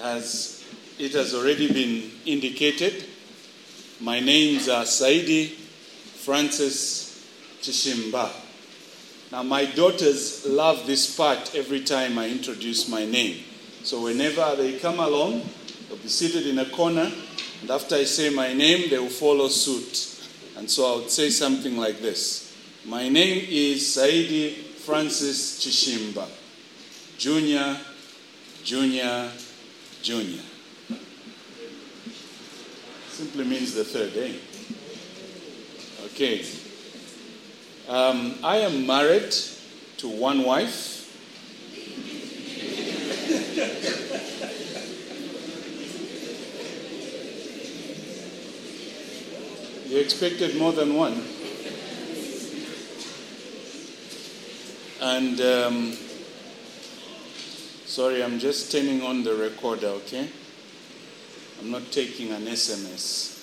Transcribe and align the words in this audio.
As 0.00 0.64
it 0.98 1.12
has 1.12 1.34
already 1.34 1.72
been 1.72 2.10
indicated, 2.26 3.04
my 4.00 4.20
names 4.20 4.68
are 4.68 4.84
Saidi 4.84 5.50
Francis 5.50 7.26
Chishimba. 7.62 8.30
Now, 9.30 9.42
my 9.42 9.64
daughters 9.64 10.46
love 10.46 10.86
this 10.86 11.16
part 11.16 11.54
every 11.54 11.80
time 11.80 12.18
I 12.18 12.28
introduce 12.28 12.88
my 12.88 13.06
name. 13.06 13.44
So, 13.82 14.02
whenever 14.02 14.54
they 14.56 14.78
come 14.78 15.00
along, 15.00 15.42
they'll 15.88 15.98
be 15.98 16.08
seated 16.08 16.46
in 16.46 16.58
a 16.58 16.66
corner, 16.66 17.10
and 17.62 17.70
after 17.70 17.94
I 17.94 18.04
say 18.04 18.30
my 18.30 18.52
name, 18.52 18.90
they 18.90 18.98
will 18.98 19.08
follow 19.08 19.48
suit. 19.48 20.12
And 20.56 20.70
so 20.70 20.92
I 20.92 20.96
would 20.96 21.10
say 21.10 21.30
something 21.30 21.76
like 21.76 22.00
this 22.00 22.54
My 22.84 23.08
name 23.08 23.46
is 23.48 23.82
Saidi 23.82 24.54
Francis 24.54 25.64
Chishimba, 25.64 26.28
Junior, 27.18 27.78
Junior, 28.64 29.30
Junior. 30.02 30.42
Simply 33.08 33.44
means 33.44 33.74
the 33.74 33.84
third, 33.84 34.16
eh? 34.16 34.32
Okay. 36.06 36.44
Um, 37.88 38.34
I 38.42 38.56
am 38.58 38.84
married 38.84 39.32
to 39.98 40.08
one 40.08 40.42
wife. 40.42 40.98
You 49.88 49.98
expected 49.98 50.56
more 50.56 50.72
than 50.72 50.94
one. 50.94 51.22
And 55.00 55.40
um, 55.40 55.96
sorry, 57.92 58.24
I'm 58.24 58.38
just 58.38 58.72
turning 58.72 59.02
on 59.02 59.22
the 59.22 59.34
recorder, 59.34 59.88
okay? 59.88 60.26
I'm 61.60 61.70
not 61.70 61.92
taking 61.92 62.30
an 62.30 62.46
SMS. 62.46 63.38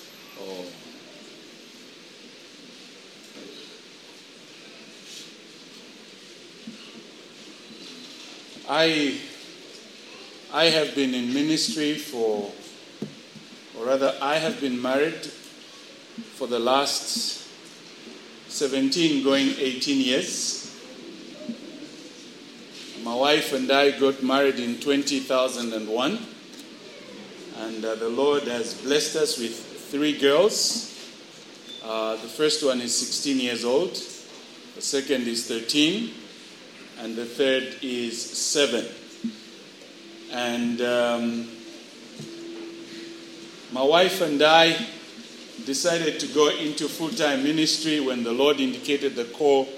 I, 8.68 9.20
I 10.52 10.64
have 10.64 10.96
been 10.96 11.14
in 11.14 11.32
ministry 11.32 11.94
for, 11.94 12.52
or 13.78 13.86
rather, 13.86 14.16
I 14.20 14.34
have 14.34 14.60
been 14.60 14.82
married 14.82 15.26
for 16.34 16.48
the 16.48 16.58
last 16.58 17.46
17, 18.48 19.22
going 19.22 19.54
18 19.58 20.00
years. 20.00 20.59
My 23.10 23.16
wife 23.16 23.52
and 23.52 23.68
I 23.72 23.90
got 23.90 24.22
married 24.22 24.60
in 24.60 24.78
2001, 24.78 26.18
and 27.56 27.84
uh, 27.84 27.94
the 27.96 28.08
Lord 28.08 28.44
has 28.44 28.74
blessed 28.74 29.16
us 29.16 29.36
with 29.36 29.52
three 29.90 30.16
girls. 30.16 30.96
Uh, 31.82 32.12
the 32.12 32.28
first 32.28 32.64
one 32.64 32.80
is 32.80 32.96
16 32.96 33.40
years 33.40 33.64
old, 33.64 33.94
the 34.76 34.80
second 34.80 35.26
is 35.26 35.48
13, 35.48 36.12
and 37.00 37.16
the 37.16 37.26
third 37.26 37.78
is 37.82 38.22
7. 38.22 38.86
And 40.30 40.80
um, 40.80 41.48
my 43.72 43.82
wife 43.82 44.20
and 44.20 44.40
I 44.40 44.86
decided 45.66 46.20
to 46.20 46.28
go 46.28 46.48
into 46.48 46.86
full 46.86 47.10
time 47.10 47.42
ministry 47.42 47.98
when 47.98 48.22
the 48.22 48.32
Lord 48.32 48.60
indicated 48.60 49.16
the 49.16 49.24
call 49.24 49.68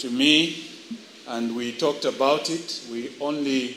to 0.00 0.10
me, 0.10 0.73
and 1.28 1.56
we 1.56 1.72
talked 1.72 2.04
about 2.04 2.50
it. 2.50 2.82
We 2.90 3.12
only 3.20 3.76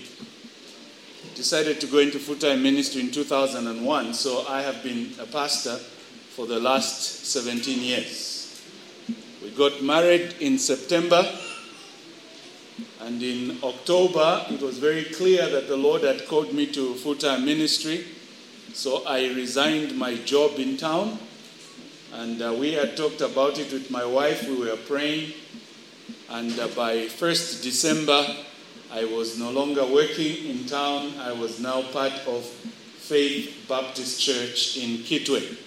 decided 1.36 1.80
to 1.82 1.88
go 1.88 2.00
into 2.00 2.20
full 2.20 2.36
time 2.36 2.64
ministry 2.64 3.02
in 3.02 3.12
2001, 3.12 4.14
so 4.14 4.46
I 4.48 4.62
have 4.62 4.84
been 4.84 5.12
a 5.20 5.26
pastor 5.26 5.78
for 6.36 6.46
the 6.46 6.60
last 6.60 7.26
17 7.26 7.80
years. 7.80 8.62
We 9.42 9.52
got 9.52 9.82
married 9.82 10.36
in 10.40 10.58
September, 10.58 11.24
and 13.02 13.22
in 13.22 13.58
October, 13.64 14.46
it 14.50 14.62
was 14.62 14.78
very 14.78 15.06
clear 15.06 15.50
that 15.50 15.68
the 15.68 15.78
Lord 15.78 16.04
had 16.04 16.28
called 16.28 16.54
me 16.54 16.68
to 16.68 16.96
full 16.96 17.16
time 17.16 17.46
ministry, 17.46 18.06
so 18.74 19.06
I 19.06 19.28
resigned 19.34 19.98
my 19.98 20.16
job 20.16 20.60
in 20.60 20.78
town 20.78 21.20
and 22.14 22.42
uh, 22.42 22.54
we 22.58 22.74
had 22.74 22.96
talked 22.96 23.22
about 23.22 23.60
it 23.60 23.72
with 23.72 23.92
my 23.92 24.06
wife. 24.06 24.48
We 24.48 24.58
were 24.58 24.78
praying. 24.78 25.34
And 26.30 26.60
uh, 26.60 26.68
by 26.70 27.08
1st 27.08 27.64
December, 27.64 28.26
I 28.92 29.06
was 29.06 29.40
no 29.40 29.52
longer 29.52 29.86
working 29.86 30.50
in 30.50 30.66
town. 30.66 31.14
I 31.20 31.32
was 31.32 31.60
now 31.60 31.82
part 31.94 32.14
of 32.28 32.44
Faith 32.44 33.66
Baptist 33.70 34.20
Church 34.22 34.78
in 34.78 34.98
Kitwe. 35.00 35.58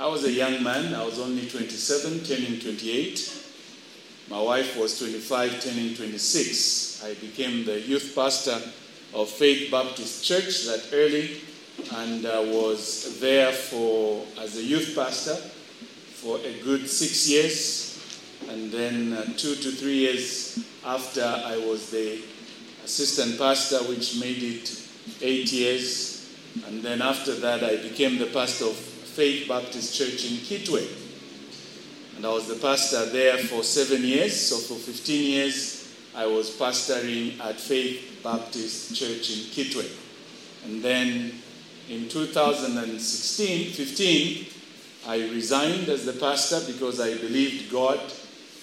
I 0.00 0.06
was 0.06 0.24
a 0.24 0.32
young 0.32 0.62
man. 0.62 0.94
I 0.94 1.04
was 1.04 1.20
only 1.20 1.48
27, 1.48 2.24
turning 2.24 2.58
28. 2.58 3.44
My 4.30 4.40
wife 4.40 4.76
was 4.76 4.98
25, 4.98 5.62
turning 5.62 5.94
26. 5.94 7.04
I 7.04 7.14
became 7.14 7.64
the 7.64 7.80
youth 7.80 8.12
pastor 8.14 8.60
of 9.14 9.28
Faith 9.28 9.70
Baptist 9.70 10.24
Church 10.24 10.64
that 10.64 10.88
early 10.92 11.40
and 11.94 12.24
uh, 12.24 12.42
was 12.46 13.20
there 13.20 13.52
for 13.52 14.24
as 14.40 14.56
a 14.56 14.62
youth 14.62 14.94
pastor 14.94 15.34
for 15.34 16.38
a 16.38 16.62
good 16.62 16.88
six 16.88 17.28
years, 17.28 17.81
and 18.52 18.70
then 18.70 19.14
uh, 19.14 19.24
two 19.38 19.54
to 19.54 19.70
three 19.70 19.96
years 19.96 20.62
after 20.84 21.22
I 21.22 21.56
was 21.56 21.90
the 21.90 22.20
assistant 22.84 23.38
pastor, 23.38 23.78
which 23.88 24.20
made 24.20 24.42
it 24.42 24.88
eight 25.22 25.50
years, 25.50 26.30
and 26.66 26.82
then 26.82 27.00
after 27.00 27.34
that 27.36 27.64
I 27.64 27.76
became 27.76 28.18
the 28.18 28.26
pastor 28.26 28.66
of 28.66 28.76
Faith 28.76 29.48
Baptist 29.48 29.96
Church 29.96 30.30
in 30.30 30.36
Kitwe, 30.36 30.86
and 32.16 32.26
I 32.26 32.28
was 32.28 32.46
the 32.46 32.56
pastor 32.56 33.06
there 33.06 33.38
for 33.38 33.62
seven 33.62 34.02
years. 34.02 34.38
So 34.38 34.58
for 34.58 34.78
15 34.78 35.30
years 35.30 35.94
I 36.14 36.26
was 36.26 36.50
pastoring 36.50 37.40
at 37.40 37.58
Faith 37.58 38.20
Baptist 38.22 38.94
Church 38.94 39.30
in 39.30 39.46
Kitwe, 39.48 39.88
and 40.66 40.82
then 40.82 41.32
in 41.88 42.06
2016 42.10 43.72
15, 43.72 44.46
I 45.06 45.16
resigned 45.30 45.88
as 45.88 46.04
the 46.04 46.12
pastor 46.12 46.60
because 46.70 47.00
I 47.00 47.16
believed 47.16 47.72
God 47.72 47.98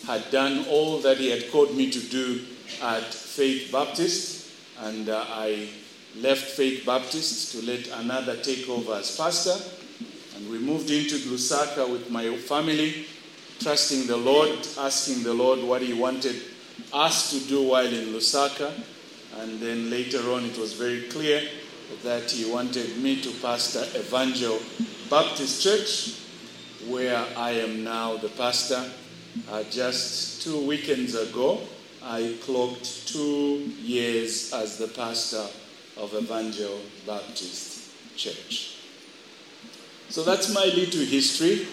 had 0.06 0.30
done 0.32 0.66
all 0.70 1.00
that 1.00 1.18
He 1.18 1.30
had 1.30 1.52
called 1.52 1.76
me 1.76 1.90
to 1.92 2.00
do 2.00 2.42
at 2.82 3.04
Faith 3.04 3.72
Baptist, 3.72 4.52
and 4.82 5.10
uh, 5.10 5.26
I 5.30 5.70
left 6.18 6.44
Faith 6.44 6.86
Baptist 6.86 7.52
to 7.54 7.66
let 7.66 7.88
another 8.00 8.38
take 8.38 8.68
over 8.70 8.94
as 8.94 9.16
pastor. 9.16 9.56
And 10.36 10.50
we 10.50 10.58
moved 10.58 10.90
into 10.90 11.16
Lusaka 11.16 11.90
with 11.90 12.10
my 12.10 12.36
family, 12.38 13.06
trusting 13.60 14.08
the 14.08 14.18
Lord, 14.18 14.58
asking 14.78 15.24
the 15.24 15.34
Lord 15.34 15.62
what 15.62 15.82
He 15.82 15.94
wanted 15.94 16.42
us 16.94 17.32
to 17.32 17.48
do 17.48 17.64
while 17.70 17.86
in 17.86 18.14
Lusaka. 18.14 18.72
And 19.40 19.60
then 19.60 19.90
later 19.90 20.20
on, 20.32 20.44
it 20.46 20.58
was 20.58 20.74
very 20.74 21.04
clear 21.04 21.42
that 22.04 22.30
he 22.32 22.50
wanted 22.52 22.98
me 22.98 23.22
to 23.22 23.32
pastor 23.42 23.86
Evangel 23.98 24.60
Baptist 25.10 25.62
Church, 25.62 26.16
where 26.88 27.26
I 27.36 27.52
am 27.52 27.84
now 27.84 28.18
the 28.18 28.30
pastor. 28.30 28.84
Uh, 29.52 29.64
just 29.70 30.42
two 30.42 30.66
weekends 30.66 31.14
ago, 31.14 31.60
I 32.04 32.36
clocked 32.42 33.08
two 33.08 33.72
years 33.82 34.52
as 34.54 34.78
the 34.78 34.88
pastor 34.88 35.46
of 35.98 36.16
Evangel 36.16 36.80
Baptist 37.06 37.92
Church. 38.16 38.78
So 40.10 40.24
that's 40.24 40.54
my 40.54 40.66
little 40.66 41.06
history. 41.06 41.68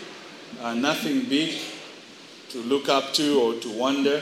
Uh, 0.61 0.75
nothing 0.75 1.25
big 1.31 1.57
to 2.51 2.59
look 2.59 2.91
up 2.91 3.15
to 3.15 3.41
or 3.41 3.55
to 3.61 3.71
wonder. 3.71 4.21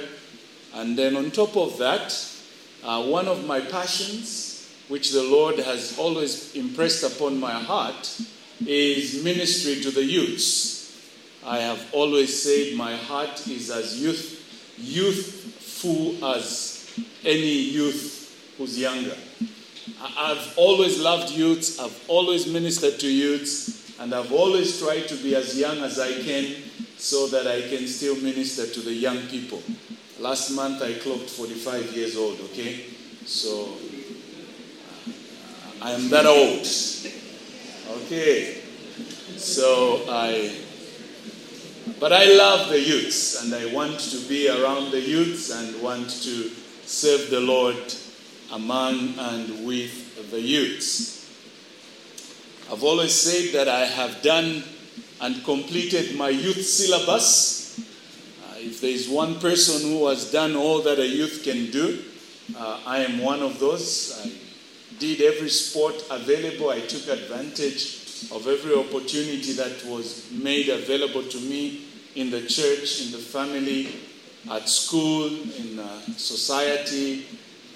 And 0.74 0.96
then 0.96 1.16
on 1.16 1.32
top 1.32 1.56
of 1.56 1.78
that, 1.78 2.14
uh, 2.84 3.02
one 3.04 3.26
of 3.26 3.46
my 3.46 3.60
passions 3.60 4.72
which 4.88 5.12
the 5.12 5.22
Lord 5.22 5.58
has 5.58 5.98
always 5.98 6.54
impressed 6.54 7.02
upon 7.02 7.40
my 7.40 7.52
heart 7.52 8.20
is 8.64 9.24
ministry 9.24 9.80
to 9.82 9.90
the 9.90 10.04
youths. 10.04 10.83
I 11.46 11.58
have 11.58 11.92
always 11.92 12.42
said 12.42 12.76
my 12.76 12.96
heart 12.96 13.46
is 13.46 13.70
as 13.70 14.00
youth, 14.00 14.74
youthful 14.78 16.24
as 16.24 16.90
any 17.24 17.58
youth 17.58 18.54
who's 18.56 18.78
younger. 18.78 19.16
I've 20.16 20.54
always 20.56 21.00
loved 21.00 21.30
youths, 21.32 21.78
I've 21.78 22.04
always 22.08 22.46
ministered 22.46 22.98
to 23.00 23.08
youths, 23.10 23.98
and 24.00 24.14
I've 24.14 24.32
always 24.32 24.80
tried 24.80 25.08
to 25.08 25.16
be 25.16 25.34
as 25.34 25.58
young 25.58 25.78
as 25.78 25.98
I 25.98 26.12
can 26.22 26.62
so 26.96 27.26
that 27.28 27.46
I 27.46 27.68
can 27.68 27.86
still 27.86 28.16
minister 28.16 28.66
to 28.66 28.80
the 28.80 28.92
young 28.92 29.18
people. 29.28 29.62
Last 30.18 30.50
month 30.50 30.82
I 30.82 30.94
clocked 30.94 31.30
45 31.30 31.92
years 31.94 32.16
old, 32.16 32.40
okay? 32.40 32.86
So 33.26 33.76
I 35.84 35.90
am 35.92 36.08
that 36.08 36.24
old. 36.24 36.66
Okay. 38.04 38.62
So 39.36 40.04
I, 40.08 40.63
but 42.00 42.12
I 42.12 42.24
love 42.24 42.70
the 42.70 42.80
youths 42.80 43.42
and 43.42 43.54
I 43.54 43.72
want 43.74 44.00
to 44.00 44.28
be 44.28 44.48
around 44.48 44.90
the 44.90 45.00
youths 45.00 45.50
and 45.50 45.82
want 45.82 46.08
to 46.22 46.50
serve 46.84 47.30
the 47.30 47.40
Lord 47.40 47.76
among 48.52 49.18
and 49.18 49.66
with 49.66 50.30
the 50.30 50.40
youths. 50.40 51.30
I've 52.72 52.82
always 52.82 53.12
said 53.12 53.52
that 53.52 53.68
I 53.68 53.84
have 53.84 54.22
done 54.22 54.64
and 55.20 55.44
completed 55.44 56.16
my 56.16 56.30
youth 56.30 56.64
syllabus. 56.64 57.78
Uh, 57.78 58.54
if 58.58 58.80
there 58.80 58.90
is 58.90 59.08
one 59.08 59.38
person 59.38 59.90
who 59.90 60.08
has 60.08 60.32
done 60.32 60.56
all 60.56 60.80
that 60.82 60.98
a 60.98 61.06
youth 61.06 61.42
can 61.44 61.70
do, 61.70 62.02
uh, 62.56 62.80
I 62.86 62.98
am 62.98 63.18
one 63.18 63.42
of 63.42 63.58
those. 63.58 64.20
I 64.24 64.32
did 64.98 65.20
every 65.20 65.50
sport 65.50 66.02
available. 66.10 66.70
I 66.70 66.80
took 66.80 67.08
advantage 67.08 68.03
of 68.32 68.46
every 68.46 68.74
opportunity 68.74 69.52
that 69.52 69.84
was 69.86 70.30
made 70.30 70.68
available 70.68 71.22
to 71.22 71.38
me 71.40 71.86
in 72.14 72.30
the 72.30 72.42
church, 72.42 73.02
in 73.02 73.12
the 73.12 73.18
family, 73.18 73.88
at 74.50 74.68
school, 74.68 75.26
in 75.26 75.78
uh, 75.78 76.00
society. 76.16 77.26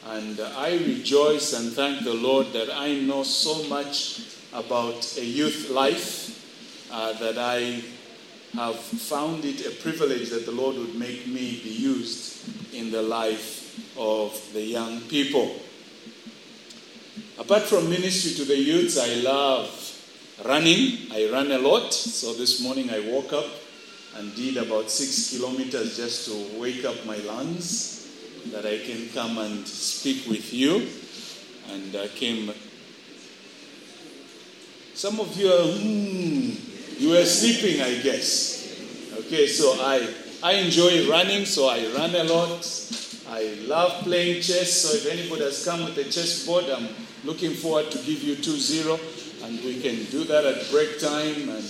And 0.06 0.38
uh, 0.40 0.52
I 0.56 0.72
rejoice 0.72 1.52
and 1.52 1.72
thank 1.72 2.04
the 2.04 2.14
Lord 2.14 2.52
that 2.52 2.70
I 2.74 2.94
know 3.00 3.22
so 3.22 3.64
much 3.68 4.20
about 4.52 5.16
a 5.18 5.24
youth 5.24 5.70
life 5.70 6.88
uh, 6.90 7.12
that 7.14 7.38
I 7.38 7.82
have 8.54 8.76
found 8.78 9.44
it 9.44 9.66
a 9.66 9.70
privilege 9.82 10.30
that 10.30 10.46
the 10.46 10.52
Lord 10.52 10.76
would 10.76 10.94
make 10.94 11.26
me 11.26 11.60
be 11.62 11.70
used 11.70 12.74
in 12.74 12.90
the 12.90 13.02
life 13.02 13.96
of 13.98 14.40
the 14.52 14.62
young 14.62 15.00
people. 15.02 15.60
Apart 17.38 17.62
from 17.62 17.90
ministry 17.90 18.32
to 18.34 18.44
the 18.44 18.56
youths, 18.56 18.98
I 18.98 19.14
love 19.16 19.87
running. 20.44 21.10
I 21.12 21.28
run 21.32 21.50
a 21.52 21.58
lot. 21.58 21.92
So 21.92 22.32
this 22.34 22.62
morning 22.62 22.90
I 22.90 23.00
woke 23.00 23.32
up 23.32 23.46
and 24.16 24.34
did 24.34 24.56
about 24.56 24.90
six 24.90 25.36
kilometers 25.36 25.96
just 25.96 26.28
to 26.28 26.60
wake 26.60 26.84
up 26.84 27.04
my 27.06 27.16
lungs 27.18 28.08
that 28.52 28.64
I 28.64 28.78
can 28.78 29.08
come 29.10 29.38
and 29.38 29.66
speak 29.66 30.28
with 30.28 30.52
you. 30.52 30.88
And 31.70 31.94
I 31.96 32.08
came. 32.08 32.52
Some 34.94 35.20
of 35.20 35.36
you 35.36 35.48
are, 35.52 35.64
hmm, 35.64 36.50
you 36.98 37.10
were 37.10 37.24
sleeping, 37.24 37.82
I 37.82 37.98
guess. 37.98 38.58
Okay, 39.18 39.46
so 39.46 39.74
I, 39.80 40.08
I 40.42 40.52
enjoy 40.54 41.08
running, 41.08 41.44
so 41.44 41.68
I 41.68 41.86
run 41.94 42.14
a 42.14 42.24
lot. 42.24 42.64
I 43.30 43.58
love 43.66 44.04
playing 44.04 44.40
chess, 44.40 44.72
so 44.72 44.96
if 44.96 45.06
anybody 45.06 45.42
has 45.42 45.62
come 45.62 45.84
with 45.84 45.98
a 45.98 46.04
chess 46.04 46.46
board, 46.46 46.64
I'm 46.64 46.88
looking 47.24 47.52
forward 47.52 47.90
to 47.90 47.98
give 47.98 48.22
you 48.22 48.36
2-0, 48.36 48.98
and 49.48 49.58
we 49.64 49.80
can 49.80 50.04
do 50.10 50.24
that 50.24 50.44
at 50.44 50.70
break 50.70 51.00
time. 51.00 51.48
And 51.48 51.64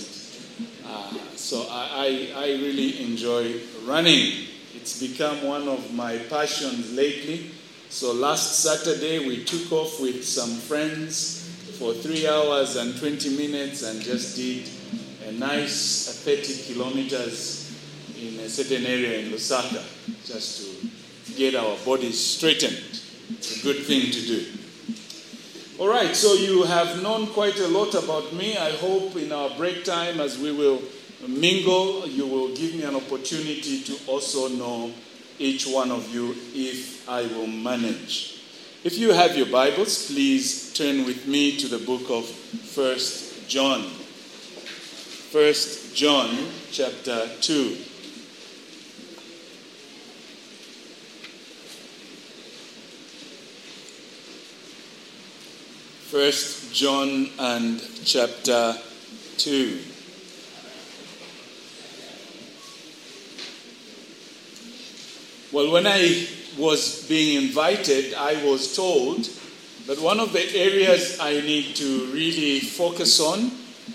uh, 0.85 1.13
so 1.35 1.65
I, 1.71 2.29
I, 2.35 2.47
really 2.61 3.01
enjoy 3.05 3.55
running. 3.85 4.47
It's 4.75 4.99
become 4.99 5.43
one 5.43 5.69
of 5.69 5.93
my 5.93 6.17
passions 6.29 6.93
lately. 6.93 7.51
So 7.87 8.11
last 8.11 8.59
Saturday, 8.59 9.25
we 9.25 9.45
took 9.45 9.71
off 9.71 10.01
with 10.01 10.25
some 10.25 10.49
friends 10.49 11.49
for 11.79 11.93
three 11.93 12.27
hours 12.27 12.75
and 12.75 12.97
20 12.99 13.37
minutes 13.37 13.83
and 13.83 14.01
just 14.01 14.35
did 14.35 14.69
a 15.27 15.31
nice 15.31 16.21
30 16.25 16.73
kilometers 16.73 17.73
in 18.19 18.39
a 18.41 18.49
certain 18.49 18.85
area 18.85 19.19
in 19.19 19.31
Lusaka 19.31 19.81
just 20.25 20.67
to 21.27 21.31
get 21.33 21.55
our 21.55 21.77
bodies 21.85 22.19
straightened. 22.19 22.99
It's 23.29 23.61
a 23.61 23.63
good 23.63 23.85
thing 23.85 24.11
to 24.11 24.21
do. 24.27 24.58
All 25.79 25.87
right, 25.87 26.13
so 26.13 26.33
you 26.33 26.63
have 26.63 27.01
known 27.01 27.27
quite 27.27 27.57
a 27.57 27.67
lot 27.69 27.95
about 27.95 28.33
me. 28.33 28.57
I 28.57 28.71
hope 28.71 29.15
in 29.15 29.31
our 29.31 29.49
break 29.51 29.85
time, 29.85 30.19
as 30.19 30.37
we 30.37 30.51
will 30.51 30.81
mingle, 31.25 32.05
you 32.05 32.27
will 32.27 32.53
give 32.53 32.75
me 32.75 32.83
an 32.83 32.95
opportunity 32.95 33.81
to 33.83 33.97
also 34.05 34.49
know 34.49 34.91
each 35.37 35.65
one 35.65 35.89
of 35.89 36.13
you 36.13 36.35
if 36.53 37.07
I 37.07 37.21
will 37.27 37.47
manage. 37.47 38.41
If 38.83 38.97
you 38.97 39.13
have 39.13 39.37
your 39.37 39.45
Bibles, 39.45 40.07
please 40.07 40.73
turn 40.73 41.05
with 41.05 41.25
me 41.29 41.55
to 41.55 41.69
the 41.69 41.79
book 41.85 42.09
of 42.09 42.25
First 42.25 43.47
John. 43.47 43.83
First 45.31 45.95
John 45.95 46.29
chapter 46.73 47.25
2. 47.39 47.77
First 56.09 56.73
John 56.73 57.29
and 57.37 57.79
chapter 58.03 58.75
2. 59.37 59.79
Well, 65.51 65.71
when 65.71 65.85
I 65.85 66.27
was 66.57 67.07
being 67.07 67.43
invited, 67.43 68.15
I 68.15 68.43
was 68.43 68.75
told 68.75 69.29
that 69.85 70.01
one 70.01 70.19
of 70.19 70.33
the 70.33 70.49
areas 70.57 71.19
I 71.19 71.33
need 71.41 71.75
to 71.75 72.05
really 72.07 72.59
focus 72.61 73.19
on, 73.19 73.51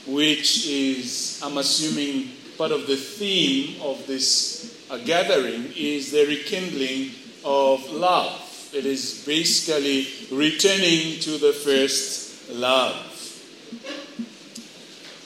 which 0.06 0.68
is, 0.68 1.40
I'm 1.42 1.58
assuming, 1.58 2.30
part 2.56 2.70
of 2.70 2.86
the 2.86 2.96
theme 2.96 3.82
of 3.82 4.06
this 4.06 4.86
uh, 4.88 4.98
gathering, 4.98 5.72
is 5.74 6.12
the 6.12 6.24
rekindling 6.26 7.10
of 7.44 7.90
love. 7.90 8.43
It 8.74 8.86
is 8.86 9.22
basically 9.24 10.08
returning 10.32 11.20
to 11.20 11.38
the 11.38 11.52
first 11.52 12.50
love. 12.50 12.96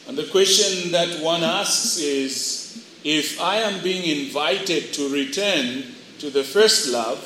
And 0.06 0.18
the 0.18 0.26
question 0.26 0.92
that 0.92 1.22
one 1.22 1.42
asks 1.42 1.98
is 1.98 2.86
if 3.04 3.40
I 3.40 3.56
am 3.56 3.82
being 3.82 4.26
invited 4.26 4.92
to 4.92 5.08
return 5.08 5.84
to 6.18 6.28
the 6.28 6.44
first 6.44 6.90
love, 6.90 7.24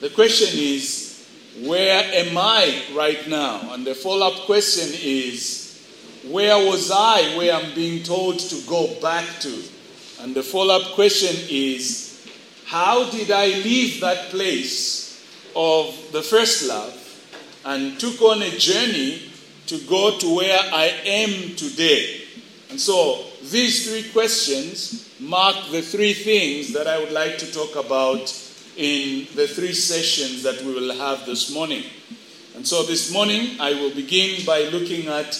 the 0.00 0.08
question 0.08 0.48
is 0.54 1.28
where 1.62 2.04
am 2.04 2.38
I 2.38 2.82
right 2.94 3.28
now? 3.28 3.74
And 3.74 3.86
the 3.86 3.94
follow 3.94 4.28
up 4.28 4.46
question 4.46 4.88
is 5.02 5.78
where 6.26 6.56
was 6.56 6.90
I 6.90 7.36
where 7.36 7.52
I'm 7.52 7.74
being 7.74 8.02
told 8.02 8.38
to 8.38 8.62
go 8.66 8.98
back 9.02 9.26
to? 9.40 9.62
And 10.20 10.34
the 10.34 10.42
follow 10.42 10.80
up 10.80 10.94
question 10.94 11.36
is 11.50 12.26
how 12.64 13.10
did 13.10 13.30
I 13.30 13.48
leave 13.48 14.00
that 14.00 14.30
place 14.30 14.99
of 15.54 16.12
the 16.12 16.22
first 16.22 16.68
love 16.68 16.96
and 17.64 17.98
took 18.00 18.20
on 18.22 18.42
a 18.42 18.50
journey 18.50 19.22
to 19.66 19.78
go 19.86 20.18
to 20.18 20.36
where 20.36 20.58
I 20.72 20.86
am 21.04 21.54
today. 21.56 22.22
And 22.70 22.80
so 22.80 23.24
these 23.50 23.88
three 23.88 24.10
questions 24.12 25.14
mark 25.20 25.56
the 25.70 25.82
three 25.82 26.14
things 26.14 26.72
that 26.72 26.86
I 26.86 26.98
would 26.98 27.12
like 27.12 27.38
to 27.38 27.52
talk 27.52 27.76
about 27.76 28.32
in 28.76 29.26
the 29.34 29.46
three 29.46 29.72
sessions 29.72 30.42
that 30.42 30.62
we 30.62 30.72
will 30.72 30.94
have 30.96 31.26
this 31.26 31.52
morning. 31.52 31.84
And 32.54 32.66
so 32.66 32.82
this 32.82 33.12
morning 33.12 33.60
I 33.60 33.74
will 33.74 33.94
begin 33.94 34.44
by 34.46 34.64
looking 34.64 35.08
at 35.08 35.34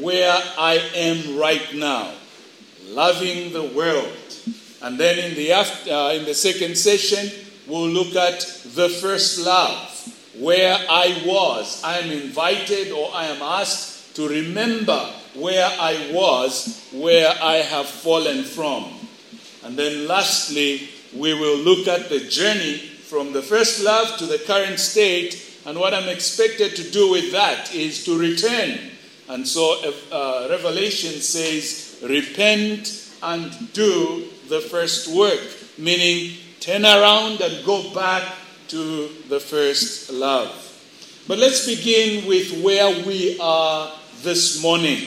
where 0.00 0.36
I 0.58 0.74
am 0.94 1.36
right 1.36 1.74
now, 1.74 2.12
loving 2.88 3.52
the 3.52 3.64
world. 3.64 4.08
And 4.82 4.98
then 4.98 5.18
in 5.18 5.34
the, 5.34 5.52
after, 5.52 5.92
uh, 5.92 6.12
in 6.12 6.24
the 6.24 6.34
second 6.34 6.76
session, 6.76 7.43
we'll 7.66 7.88
look 7.88 8.14
at 8.14 8.40
the 8.74 8.88
first 8.88 9.44
love, 9.44 9.90
where 10.38 10.76
I 10.88 11.22
was. 11.26 11.82
I 11.84 11.98
am 11.98 12.10
invited 12.10 12.92
or 12.92 13.10
I 13.14 13.26
am 13.26 13.42
asked 13.42 14.16
to 14.16 14.28
remember 14.28 15.12
where 15.34 15.66
I 15.66 16.10
was, 16.12 16.88
where 16.92 17.34
I 17.42 17.56
have 17.56 17.86
fallen 17.86 18.44
from. 18.44 18.84
And 19.64 19.76
then 19.76 20.06
lastly, 20.06 20.88
we 21.16 21.34
will 21.34 21.58
look 21.58 21.88
at 21.88 22.08
the 22.08 22.20
journey 22.20 22.78
from 22.78 23.32
the 23.32 23.42
first 23.42 23.82
love 23.82 24.18
to 24.18 24.26
the 24.26 24.38
current 24.38 24.78
state. 24.78 25.40
And 25.66 25.78
what 25.78 25.94
I'm 25.94 26.08
expected 26.08 26.76
to 26.76 26.90
do 26.90 27.10
with 27.10 27.32
that 27.32 27.74
is 27.74 28.04
to 28.04 28.18
return. 28.18 28.78
And 29.28 29.46
so 29.46 29.80
uh, 30.12 30.48
Revelation 30.50 31.20
says, 31.20 31.98
repent 32.02 33.12
and 33.22 33.72
do 33.72 34.28
the 34.48 34.60
first 34.60 35.08
work, 35.08 35.40
meaning 35.78 36.36
turn 36.64 36.86
around 36.86 37.42
and 37.42 37.62
go 37.66 37.92
back 37.92 38.22
to 38.68 39.06
the 39.28 39.38
first 39.38 40.10
love. 40.10 40.48
But 41.28 41.36
let's 41.36 41.66
begin 41.66 42.26
with 42.26 42.62
where 42.64 43.04
we 43.04 43.38
are 43.38 43.92
this 44.22 44.62
morning. 44.62 44.98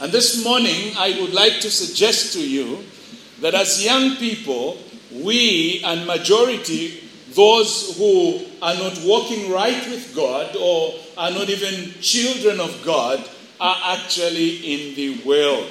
And 0.00 0.12
this 0.12 0.44
morning, 0.44 0.92
I 0.96 1.18
would 1.20 1.34
like 1.34 1.58
to 1.58 1.70
suggest 1.72 2.34
to 2.34 2.40
you 2.40 2.84
that 3.40 3.54
as 3.54 3.84
young 3.84 4.14
people, 4.14 4.78
we 5.10 5.82
and 5.84 6.06
majority, 6.06 7.02
those 7.30 7.98
who 7.98 8.44
are 8.62 8.74
not 8.74 9.00
walking 9.02 9.50
right 9.50 9.90
with 9.90 10.14
God 10.14 10.54
or 10.54 10.94
are 11.18 11.32
not 11.32 11.50
even 11.50 11.90
children 12.00 12.60
of 12.60 12.80
God, 12.84 13.28
are 13.58 13.76
actually 13.96 14.58
in 14.72 14.94
the 14.94 15.24
world 15.24 15.66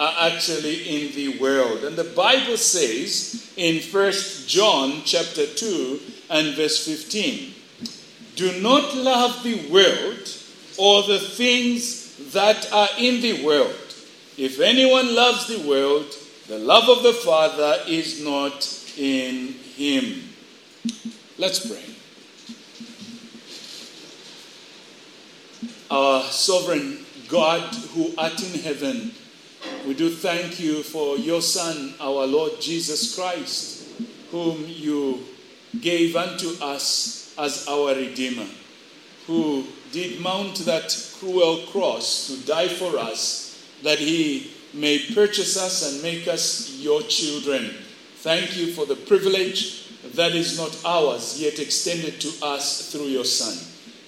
are 0.00 0.14
actually 0.32 0.76
in 0.88 1.14
the 1.14 1.38
world. 1.38 1.84
And 1.84 1.94
the 1.94 2.04
Bible 2.04 2.56
says 2.56 3.52
in 3.58 3.82
1 3.82 4.12
John 4.46 5.02
chapter 5.04 5.46
2 5.46 6.00
and 6.30 6.56
verse 6.56 6.86
15, 6.86 7.52
do 8.34 8.62
not 8.62 8.96
love 8.96 9.42
the 9.42 9.68
world 9.68 10.26
or 10.78 11.02
the 11.02 11.18
things 11.18 12.32
that 12.32 12.72
are 12.72 12.88
in 12.98 13.20
the 13.20 13.44
world. 13.44 13.76
If 14.38 14.58
anyone 14.58 15.14
loves 15.14 15.46
the 15.48 15.68
world, 15.68 16.06
the 16.48 16.58
love 16.58 16.88
of 16.88 17.02
the 17.02 17.12
Father 17.12 17.76
is 17.86 18.24
not 18.24 18.66
in 18.96 19.48
him. 19.76 20.22
Let's 21.36 21.66
pray. 21.66 21.84
Our 25.90 26.22
sovereign 26.22 27.04
God 27.28 27.74
who 27.94 28.14
art 28.16 28.42
in 28.42 28.60
heaven, 28.62 29.12
we 29.86 29.94
do 29.94 30.10
thank 30.10 30.60
you 30.60 30.82
for 30.82 31.16
your 31.16 31.40
Son, 31.40 31.94
our 32.00 32.26
Lord 32.26 32.60
Jesus 32.60 33.14
Christ, 33.14 33.88
whom 34.30 34.64
you 34.66 35.20
gave 35.80 36.16
unto 36.16 36.50
us 36.62 37.34
as 37.38 37.66
our 37.68 37.94
Redeemer, 37.94 38.46
who 39.26 39.64
did 39.92 40.20
mount 40.20 40.56
that 40.66 40.94
cruel 41.18 41.66
cross 41.68 42.26
to 42.28 42.46
die 42.46 42.68
for 42.68 42.98
us, 42.98 43.66
that 43.82 43.98
he 43.98 44.52
may 44.74 44.98
purchase 45.14 45.56
us 45.56 45.92
and 45.92 46.02
make 46.02 46.28
us 46.28 46.76
your 46.78 47.02
children. 47.02 47.70
Thank 48.16 48.56
you 48.56 48.72
for 48.72 48.86
the 48.86 48.96
privilege 48.96 49.88
that 50.14 50.32
is 50.32 50.58
not 50.58 50.78
ours, 50.84 51.40
yet 51.40 51.58
extended 51.58 52.20
to 52.20 52.44
us 52.44 52.92
through 52.92 53.06
your 53.06 53.24
Son. 53.24 53.56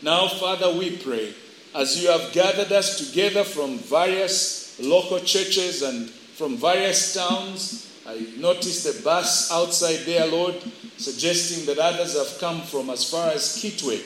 Now, 0.02 0.29
Father, 0.29 0.71
we 0.76 0.97
pray, 0.97 1.33
as 1.75 2.02
you 2.02 2.11
have 2.11 2.33
gathered 2.33 2.73
us 2.73 2.99
together 2.99 3.45
from 3.45 3.79
various 3.79 4.62
local 4.81 5.19
churches 5.21 5.83
and 5.83 6.09
from 6.11 6.57
various 6.57 7.14
towns, 7.14 7.93
I 8.07 8.26
noticed 8.37 8.87
a 8.87 9.02
bus 9.02 9.52
outside 9.52 10.05
there, 10.07 10.26
Lord, 10.26 10.57
suggesting 10.97 11.67
that 11.67 11.79
others 11.79 12.17
have 12.17 12.41
come 12.41 12.62
from 12.62 12.91
as 12.91 13.09
far 13.09 13.31
as 13.31 13.59
Kitwe. 13.59 14.00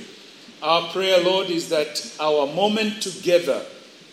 Our 0.62 0.88
prayer, 0.90 1.22
Lord, 1.22 1.48
is 1.48 1.68
that 1.70 2.14
our 2.20 2.46
moment 2.46 3.02
together 3.02 3.64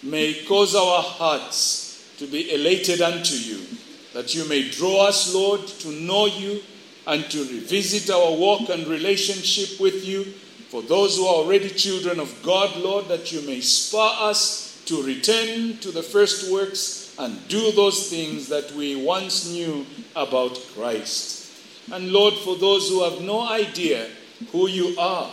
may 0.01 0.45
cause 0.45 0.75
our 0.75 1.01
hearts 1.01 2.13
to 2.17 2.27
be 2.27 2.53
elated 2.53 3.01
unto 3.01 3.35
you, 3.35 3.65
that 4.13 4.35
you 4.35 4.47
may 4.47 4.69
draw 4.69 5.07
us, 5.07 5.33
Lord, 5.33 5.65
to 5.67 5.91
know 5.91 6.27
you 6.27 6.61
and 7.07 7.29
to 7.31 7.39
revisit 7.39 8.09
our 8.09 8.31
walk 8.33 8.69
and 8.69 8.87
relationship 8.87 9.79
with 9.79 10.05
you. 10.05 10.23
For 10.69 10.81
those 10.81 11.17
who 11.17 11.25
are 11.25 11.35
already 11.35 11.69
children 11.69 12.19
of 12.19 12.41
God, 12.41 12.75
Lord, 12.77 13.07
that 13.07 13.31
you 13.31 13.41
may 13.41 13.59
spur 13.61 14.09
us 14.19 14.62
to 14.85 15.03
return 15.03 15.77
to 15.77 15.91
the 15.91 16.03
first 16.03 16.51
works 16.51 17.15
and 17.17 17.47
do 17.47 17.71
those 17.71 18.09
things 18.09 18.47
that 18.49 18.71
we 18.73 18.95
once 18.95 19.49
knew 19.51 19.85
about 20.15 20.59
Christ. 20.75 21.51
And 21.91 22.11
Lord, 22.11 22.33
for 22.33 22.55
those 22.55 22.89
who 22.89 23.03
have 23.03 23.21
no 23.21 23.47
idea 23.47 24.07
who 24.51 24.67
you 24.67 24.95
are, 24.97 25.29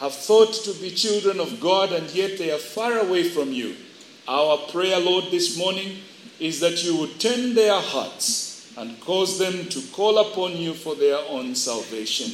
have 0.00 0.14
thought 0.14 0.52
to 0.52 0.72
be 0.74 0.90
children 0.90 1.40
of 1.40 1.60
God 1.60 1.92
and 1.92 2.08
yet 2.14 2.38
they 2.38 2.50
are 2.50 2.58
far 2.58 2.98
away 2.98 3.24
from 3.24 3.52
you, 3.52 3.74
our 4.28 4.58
prayer, 4.70 5.00
Lord, 5.00 5.24
this 5.30 5.56
morning 5.56 5.98
is 6.38 6.60
that 6.60 6.84
you 6.84 6.96
would 6.98 7.18
turn 7.18 7.54
their 7.54 7.80
hearts 7.80 8.72
and 8.76 9.00
cause 9.00 9.38
them 9.38 9.66
to 9.70 9.80
call 9.92 10.18
upon 10.18 10.56
you 10.56 10.74
for 10.74 10.94
their 10.94 11.18
own 11.28 11.54
salvation. 11.54 12.32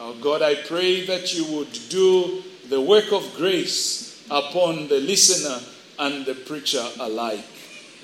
Our 0.00 0.14
God, 0.14 0.42
I 0.42 0.54
pray 0.54 1.04
that 1.06 1.34
you 1.34 1.44
would 1.56 1.72
do 1.88 2.42
the 2.68 2.80
work 2.80 3.12
of 3.12 3.34
grace 3.36 4.24
upon 4.30 4.88
the 4.88 5.00
listener 5.00 5.60
and 5.98 6.26
the 6.26 6.34
preacher 6.34 6.86
alike. 7.00 7.44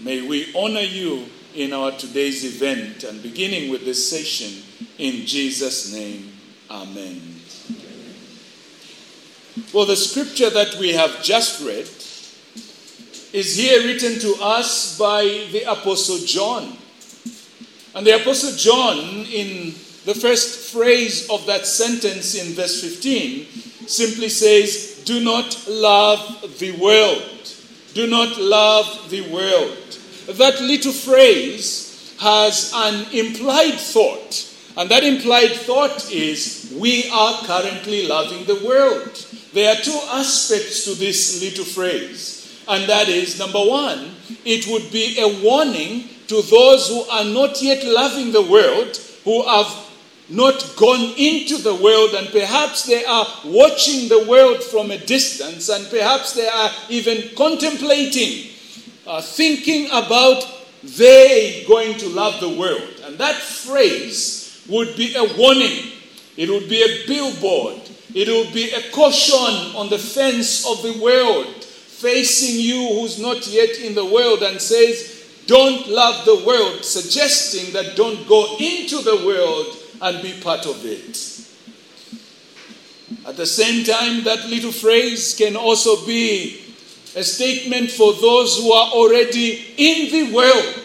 May 0.01 0.27
we 0.27 0.53
honor 0.55 0.81
you 0.81 1.27
in 1.55 1.73
our 1.73 1.93
today's 1.93 2.45
event 2.45 3.05
and 3.05 3.23
beginning 3.23 3.71
with 3.71 3.85
this 3.85 4.09
session 4.09 4.63
in 4.99 5.27
Jesus' 5.27 5.93
name. 5.93 6.33
Amen. 6.71 7.21
Well, 9.73 9.87
the 9.87 9.97
scripture 9.97 10.51
that 10.51 10.77
we 10.79 10.93
have 10.93 11.23
just 11.23 11.61
read 11.61 11.89
is 13.33 13.57
here 13.57 13.83
written 13.85 14.19
to 14.21 14.37
us 14.43 14.99
by 14.99 15.23
the 15.53 15.65
Apostle 15.71 16.19
John. 16.19 16.77
And 17.95 18.07
the 18.07 18.21
Apostle 18.21 18.57
John, 18.57 18.99
in 19.27 19.75
the 20.05 20.15
first 20.15 20.73
phrase 20.73 21.29
of 21.29 21.47
that 21.47 21.67
sentence 21.67 22.35
in 22.35 22.55
verse 22.55 22.81
15, 22.81 23.47
simply 23.87 24.29
says, 24.29 25.03
Do 25.05 25.21
not 25.21 25.67
love 25.69 26.57
the 26.59 26.73
world. 26.73 27.40
Do 27.95 28.07
not 28.07 28.39
love 28.39 29.11
the 29.11 29.23
world. 29.33 29.99
That 30.29 30.61
little 30.61 30.93
phrase 30.93 32.15
has 32.21 32.73
an 32.75 33.07
implied 33.13 33.75
thought. 33.75 34.47
And 34.77 34.89
that 34.91 35.03
implied 35.03 35.53
thought 35.53 36.13
is, 36.13 36.73
We 36.79 37.11
are 37.11 37.43
currently 37.45 38.07
loving 38.07 38.45
the 38.45 38.65
world. 38.65 39.27
There 39.53 39.75
are 39.75 39.83
two 39.83 39.99
aspects 40.13 40.85
to 40.85 40.95
this 40.95 41.43
little 41.43 41.65
phrase, 41.65 42.63
and 42.69 42.89
that 42.89 43.09
is 43.09 43.39
number 43.39 43.59
one, 43.59 44.15
it 44.45 44.69
would 44.69 44.93
be 44.93 45.19
a 45.19 45.43
warning 45.43 46.05
to 46.29 46.41
those 46.43 46.89
who 46.89 47.03
are 47.11 47.25
not 47.25 47.61
yet 47.61 47.85
loving 47.85 48.31
the 48.31 48.43
world, 48.43 48.97
who 49.25 49.43
have 49.43 49.67
not 50.31 50.75
gone 50.77 51.15
into 51.17 51.59
the 51.59 51.75
world, 51.75 52.15
and 52.15 52.29
perhaps 52.29 52.87
they 52.87 53.05
are 53.05 53.27
watching 53.45 54.09
the 54.09 54.27
world 54.29 54.63
from 54.63 54.91
a 54.91 54.99
distance, 54.99 55.69
and 55.69 55.89
perhaps 55.91 56.35
they 56.35 56.49
are 56.49 56.71
even 56.89 57.35
contemplating, 57.37 58.51
uh, 59.07 59.21
thinking 59.21 59.87
about 59.93 60.47
they 60.83 61.65
going 61.69 61.99
to 61.99 62.09
love 62.09 62.41
the 62.41 62.49
world. 62.49 63.03
And 63.05 63.19
that 63.19 63.37
phrase 63.37 64.65
would 64.69 64.97
be 64.97 65.15
a 65.15 65.25
warning, 65.37 65.93
it 66.37 66.49
would 66.49 66.69
be 66.69 66.83
a 66.83 67.07
billboard 67.07 67.81
it 68.15 68.29
would 68.29 68.53
be 68.53 68.71
a 68.71 68.91
caution 68.91 69.77
on 69.77 69.89
the 69.89 69.99
fence 69.99 70.67
of 70.67 70.83
the 70.83 70.99
world 71.01 71.47
facing 71.65 72.59
you 72.61 72.89
who's 72.95 73.21
not 73.21 73.47
yet 73.47 73.79
in 73.79 73.95
the 73.95 74.05
world 74.05 74.43
and 74.43 74.61
says, 74.61 75.29
Don't 75.47 75.87
love 75.89 76.25
the 76.25 76.43
world, 76.45 76.85
suggesting 76.85 77.73
that 77.73 77.95
don't 77.95 78.27
go 78.27 78.57
into 78.59 78.99
the 79.03 79.25
world 79.25 79.77
and 80.03 80.23
be 80.23 80.41
part 80.41 80.67
of 80.67 80.85
it. 80.85 81.41
At 83.27 83.37
the 83.37 83.47
same 83.47 83.85
time, 83.85 84.25
that 84.25 84.49
little 84.49 84.73
phrase 84.73 85.35
can 85.35 85.57
also 85.57 86.07
be 86.07 86.61
a 87.17 87.23
statement 87.23 87.91
for 87.91 88.13
those 88.15 88.59
who 88.59 88.73
are 88.73 88.93
already 88.93 89.75
in 89.77 90.11
the 90.13 90.35
world 90.35 90.81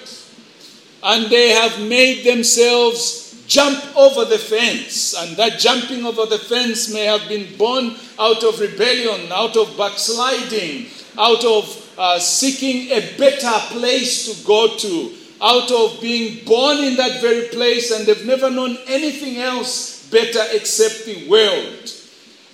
and 1.03 1.29
they 1.29 1.49
have 1.49 1.79
made 1.87 2.25
themselves 2.25 3.43
jump 3.47 3.79
over 3.95 4.25
the 4.25 4.39
fence. 4.39 5.13
And 5.13 5.37
that 5.37 5.59
jumping 5.59 6.03
over 6.03 6.25
the 6.25 6.39
fence 6.39 6.91
may 6.91 7.05
have 7.05 7.27
been 7.29 7.55
born 7.57 7.95
out 8.19 8.43
of 8.43 8.59
rebellion, 8.59 9.31
out 9.31 9.55
of 9.55 9.77
backsliding, 9.77 10.87
out 11.17 11.45
of 11.45 11.93
uh, 11.97 12.19
seeking 12.19 12.91
a 12.91 13.17
better 13.17 13.53
place 13.69 14.25
to 14.25 14.45
go 14.45 14.75
to, 14.77 15.13
out 15.41 15.71
of 15.71 15.99
being 16.01 16.45
born 16.45 16.77
in 16.77 16.95
that 16.95 17.21
very 17.21 17.47
place 17.49 17.91
and 17.91 18.05
they've 18.05 18.25
never 18.25 18.49
known 18.49 18.77
anything 18.87 19.37
else 19.37 20.07
better 20.09 20.43
except 20.51 21.05
the 21.05 21.27
world. 21.27 21.91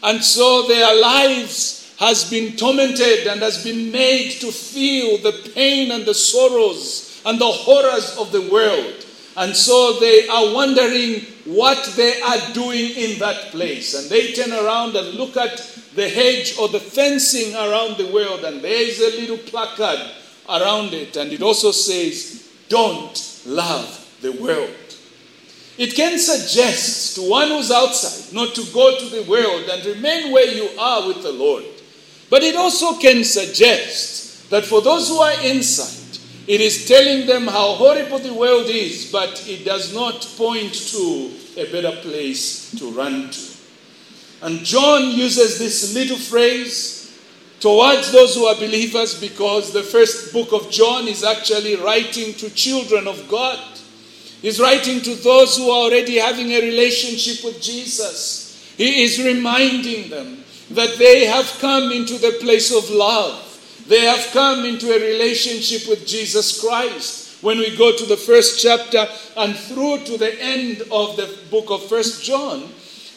And 0.03 0.23
so 0.23 0.67
their 0.67 0.99
lives 0.99 1.95
has 1.99 2.29
been 2.29 2.55
tormented 2.55 3.27
and 3.27 3.41
has 3.41 3.63
been 3.63 3.91
made 3.91 4.31
to 4.41 4.51
feel 4.51 5.17
the 5.19 5.51
pain 5.53 5.91
and 5.91 6.05
the 6.05 6.15
sorrows 6.15 7.21
and 7.25 7.39
the 7.39 7.45
horrors 7.45 8.17
of 8.17 8.31
the 8.31 8.49
world. 8.51 9.05
And 9.37 9.55
so 9.55 9.99
they 9.99 10.27
are 10.27 10.53
wondering 10.53 11.21
what 11.45 11.93
they 11.95 12.19
are 12.21 12.53
doing 12.53 12.91
in 12.95 13.19
that 13.19 13.51
place. 13.51 13.93
And 13.93 14.09
they 14.09 14.33
turn 14.33 14.51
around 14.51 14.95
and 14.95 15.13
look 15.13 15.37
at 15.37 15.57
the 15.95 16.07
hedge 16.07 16.57
or 16.57 16.67
the 16.69 16.79
fencing 16.79 17.53
around 17.55 17.97
the 17.97 18.11
world, 18.13 18.43
and 18.43 18.61
there 18.61 18.81
is 18.81 18.99
a 18.99 19.19
little 19.19 19.37
placard 19.37 19.99
around 20.49 20.93
it, 20.93 21.17
and 21.17 21.31
it 21.31 21.41
also 21.41 21.71
says, 21.71 22.50
Don't 22.71 23.41
love 23.45 24.17
the 24.21 24.31
world. 24.31 24.73
It 25.77 25.93
can 25.93 26.17
suggest 26.17 27.15
to 27.15 27.29
one 27.29 27.49
who's 27.49 27.69
outside 27.69 28.33
not 28.33 28.55
to 28.55 28.63
go 28.73 28.97
to 28.97 29.05
the 29.07 29.23
world 29.23 29.69
and 29.69 29.85
remain 29.85 30.31
where 30.31 30.47
you 30.47 30.69
are 30.79 31.05
with 31.05 31.21
the 31.21 31.33
Lord. 31.33 31.65
But 32.29 32.43
it 32.43 32.55
also 32.55 32.97
can 32.97 33.25
suggest 33.25 34.49
that 34.51 34.63
for 34.63 34.81
those 34.81 35.09
who 35.09 35.17
are 35.17 35.43
inside, 35.43 36.19
it 36.47 36.61
is 36.61 36.87
telling 36.87 37.27
them 37.27 37.45
how 37.45 37.73
horrible 37.73 38.19
the 38.19 38.33
world 38.33 38.67
is, 38.67 39.11
but 39.11 39.45
it 39.49 39.65
does 39.65 39.93
not 39.93 40.25
point 40.37 40.73
to 40.73 41.29
a 41.57 41.69
better 41.73 41.91
place 42.01 42.71
to 42.79 42.89
run 42.91 43.31
to. 43.31 43.41
And 44.43 44.59
John 44.59 45.11
uses 45.11 45.59
this 45.59 45.93
little 45.93 46.17
phrase 46.17 47.00
towards 47.61 48.11
those 48.11 48.35
who 48.35 48.45
are 48.45 48.55
believers 48.55 49.19
because 49.19 49.71
the 49.71 49.83
first 49.83 50.33
book 50.33 50.51
of 50.51 50.69
John 50.69 51.07
is 51.07 51.23
actually 51.23 51.77
writing 51.77 52.33
to 52.33 52.49
children 52.49 53.07
of 53.07 53.29
God. 53.29 53.59
He's 54.41 54.59
writing 54.59 55.01
to 55.01 55.15
those 55.15 55.55
who 55.55 55.69
are 55.69 55.85
already 55.85 56.17
having 56.17 56.51
a 56.51 56.61
relationship 56.61 57.45
with 57.45 57.61
Jesus. 57.61 58.73
He 58.75 59.03
is 59.03 59.23
reminding 59.23 60.09
them 60.09 60.43
that 60.71 60.97
they 60.97 61.25
have 61.25 61.57
come 61.59 61.91
into 61.91 62.17
the 62.17 62.37
place 62.41 62.75
of 62.75 62.89
love 62.89 63.47
they 63.87 64.05
have 64.05 64.31
come 64.31 64.65
into 64.65 64.89
a 64.91 64.99
relationship 64.99 65.87
with 65.89 66.05
Jesus 66.07 66.61
Christ. 66.61 67.43
When 67.43 67.57
we 67.57 67.75
go 67.75 67.95
to 67.95 68.05
the 68.05 68.17
first 68.17 68.61
chapter 68.61 69.07
and 69.35 69.55
through 69.55 70.05
to 70.05 70.17
the 70.17 70.39
end 70.41 70.83
of 70.91 71.17
the 71.17 71.37
book 71.49 71.71
of 71.71 71.83
First 71.87 72.23
John, 72.23 72.69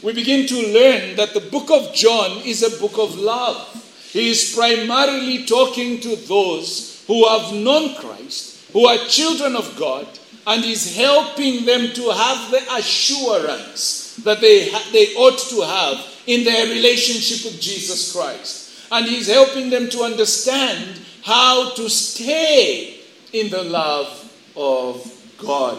we 0.03 0.13
begin 0.13 0.47
to 0.47 0.73
learn 0.73 1.17
that 1.17 1.35
the 1.35 1.41
book 1.41 1.71
of 1.71 1.95
John 1.95 2.39
is 2.45 2.63
a 2.63 2.81
book 2.81 2.99
of 2.99 3.17
love. 3.17 3.84
He 4.15 4.31
is 4.31 4.55
primarily 4.55 5.45
talking 5.45 6.01
to 6.01 6.17
those 6.17 7.05
who 7.07 7.29
have 7.29 7.53
known 7.53 7.97
Christ, 7.97 8.71
who 8.73 8.87
are 8.87 8.97
children 9.09 9.57
of 9.57 9.77
God, 9.77 10.07
and 10.47 10.65
is 10.65 10.97
helping 10.97 11.67
them 11.67 11.93
to 11.93 12.11
have 12.11 12.51
the 12.51 12.63
assurance 12.75 14.17
that 14.25 14.41
they, 14.41 14.71
ha- 14.71 14.89
they 14.93 15.15
ought 15.17 15.39
to 15.51 15.61
have 15.63 15.99
in 16.27 16.45
their 16.45 16.67
relationship 16.67 17.45
with 17.45 17.61
Jesus 17.61 18.13
Christ. 18.13 18.65
and 18.93 19.07
he's 19.07 19.27
helping 19.27 19.71
them 19.71 19.89
to 19.91 20.03
understand 20.03 21.01
how 21.23 21.71
to 21.75 21.89
stay 21.89 23.01
in 23.33 23.51
the 23.51 23.65
love 23.65 24.09
of 24.57 25.03
God. 25.39 25.79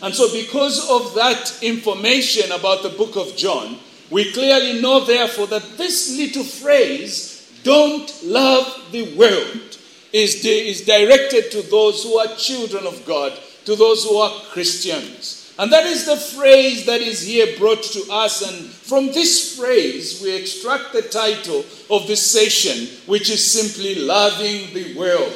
And 0.00 0.14
so, 0.14 0.32
because 0.32 0.88
of 0.88 1.14
that 1.14 1.62
information 1.62 2.50
about 2.52 2.82
the 2.82 2.88
book 2.88 3.16
of 3.16 3.36
John, 3.36 3.78
we 4.12 4.30
clearly 4.32 4.80
know, 4.80 5.04
therefore, 5.04 5.46
that 5.48 5.78
this 5.78 6.16
little 6.16 6.44
phrase, 6.44 7.50
don't 7.64 8.12
love 8.24 8.88
the 8.92 9.14
world, 9.16 9.78
is, 10.12 10.44
is 10.44 10.84
directed 10.84 11.50
to 11.52 11.62
those 11.62 12.04
who 12.04 12.18
are 12.18 12.36
children 12.36 12.86
of 12.86 13.04
God, 13.06 13.32
to 13.64 13.74
those 13.74 14.04
who 14.04 14.16
are 14.18 14.30
Christians. 14.50 15.54
And 15.58 15.72
that 15.72 15.86
is 15.86 16.06
the 16.06 16.16
phrase 16.16 16.86
that 16.86 17.00
is 17.00 17.22
here 17.22 17.58
brought 17.58 17.82
to 17.82 18.04
us. 18.10 18.42
And 18.42 18.66
from 18.66 19.06
this 19.06 19.58
phrase, 19.58 20.20
we 20.22 20.34
extract 20.34 20.92
the 20.92 21.02
title 21.02 21.64
of 21.90 22.06
this 22.06 22.30
session, 22.30 22.88
which 23.06 23.30
is 23.30 23.52
simply 23.52 23.94
Loving 23.94 24.74
the 24.74 24.94
World. 24.98 25.32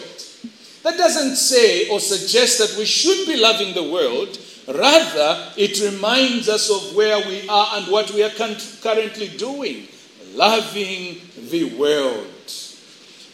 That 0.82 0.96
doesn't 0.96 1.36
say 1.36 1.88
or 1.88 1.98
suggest 1.98 2.58
that 2.58 2.78
we 2.78 2.84
should 2.84 3.26
be 3.26 3.36
loving 3.36 3.74
the 3.74 3.90
world. 3.90 4.38
Rather, 4.68 5.52
it 5.56 5.80
reminds 5.80 6.48
us 6.48 6.70
of 6.70 6.96
where 6.96 7.18
we 7.28 7.48
are 7.48 7.76
and 7.76 7.86
what 7.90 8.10
we 8.10 8.22
are 8.22 8.30
currently 8.30 9.28
doing 9.36 9.86
loving 10.36 11.20
the 11.50 11.64
world. 11.76 12.26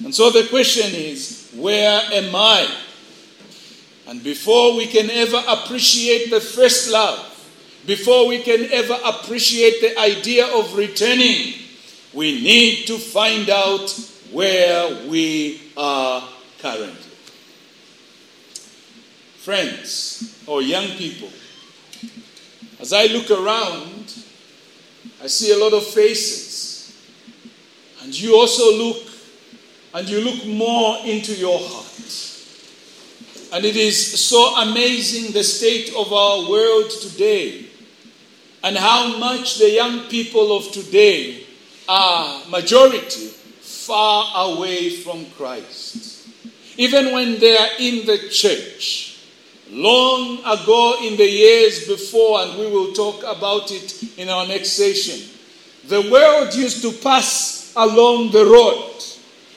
And 0.05 0.15
so 0.15 0.31
the 0.31 0.47
question 0.49 0.95
is 0.95 1.51
where 1.55 2.01
am 2.13 2.35
I? 2.35 2.69
And 4.09 4.23
before 4.23 4.77
we 4.77 4.87
can 4.87 5.11
ever 5.11 5.43
appreciate 5.49 6.31
the 6.31 6.41
first 6.41 6.91
love, 6.91 7.29
before 7.87 8.27
we 8.27 8.43
can 8.43 8.71
ever 8.73 8.99
appreciate 9.05 9.81
the 9.81 9.99
idea 9.99 10.47
of 10.47 10.77
returning, 10.77 11.55
we 12.13 12.41
need 12.41 12.87
to 12.87 12.99
find 12.99 13.49
out 13.51 13.91
where 14.31 15.09
we 15.09 15.61
are 15.77 16.29
currently. 16.61 17.12
Friends 19.43 20.41
or 20.47 20.63
young 20.63 20.87
people, 20.97 21.29
as 22.79 22.93
I 22.93 23.07
look 23.07 23.29
around, 23.29 24.15
I 25.21 25.27
see 25.27 25.51
a 25.53 25.59
lot 25.59 25.73
of 25.73 25.85
faces. 25.85 26.97
And 28.03 28.17
you 28.19 28.37
also 28.37 28.77
look 28.77 29.03
and 29.95 30.09
you 30.09 30.21
look 30.21 30.47
more 30.47 30.99
into 31.05 31.35
your 31.35 31.59
heart. 31.59 31.87
And 33.53 33.65
it 33.65 33.77
is 33.77 34.25
so 34.25 34.55
amazing 34.57 35.33
the 35.33 35.43
state 35.43 35.93
of 35.97 36.13
our 36.13 36.49
world 36.49 36.91
today 36.91 37.67
and 38.63 38.77
how 38.77 39.19
much 39.19 39.59
the 39.59 39.73
young 39.73 40.09
people 40.09 40.57
of 40.57 40.71
today 40.71 41.45
are 41.89 42.47
majority 42.49 43.27
far 43.27 44.53
away 44.53 44.91
from 44.91 45.27
Christ. 45.37 46.29
Even 46.77 47.13
when 47.13 47.41
they 47.41 47.57
are 47.57 47.71
in 47.81 48.07
the 48.07 48.29
church, 48.29 49.12
long 49.73 50.39
ago 50.41 50.99
in 51.03 51.17
the 51.17 51.29
years 51.29 51.89
before, 51.89 52.43
and 52.43 52.59
we 52.59 52.67
will 52.67 52.93
talk 52.93 53.23
about 53.25 53.71
it 53.73 54.19
in 54.19 54.29
our 54.29 54.47
next 54.47 54.73
session, 54.73 55.29
the 55.89 56.11
world 56.11 56.55
used 56.55 56.83
to 56.83 56.93
pass 56.93 57.73
along 57.75 58.31
the 58.31 58.45
road 58.45 58.93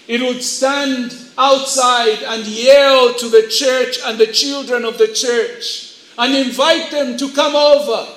it 0.08 0.22
would 0.22 0.44
stand 0.44 1.16
outside 1.38 2.22
and 2.24 2.46
yell 2.46 3.14
to 3.16 3.30
the 3.30 3.48
church 3.48 3.98
and 4.06 4.20
the 4.20 4.28
children 4.28 4.86
of 4.86 4.98
the 4.98 5.08
church 5.08 6.00
and 6.18 6.36
invite 6.36 6.92
them 6.92 7.18
to 7.18 7.34
come 7.34 7.56
over. 7.56 8.08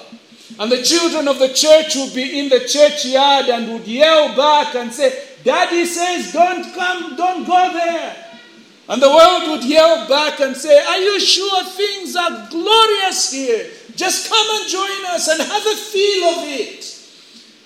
And 0.61 0.71
the 0.71 0.83
children 0.83 1.29
of 1.29 1.39
the 1.39 1.49
church 1.49 1.97
would 1.97 2.15
be 2.15 2.41
in 2.41 2.49
the 2.49 2.61
churchyard 2.61 3.47
and 3.47 3.73
would 3.73 3.87
yell 3.87 4.37
back 4.37 4.75
and 4.75 4.93
say, 4.93 5.29
Daddy 5.45 5.87
says, 5.87 6.33
don't 6.33 6.75
come, 6.75 7.17
don't 7.17 7.47
go 7.47 7.73
there. 7.73 8.28
And 8.89 9.03
the 9.03 9.11
world 9.11 9.51
would 9.51 9.65
yell 9.65 10.09
back 10.09 10.41
and 10.41 10.57
say, 10.57 10.83
Are 10.83 10.99
you 10.99 11.21
sure 11.21 11.65
things 11.65 12.17
are 12.17 12.49
glorious 12.51 13.31
here? 13.31 13.67
Just 13.95 14.31
come 14.31 14.47
and 14.51 14.69
join 14.69 15.05
us 15.09 15.29
and 15.29 15.43
have 15.43 15.67
a 15.67 15.77
feel 15.77 16.25
of 16.25 16.49
it. 16.49 16.95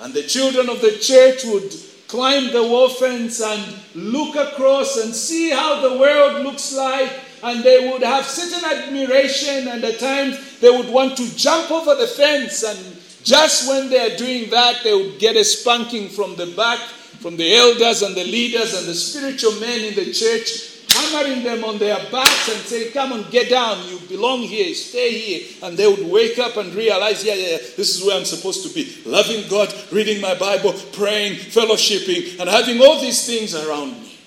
And 0.00 0.12
the 0.12 0.24
children 0.24 0.68
of 0.68 0.80
the 0.80 0.98
church 0.98 1.44
would 1.44 1.72
climb 2.08 2.52
the 2.52 2.62
wall 2.66 2.88
fence 2.88 3.40
and 3.40 3.78
look 3.94 4.34
across 4.34 4.96
and 4.96 5.14
see 5.14 5.50
how 5.50 5.80
the 5.80 5.96
world 5.96 6.42
looks 6.42 6.74
like. 6.74 7.12
And 7.44 7.62
they 7.62 7.88
would 7.90 8.02
have 8.02 8.24
certain 8.24 8.64
admiration, 8.68 9.68
and 9.68 9.84
at 9.84 9.98
times 10.00 10.58
they 10.60 10.70
would 10.70 10.88
want 10.88 11.16
to 11.18 11.36
jump 11.36 11.70
over 11.70 11.94
the 11.94 12.06
fence. 12.06 12.64
And 12.64 12.96
just 13.22 13.68
when 13.68 13.90
they're 13.90 14.16
doing 14.16 14.50
that, 14.50 14.82
they 14.82 14.94
would 14.94 15.20
get 15.20 15.36
a 15.36 15.44
spanking 15.44 16.08
from 16.08 16.34
the 16.34 16.46
back, 16.46 16.80
from 17.20 17.36
the 17.36 17.54
elders 17.54 18.02
and 18.02 18.16
the 18.16 18.24
leaders 18.24 18.74
and 18.74 18.88
the 18.88 18.94
spiritual 18.94 19.52
men 19.60 19.84
in 19.84 19.94
the 19.94 20.12
church 20.12 20.71
hammering 20.92 21.42
them 21.42 21.64
on 21.64 21.78
their 21.78 21.96
backs 22.10 22.48
and 22.48 22.58
saying, 22.60 22.92
Come 22.92 23.12
on, 23.12 23.30
get 23.30 23.50
down. 23.50 23.86
You 23.88 23.98
belong 24.08 24.40
here. 24.40 24.74
Stay 24.74 25.18
here. 25.18 25.48
And 25.62 25.76
they 25.76 25.86
would 25.86 26.06
wake 26.06 26.38
up 26.38 26.56
and 26.56 26.74
realize, 26.74 27.24
Yeah, 27.24 27.34
yeah, 27.34 27.50
yeah, 27.52 27.58
this 27.76 27.96
is 27.96 28.04
where 28.04 28.16
I'm 28.16 28.24
supposed 28.24 28.66
to 28.66 28.74
be. 28.74 29.02
Loving 29.08 29.48
God, 29.48 29.72
reading 29.90 30.20
my 30.20 30.34
Bible, 30.34 30.72
praying, 30.92 31.34
fellowshipping, 31.34 32.40
and 32.40 32.48
having 32.48 32.80
all 32.80 33.00
these 33.00 33.26
things 33.26 33.54
around 33.54 33.92
me. 33.92 34.18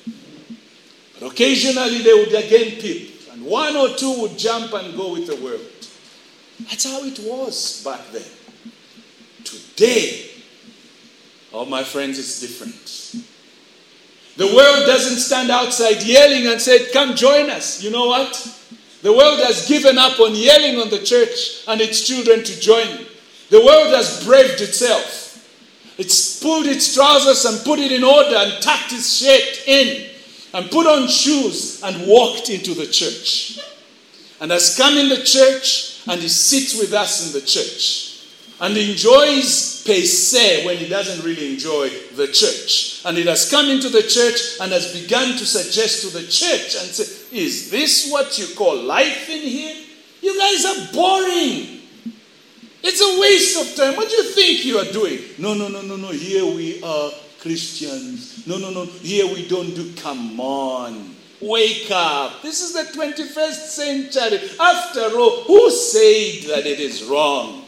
But 1.19 1.31
occasionally 1.31 2.01
they 2.01 2.13
would 2.13 2.33
again 2.33 2.79
peep, 2.81 3.29
and 3.31 3.45
one 3.45 3.75
or 3.75 3.89
two 3.89 4.21
would 4.21 4.37
jump 4.37 4.73
and 4.73 4.95
go 4.97 5.13
with 5.13 5.27
the 5.27 5.35
world. 5.43 5.61
That's 6.69 6.85
how 6.85 7.03
it 7.03 7.19
was 7.19 7.83
back 7.83 8.01
then. 8.11 8.23
Today, 9.43 10.29
all 11.51 11.65
my 11.65 11.83
friends, 11.83 12.17
it's 12.19 12.39
different. 12.39 13.34
The 14.37 14.47
world 14.47 14.85
doesn't 14.85 15.19
stand 15.19 15.49
outside 15.49 16.03
yelling 16.03 16.47
and 16.47 16.61
say, 16.61 16.91
Come 16.91 17.15
join 17.15 17.49
us. 17.49 17.81
You 17.81 17.91
know 17.91 18.07
what? 18.07 18.33
The 19.01 19.13
world 19.13 19.39
has 19.39 19.67
given 19.67 19.97
up 19.97 20.19
on 20.19 20.35
yelling 20.35 20.79
on 20.79 20.89
the 20.89 20.99
church 20.99 21.63
and 21.67 21.79
its 21.79 22.05
children 22.07 22.43
to 22.43 22.59
join. 22.59 23.05
The 23.49 23.63
world 23.63 23.93
has 23.93 24.25
braved 24.25 24.61
itself. 24.61 25.25
It's 25.97 26.41
pulled 26.41 26.65
its 26.65 26.93
trousers 26.93 27.45
and 27.45 27.63
put 27.63 27.79
it 27.79 27.91
in 27.91 28.03
order 28.03 28.35
and 28.35 28.61
tucked 28.61 28.91
its 28.91 29.17
shirt 29.17 29.67
in 29.67 30.09
and 30.53 30.71
put 30.71 30.87
on 30.87 31.07
shoes 31.07 31.81
and 31.83 32.07
walked 32.07 32.49
into 32.49 32.73
the 32.73 32.87
church. 32.87 33.59
And 34.41 34.51
has 34.51 34.75
come 34.75 34.97
in 34.97 35.07
the 35.07 35.23
church 35.23 36.01
and 36.07 36.19
he 36.19 36.27
sits 36.27 36.77
with 36.77 36.91
us 36.91 37.27
in 37.27 37.39
the 37.39 37.45
church 37.45 38.27
and 38.59 38.75
enjoys 38.75 39.74
per 39.85 40.01
se 40.01 40.65
when 40.65 40.77
he 40.77 40.89
doesn't 40.89 41.23
really 41.23 41.53
enjoy 41.53 41.89
the 42.15 42.27
church. 42.27 43.03
And 43.05 43.17
it 43.17 43.27
has 43.27 43.49
come 43.49 43.69
into 43.69 43.89
the 43.89 44.01
church 44.01 44.57
and 44.59 44.71
has 44.71 44.99
begun 44.99 45.37
to 45.37 45.45
suggest 45.45 46.01
to 46.01 46.07
the 46.07 46.23
church 46.23 46.75
and 46.75 46.89
say, 46.89 47.37
Is 47.37 47.69
this 47.69 48.11
what 48.11 48.37
you 48.39 48.47
call 48.55 48.81
life 48.81 49.29
in 49.29 49.41
here? 49.41 49.75
You 50.21 50.39
guys 50.39 50.65
are 50.65 50.93
boring. 50.93 51.81
It's 52.81 53.01
a 53.01 53.19
waste 53.19 53.61
of 53.61 53.75
time. 53.75 53.95
What 53.95 54.09
do 54.09 54.15
you 54.15 54.23
think 54.23 54.65
you 54.65 54.79
are 54.79 54.91
doing? 54.91 55.19
No, 55.37 55.53
no, 55.53 55.67
no, 55.67 55.81
no, 55.81 55.95
no. 55.95 56.09
Here 56.09 56.45
we 56.45 56.81
are 56.81 57.11
Christians. 57.39 58.45
No, 58.47 58.57
no, 58.57 58.71
no. 58.71 58.85
Here 58.85 59.27
we 59.27 59.47
don't 59.47 59.73
do. 59.75 59.93
Come 59.95 60.39
on. 60.39 61.15
Wake 61.41 61.91
up. 61.91 62.41
This 62.41 62.61
is 62.61 62.73
the 62.73 62.91
21st 62.97 63.67
century. 63.67 64.49
After 64.59 65.15
all, 65.17 65.43
who 65.43 65.69
said 65.69 66.49
that 66.49 66.65
it 66.65 66.79
is 66.79 67.03
wrong? 67.03 67.64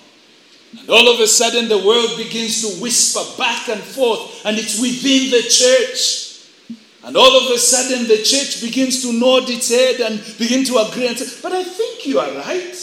And 0.72 0.90
all 0.90 1.14
of 1.14 1.20
a 1.20 1.28
sudden, 1.28 1.70
the 1.70 1.78
world 1.78 2.18
begins 2.18 2.62
to 2.62 2.82
whisper 2.82 3.24
back 3.38 3.70
and 3.70 3.82
forth, 3.82 4.46
and 4.46 4.58
it's 4.58 4.80
within 4.82 5.32
the 5.32 5.42
church. 5.48 6.28
And 7.04 7.16
all 7.16 7.38
of 7.38 7.52
a 7.52 7.58
sudden, 7.58 8.08
the 8.08 8.18
church 8.18 8.62
begins 8.62 9.02
to 9.04 9.14
nod 9.14 9.50
its 9.50 9.70
head 9.70 10.02
and 10.02 10.20
begin 10.38 10.66
to 10.66 10.78
agree 10.80 11.08
and 11.08 11.18
say, 11.18 11.40
But 11.42 11.54
I 11.54 11.64
think 11.64 12.06
you 12.06 12.20
are 12.20 12.32
right. 12.32 12.76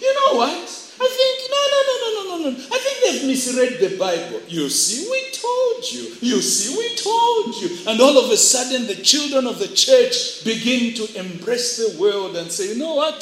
You 0.00 0.14
know 0.14 0.38
what? 0.38 0.82
I 0.98 1.08
think, 1.12 1.50
no, 1.50 1.60
no, 1.72 1.80
no, 1.86 1.96
no, 2.00 2.10
no, 2.14 2.36
no, 2.36 2.50
no. 2.50 2.74
I 2.74 2.78
think 2.78 2.96
they've 3.04 3.28
misread 3.28 3.80
the 3.80 3.98
Bible. 3.98 4.40
You 4.48 4.70
see, 4.70 5.10
we 5.10 5.30
told 5.30 5.92
you. 5.92 6.16
You 6.22 6.40
see, 6.40 6.74
we 6.74 6.96
told 6.96 7.54
you. 7.56 7.90
And 7.90 8.00
all 8.00 8.16
of 8.24 8.30
a 8.30 8.36
sudden, 8.36 8.86
the 8.86 8.94
children 8.94 9.46
of 9.46 9.58
the 9.58 9.68
church 9.68 10.42
begin 10.44 10.94
to 10.94 11.20
embrace 11.20 11.76
the 11.76 12.00
world 12.00 12.36
and 12.36 12.50
say, 12.50 12.72
You 12.72 12.78
know 12.78 12.94
what? 12.94 13.20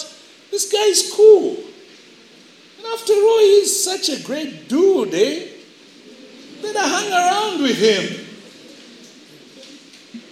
This 0.52 0.70
guy 0.70 0.84
is 0.84 1.12
cool. 1.16 1.56
After 2.92 3.12
all, 3.12 3.38
he's 3.38 3.82
such 3.82 4.08
a 4.08 4.22
great 4.22 4.68
dude, 4.68 5.14
eh? 5.14 5.48
Better 6.62 6.78
hang 6.80 7.12
around 7.12 7.62
with 7.62 7.78
him. 7.78 8.24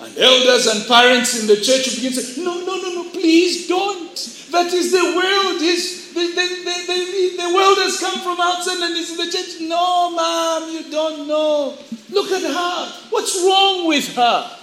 And 0.00 0.18
elders 0.18 0.66
and 0.66 0.86
parents 0.86 1.40
in 1.40 1.46
the 1.46 1.56
church 1.56 1.94
begin 1.94 2.12
to 2.12 2.20
say, 2.22 2.42
No, 2.42 2.60
no, 2.60 2.76
no, 2.76 3.02
no, 3.02 3.10
please 3.10 3.68
don't. 3.68 4.14
That 4.50 4.72
is 4.72 4.92
the 4.92 5.02
world. 5.02 5.62
Is 5.62 6.12
the, 6.12 6.20
the, 6.20 6.46
the, 6.86 7.36
the 7.36 7.54
world 7.54 7.78
has 7.78 7.98
come 7.98 8.20
from 8.20 8.40
outside 8.40 8.82
and 8.82 8.96
is 8.96 9.10
in 9.12 9.16
the 9.16 9.30
church. 9.30 9.60
No, 9.60 10.10
ma'am, 10.14 10.70
you 10.70 10.90
don't 10.90 11.26
know. 11.26 11.78
Look 12.10 12.30
at 12.32 12.42
her. 12.42 12.92
What's 13.10 13.36
wrong 13.42 13.86
with 13.86 14.14
her? 14.14 14.61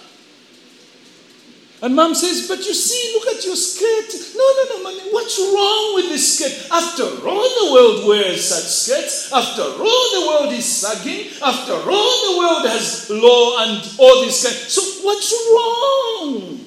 And 1.81 1.95
mom 1.95 2.13
says, 2.13 2.47
But 2.47 2.59
you 2.59 2.73
see, 2.73 3.13
look 3.17 3.35
at 3.35 3.45
your 3.45 3.55
skirt. 3.55 4.35
No, 4.35 4.43
no, 4.43 4.63
no, 4.69 4.83
mommy, 4.83 5.11
what's 5.11 5.39
wrong 5.39 5.95
with 5.95 6.09
this 6.09 6.37
skirt? 6.37 6.71
After 6.71 7.03
all, 7.25 7.67
the 7.67 7.73
world 7.73 8.07
wears 8.07 8.43
such 8.45 8.65
skirts. 8.65 9.31
After 9.31 9.61
all, 9.61 10.21
the 10.21 10.27
world 10.27 10.53
is 10.53 10.65
sagging. 10.65 11.27
After 11.41 11.73
all, 11.73 12.33
the 12.33 12.37
world 12.37 12.67
has 12.67 13.09
law 13.09 13.63
and 13.63 13.93
all 13.97 14.25
this 14.25 14.43
kind. 14.43 14.55
So, 14.55 14.81
what's 15.05 15.31
wrong? 15.53 16.65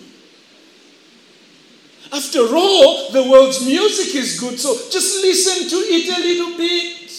After 2.12 2.54
all, 2.54 3.10
the 3.10 3.28
world's 3.30 3.64
music 3.64 4.14
is 4.14 4.38
good, 4.38 4.58
so 4.60 4.74
just 4.90 5.22
listen 5.22 5.68
to 5.68 5.76
it 5.76 6.08
a 6.08 6.20
little 6.20 6.58
bit. 6.58 7.10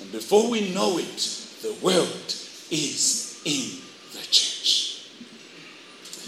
And 0.00 0.12
before 0.12 0.48
we 0.50 0.72
know 0.72 0.98
it, 0.98 1.18
the 1.60 1.74
world 1.82 2.34
is 2.70 3.40
in. 3.44 3.79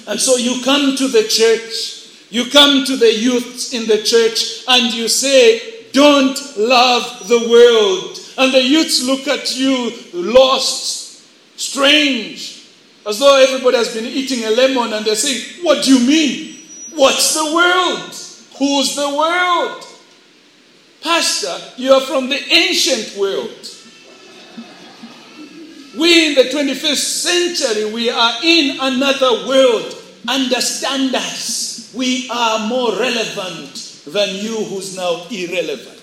And 0.06 0.20
so 0.20 0.36
you 0.36 0.62
come 0.64 0.96
to 0.96 1.08
the 1.08 1.24
church, 1.24 2.26
you 2.30 2.50
come 2.50 2.84
to 2.86 2.96
the 2.96 3.12
youth 3.12 3.72
in 3.72 3.86
the 3.86 4.02
church, 4.02 4.64
and 4.68 4.92
you 4.92 5.08
say, 5.08 5.84
Don't 5.92 6.38
love 6.56 7.28
the 7.28 7.48
world. 7.48 8.18
And 8.38 8.52
the 8.52 8.62
youths 8.62 9.04
look 9.04 9.28
at 9.28 9.56
you 9.56 9.92
lost, 10.12 11.22
strange, 11.58 12.66
as 13.06 13.18
though 13.18 13.36
everybody 13.36 13.76
has 13.76 13.94
been 13.94 14.06
eating 14.06 14.44
a 14.44 14.50
lemon, 14.50 14.92
and 14.92 15.04
they 15.04 15.14
say, 15.14 15.62
What 15.62 15.84
do 15.84 15.94
you 15.94 16.06
mean? 16.06 16.58
What's 16.94 17.34
the 17.34 17.54
world? 17.54 18.14
Who's 18.58 18.96
the 18.96 19.08
world? 19.16 19.86
Pastor, 21.02 21.58
you 21.76 21.92
are 21.92 22.00
from 22.00 22.28
the 22.28 22.40
ancient 22.52 23.16
world. 23.18 23.50
We 25.98 26.28
in 26.28 26.34
the 26.34 26.44
21st 26.44 26.96
century, 26.96 27.92
we 27.92 28.08
are 28.08 28.34
in 28.42 28.78
another 28.80 29.46
world. 29.46 29.94
Understand 30.28 31.14
us. 31.14 31.92
We 31.94 32.30
are 32.30 32.66
more 32.66 32.92
relevant 32.92 34.02
than 34.06 34.36
you 34.36 34.64
who's 34.64 34.96
now 34.96 35.26
irrelevant. 35.30 36.00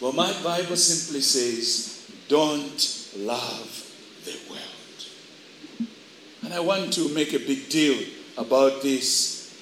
Well, 0.00 0.12
my 0.12 0.32
Bible 0.42 0.76
simply 0.76 1.20
says, 1.20 2.10
don't 2.28 3.08
love 3.16 3.92
the 4.24 4.38
world. 4.48 5.88
And 6.42 6.54
I 6.54 6.60
want 6.60 6.92
to 6.94 7.08
make 7.14 7.32
a 7.32 7.38
big 7.38 7.68
deal 7.68 8.06
about 8.38 8.82
this 8.82 9.58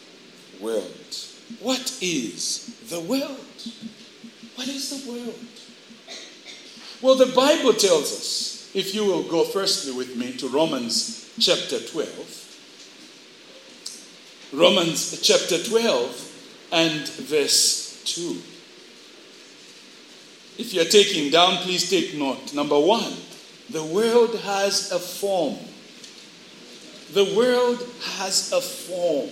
world. 0.60 1.16
What 1.60 1.98
is 2.00 2.76
the 2.88 3.00
world? 3.00 3.38
What 4.54 4.68
is 4.68 4.90
the 4.90 5.10
world? 5.10 5.53
Well, 7.04 7.16
the 7.16 7.26
Bible 7.26 7.74
tells 7.74 8.10
us, 8.14 8.70
if 8.72 8.94
you 8.94 9.04
will 9.04 9.24
go 9.24 9.44
firstly 9.44 9.92
with 9.92 10.16
me 10.16 10.32
to 10.38 10.48
Romans 10.48 11.30
chapter 11.38 11.78
12. 11.78 12.08
Romans 14.54 15.20
chapter 15.20 15.62
12 15.62 16.68
and 16.72 17.06
verse 17.06 18.02
2. 18.06 18.40
If 20.56 20.72
you're 20.72 20.86
taking 20.86 21.30
down, 21.30 21.58
please 21.58 21.90
take 21.90 22.14
note. 22.14 22.54
Number 22.54 22.80
one, 22.80 23.12
the 23.68 23.84
world 23.84 24.38
has 24.40 24.90
a 24.90 24.98
form. 24.98 25.58
The 27.12 27.34
world 27.36 27.86
has 28.16 28.50
a 28.50 28.62
form. 28.62 29.28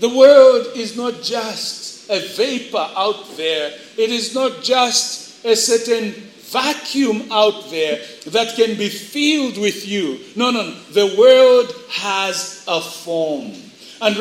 The 0.00 0.08
world 0.08 0.66
is 0.74 0.96
not 0.96 1.22
just 1.22 2.10
a 2.10 2.18
vapor 2.18 2.90
out 2.96 3.36
there, 3.36 3.72
it 3.96 4.10
is 4.10 4.34
not 4.34 4.60
just 4.64 5.23
a 5.44 5.54
certain 5.54 6.12
vacuum 6.54 7.30
out 7.32 7.68
there 7.70 8.00
that 8.26 8.54
can 8.54 8.78
be 8.78 8.88
filled 8.88 9.58
with 9.58 9.86
you. 9.86 10.20
No, 10.36 10.50
no, 10.50 10.62
no. 10.62 10.74
The 10.92 11.16
world 11.18 11.74
has 11.90 12.64
a 12.68 12.80
form. 12.80 13.52
And 14.00 14.16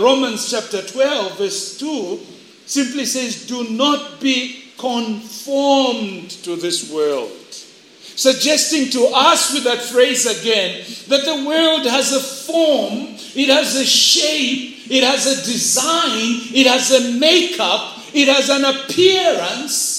Romans 0.00 0.50
chapter 0.50 0.82
12, 0.82 1.38
verse 1.38 1.78
2 1.78 2.20
simply 2.66 3.04
says, 3.04 3.46
Do 3.46 3.68
not 3.70 4.20
be 4.20 4.64
conformed 4.76 6.30
to 6.30 6.56
this 6.56 6.92
world. 6.92 7.32
Suggesting 7.50 8.90
to 8.90 9.10
us 9.14 9.54
with 9.54 9.64
that 9.64 9.80
phrase 9.80 10.26
again 10.26 10.84
that 11.06 11.24
the 11.24 11.46
world 11.46 11.86
has 11.86 12.12
a 12.12 12.20
form, 12.20 13.14
it 13.36 13.48
has 13.48 13.76
a 13.76 13.84
shape, 13.84 14.90
it 14.90 15.04
has 15.04 15.26
a 15.26 15.44
design, 15.46 16.40
it 16.52 16.66
has 16.66 16.90
a 16.90 17.16
makeup, 17.18 18.00
it 18.12 18.26
has 18.26 18.48
an 18.48 18.64
appearance 18.64 19.97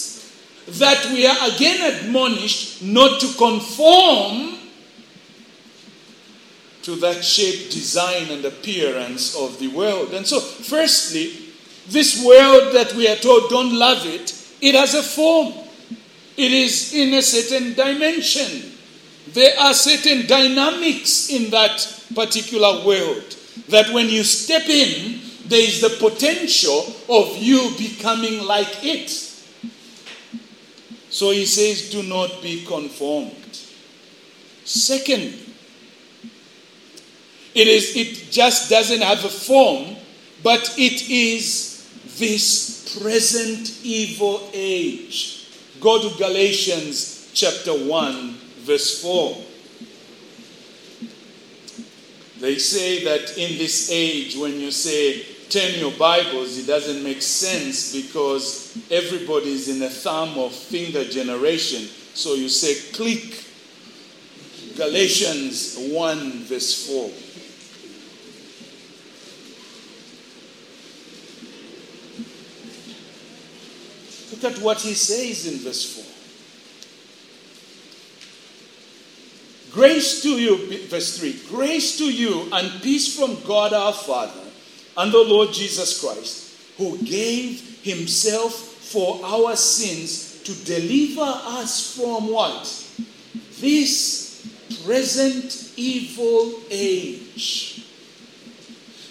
that 0.77 1.05
we 1.11 1.25
are 1.25 1.37
again 1.55 1.95
admonished 1.95 2.83
not 2.83 3.19
to 3.21 3.27
conform 3.37 4.57
to 6.83 6.95
that 6.97 7.23
shape, 7.23 7.69
design, 7.71 8.29
and 8.31 8.45
appearance 8.45 9.35
of 9.35 9.59
the 9.59 9.67
world. 9.67 10.13
And 10.13 10.25
so, 10.25 10.39
firstly, 10.39 11.33
this 11.87 12.23
world 12.25 12.73
that 12.73 12.93
we 12.93 13.07
are 13.07 13.15
told 13.15 13.49
don't 13.49 13.73
love 13.73 14.05
it, 14.05 14.33
it 14.61 14.75
has 14.75 14.95
a 14.95 15.03
form. 15.03 15.53
It 16.37 16.51
is 16.51 16.93
in 16.93 17.13
a 17.13 17.21
certain 17.21 17.73
dimension. 17.73 18.71
There 19.33 19.59
are 19.59 19.73
certain 19.73 20.25
dynamics 20.25 21.29
in 21.29 21.51
that 21.51 22.03
particular 22.15 22.85
world 22.85 23.35
that 23.67 23.91
when 23.93 24.09
you 24.09 24.23
step 24.23 24.63
in, 24.69 25.19
there 25.45 25.59
is 25.59 25.81
the 25.81 25.89
potential 25.89 26.95
of 27.09 27.35
you 27.37 27.71
becoming 27.77 28.45
like 28.45 28.83
it. 28.83 29.28
So 31.09 31.31
he 31.31 31.45
says, 31.45 31.89
do 31.89 32.03
not 32.03 32.41
be 32.41 32.63
conformed. 32.65 33.59
Second, 34.63 35.33
it 37.55 37.67
is 37.67 37.95
it 37.95 38.31
just 38.31 38.69
doesn't 38.69 39.01
have 39.01 39.25
a 39.25 39.29
form, 39.29 39.95
but 40.43 40.75
it 40.77 41.09
is 41.09 41.89
this 42.19 42.99
present 43.01 43.79
evil 43.83 44.49
age. 44.53 45.47
Go 45.79 46.07
to 46.07 46.17
Galatians 46.17 47.31
chapter 47.33 47.73
1, 47.73 48.33
verse 48.59 49.01
4. 49.01 49.37
They 52.39 52.57
say 52.57 53.03
that 53.03 53.37
in 53.37 53.57
this 53.57 53.91
age, 53.91 54.37
when 54.37 54.59
you 54.59 54.71
say 54.71 55.25
turn 55.49 55.79
your 55.79 55.91
Bibles, 55.91 56.57
it 56.57 56.67
doesn't 56.67 57.03
make 57.03 57.21
sense 57.21 57.95
because 57.95 58.77
everybody 58.91 59.51
is 59.51 59.67
in 59.67 59.81
a 59.81 59.89
thumb 59.89 60.37
or 60.37 60.49
finger 60.49 61.03
generation. 61.03 61.81
So 62.13 62.35
you 62.35 62.49
say 62.49 62.93
click. 62.93 63.45
Galatians 64.75 65.75
1, 65.91 66.31
verse 66.43 66.87
4. 66.87 67.11
Look 74.31 74.43
at 74.55 74.61
what 74.63 74.77
he 74.77 74.93
says 74.93 75.47
in 75.47 75.59
verse 75.59 75.95
4. 75.95 76.05
Grace 79.73 80.21
to 80.23 80.29
you, 80.29 80.87
verse 80.87 81.19
3 81.19 81.41
grace 81.49 81.97
to 81.97 82.05
you 82.05 82.47
and 82.53 82.81
peace 82.81 83.15
from 83.17 83.37
God 83.43 83.73
our 83.73 83.93
Father 83.93 84.48
and 84.99 85.13
the 85.13 85.23
Lord 85.23 85.53
Jesus 85.53 86.01
Christ, 86.01 86.57
who 86.77 86.97
gave 86.97 87.79
himself 87.83 88.53
for 88.53 89.21
our 89.23 89.55
sins 89.55 90.41
to 90.43 90.53
deliver 90.65 91.21
us 91.21 91.95
from 91.95 92.29
what? 92.29 92.65
This 93.61 94.45
present 94.85 95.71
evil 95.77 96.53
age. 96.69 97.85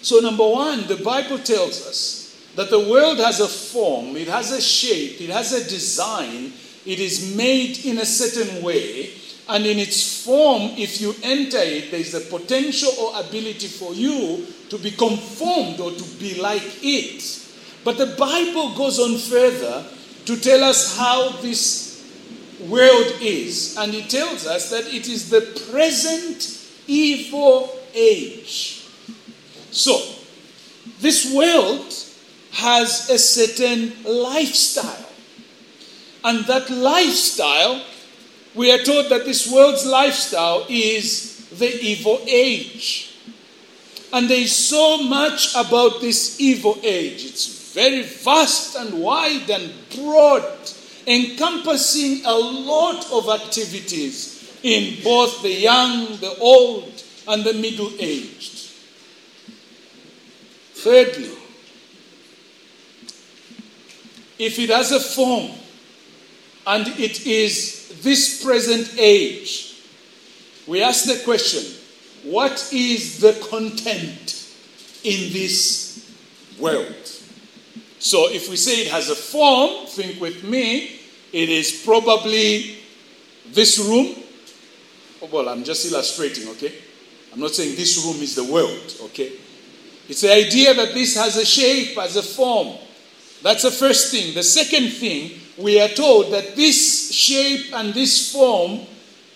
So, 0.03 0.19
number 0.19 0.47
one, 0.47 0.85
the 0.85 0.97
Bible 0.97 1.39
tells 1.39 1.85
us 1.87 2.51
that 2.55 2.69
the 2.69 2.79
world 2.79 3.17
has 3.17 3.39
a 3.39 3.47
form, 3.47 4.15
it 4.15 4.27
has 4.27 4.51
a 4.51 4.61
shape, 4.61 5.19
it 5.19 5.31
has 5.31 5.53
a 5.53 5.67
design, 5.67 6.53
it 6.85 6.99
is 6.99 7.35
made 7.35 7.83
in 7.83 7.97
a 7.97 8.05
certain 8.05 8.61
way, 8.61 9.09
and 9.49 9.65
in 9.65 9.79
its 9.79 10.23
form, 10.23 10.61
if 10.77 11.01
you 11.01 11.15
enter 11.23 11.57
it, 11.57 11.89
there's 11.89 12.11
the 12.11 12.19
potential 12.19 12.91
or 13.01 13.19
ability 13.19 13.67
for 13.67 13.95
you 13.95 14.45
to 14.69 14.77
be 14.77 14.91
conformed 14.91 15.79
or 15.79 15.91
to 15.91 16.03
be 16.19 16.39
like 16.39 16.83
it. 16.83 17.47
But 17.83 17.97
the 17.97 18.15
Bible 18.15 18.75
goes 18.75 18.99
on 18.99 19.17
further 19.17 19.85
to 20.25 20.37
tell 20.37 20.63
us 20.63 20.95
how 20.95 21.29
this 21.41 21.89
world 22.67 23.11
is. 23.21 23.75
And 23.75 23.95
it 23.95 24.11
tells 24.11 24.45
us 24.45 24.69
that 24.69 24.93
it 24.93 25.07
is 25.07 25.31
the 25.31 25.41
present 25.71 26.63
evil 26.85 27.75
age. 27.95 28.85
So, 29.71 29.99
this 30.99 31.33
world 31.33 31.91
has 32.51 33.09
a 33.09 33.17
certain 33.17 33.93
lifestyle. 34.03 35.09
And 36.23 36.45
that 36.45 36.69
lifestyle 36.69 37.81
we 38.55 38.71
are 38.71 38.83
told 38.83 39.09
that 39.09 39.25
this 39.25 39.51
world's 39.51 39.85
lifestyle 39.85 40.65
is 40.69 41.47
the 41.57 41.81
evil 41.81 42.19
age. 42.27 43.15
And 44.11 44.29
there 44.29 44.39
is 44.39 44.55
so 44.55 45.03
much 45.03 45.53
about 45.55 46.01
this 46.01 46.39
evil 46.39 46.77
age. 46.83 47.25
It's 47.25 47.73
very 47.73 48.01
vast 48.01 48.75
and 48.75 49.01
wide 49.01 49.49
and 49.49 49.71
broad, 49.95 50.43
encompassing 51.05 52.25
a 52.25 52.33
lot 52.33 53.05
of 53.11 53.29
activities 53.29 54.57
in 54.63 55.01
both 55.03 55.41
the 55.43 55.53
young, 55.53 56.07
the 56.17 56.35
old, 56.39 57.03
and 57.27 57.43
the 57.43 57.53
middle 57.53 57.91
aged. 57.99 58.71
Thirdly, 60.73 61.31
if 64.39 64.57
it 64.57 64.69
has 64.69 64.91
a 64.91 64.99
form 64.99 65.51
and 66.65 66.87
it 66.99 67.27
is 67.27 67.78
this 68.01 68.43
present 68.43 68.95
age, 68.97 69.81
we 70.67 70.83
ask 70.83 71.05
the 71.05 71.21
question 71.23 71.63
what 72.23 72.69
is 72.73 73.19
the 73.19 73.33
content 73.49 74.53
in 75.03 75.31
this 75.31 76.13
world? 76.59 76.95
So 77.99 78.29
if 78.29 78.49
we 78.49 78.55
say 78.55 78.83
it 78.83 78.91
has 78.91 79.09
a 79.09 79.15
form, 79.15 79.87
think 79.87 80.19
with 80.21 80.43
me, 80.43 80.99
it 81.31 81.49
is 81.49 81.83
probably 81.85 82.77
this 83.51 83.79
room. 83.79 84.15
Oh, 85.21 85.29
well, 85.31 85.49
I'm 85.49 85.63
just 85.63 85.91
illustrating, 85.91 86.47
okay? 86.49 86.73
I'm 87.33 87.39
not 87.39 87.51
saying 87.51 87.75
this 87.75 88.03
room 88.05 88.21
is 88.21 88.35
the 88.35 88.45
world, 88.45 88.93
okay? 89.01 89.33
It's 90.07 90.21
the 90.21 90.33
idea 90.33 90.73
that 90.73 90.93
this 90.93 91.15
has 91.15 91.37
a 91.37 91.45
shape, 91.45 91.95
has 91.97 92.15
a 92.15 92.23
form. 92.23 92.77
That's 93.43 93.63
the 93.63 93.71
first 93.71 94.11
thing. 94.11 94.33
The 94.33 94.43
second 94.43 94.89
thing, 94.91 95.39
we 95.59 95.79
are 95.81 95.89
told 95.89 96.31
that 96.31 96.55
this 96.55 97.11
shape 97.11 97.73
and 97.73 97.93
this 97.93 98.31
form 98.31 98.79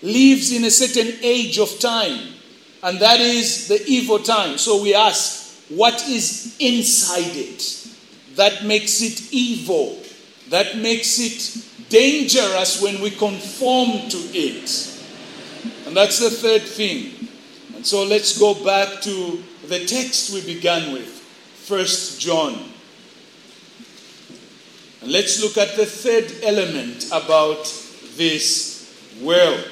lives 0.02 0.52
in 0.52 0.64
a 0.64 0.72
certain 0.72 1.14
age 1.22 1.60
of 1.60 1.80
time, 1.80 2.34
and 2.82 3.00
that 3.00 3.20
is 3.20 3.68
the 3.68 3.84
evil 3.86 4.20
time. 4.20 4.58
So 4.58 4.82
we 4.82 4.96
ask, 4.96 5.70
what 5.70 6.08
is 6.08 6.56
inside 6.60 7.36
it 7.36 7.88
that 8.36 8.66
makes 8.66 9.02
it 9.02 9.34
evil, 9.34 10.02
that 10.50 10.78
makes 10.78 11.20
it 11.20 11.90
dangerous 11.90 12.82
when 12.82 13.02
we 13.02 13.12
conform 13.12 14.10
to 14.10 14.18
it? 14.34 14.90
And 15.86 15.96
that's 15.96 16.20
the 16.20 16.30
third 16.30 16.64
thing. 16.64 17.30
And 17.76 17.86
so 17.86 18.04
let's 18.04 18.38
go 18.38 18.54
back 18.64 19.02
to 19.02 19.44
the 19.68 19.86
text 19.86 20.34
we 20.34 20.42
began 20.42 20.94
with, 20.94 21.08
First 21.08 22.20
John. 22.20 22.73
And 25.04 25.12
let's 25.12 25.44
look 25.44 25.58
at 25.58 25.76
the 25.76 25.86
third 25.86 26.32
element 26.44 27.08
about 27.12 27.66
this 28.16 28.90
world 29.22 29.68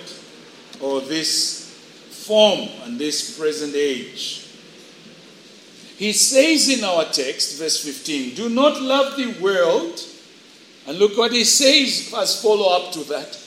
or 0.82 1.00
this 1.00 1.74
form 2.10 2.68
and 2.84 3.00
this 3.00 3.40
present 3.40 3.74
age. 3.74 4.46
He 5.96 6.12
says 6.12 6.68
in 6.68 6.84
our 6.84 7.06
text, 7.06 7.58
verse 7.58 7.82
15, 7.82 8.36
do 8.36 8.50
not 8.50 8.82
love 8.82 9.16
the 9.16 9.34
world. 9.42 10.02
And 10.86 11.00
look 11.00 11.18
what 11.18 11.32
he 11.32 11.46
says 11.46 12.14
as 12.14 12.42
follow 12.42 12.76
up 12.76 12.92
to 12.92 13.00
that. 13.06 13.40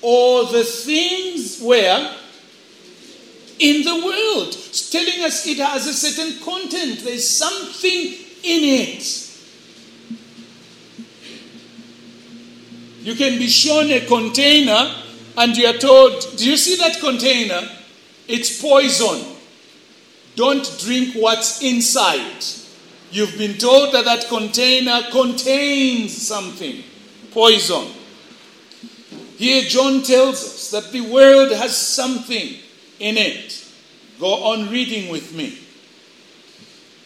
Or 0.00 0.44
the 0.44 0.62
things 0.62 1.60
where 1.60 2.14
in 3.58 3.82
the 3.82 3.94
world. 3.94 4.48
It's 4.48 4.90
telling 4.90 5.24
us 5.24 5.44
it 5.46 5.58
has 5.58 5.88
a 5.88 5.92
certain 5.92 6.40
content. 6.40 7.00
There's 7.02 7.28
something 7.28 8.12
in 8.44 8.64
it. 8.64 9.31
You 13.02 13.14
can 13.14 13.38
be 13.38 13.48
shown 13.48 13.90
a 13.90 14.06
container 14.06 14.94
and 15.36 15.56
you 15.56 15.66
are 15.66 15.78
told, 15.78 16.36
Do 16.36 16.48
you 16.48 16.56
see 16.56 16.76
that 16.76 17.00
container? 17.00 17.68
It's 18.28 18.62
poison. 18.62 19.26
Don't 20.36 20.78
drink 20.78 21.14
what's 21.14 21.62
inside. 21.62 22.44
You've 23.10 23.36
been 23.36 23.58
told 23.58 23.92
that 23.92 24.04
that 24.04 24.28
container 24.28 25.02
contains 25.10 26.16
something 26.16 26.82
poison. 27.32 27.88
Here, 29.36 29.62
John 29.62 30.02
tells 30.02 30.44
us 30.44 30.70
that 30.70 30.92
the 30.92 31.00
world 31.00 31.50
has 31.50 31.76
something 31.76 32.56
in 33.00 33.16
it. 33.18 33.68
Go 34.20 34.32
on 34.44 34.70
reading 34.70 35.10
with 35.10 35.34
me. 35.34 35.58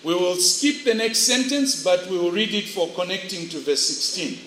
We 0.05 0.15
will 0.15 0.37
skip 0.37 0.85
the 0.85 0.95
next 0.95 1.21
sentence, 1.21 1.83
but 1.83 2.07
we 2.09 2.19
will 2.19 2.31
read 2.31 2.53
it 2.53 2.69
for 2.69 2.89
connecting 2.91 3.49
to 3.49 3.59
verse 3.61 3.89
16. 3.89 4.39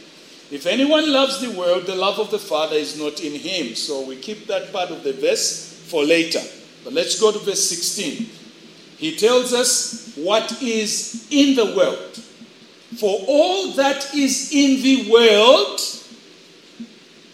If 0.51 0.65
anyone 0.65 1.11
loves 1.11 1.39
the 1.39 1.51
world, 1.51 1.85
the 1.85 1.95
love 1.95 2.17
of 2.19 2.31
the 2.31 2.39
Father 2.39 2.75
is 2.75 2.97
not 2.97 3.19
in 3.21 3.33
him. 3.33 3.75
So 3.75 4.01
we 4.05 4.15
keep 4.15 4.47
that 4.47 4.73
part 4.73 4.89
of 4.89 5.03
the 5.03 5.13
verse 5.13 5.83
for 5.87 6.03
later. 6.03 6.41
But 6.83 6.93
let's 6.93 7.19
go 7.19 7.31
to 7.31 7.39
verse 7.39 7.63
16. 7.69 8.29
He 8.97 9.15
tells 9.15 9.53
us 9.53 10.13
what 10.15 10.61
is 10.61 11.27
in 11.29 11.55
the 11.55 11.75
world. 11.75 12.15
For 12.97 13.19
all 13.27 13.71
that 13.73 14.13
is 14.15 14.51
in 14.51 14.81
the 14.81 15.11
world, 15.11 15.79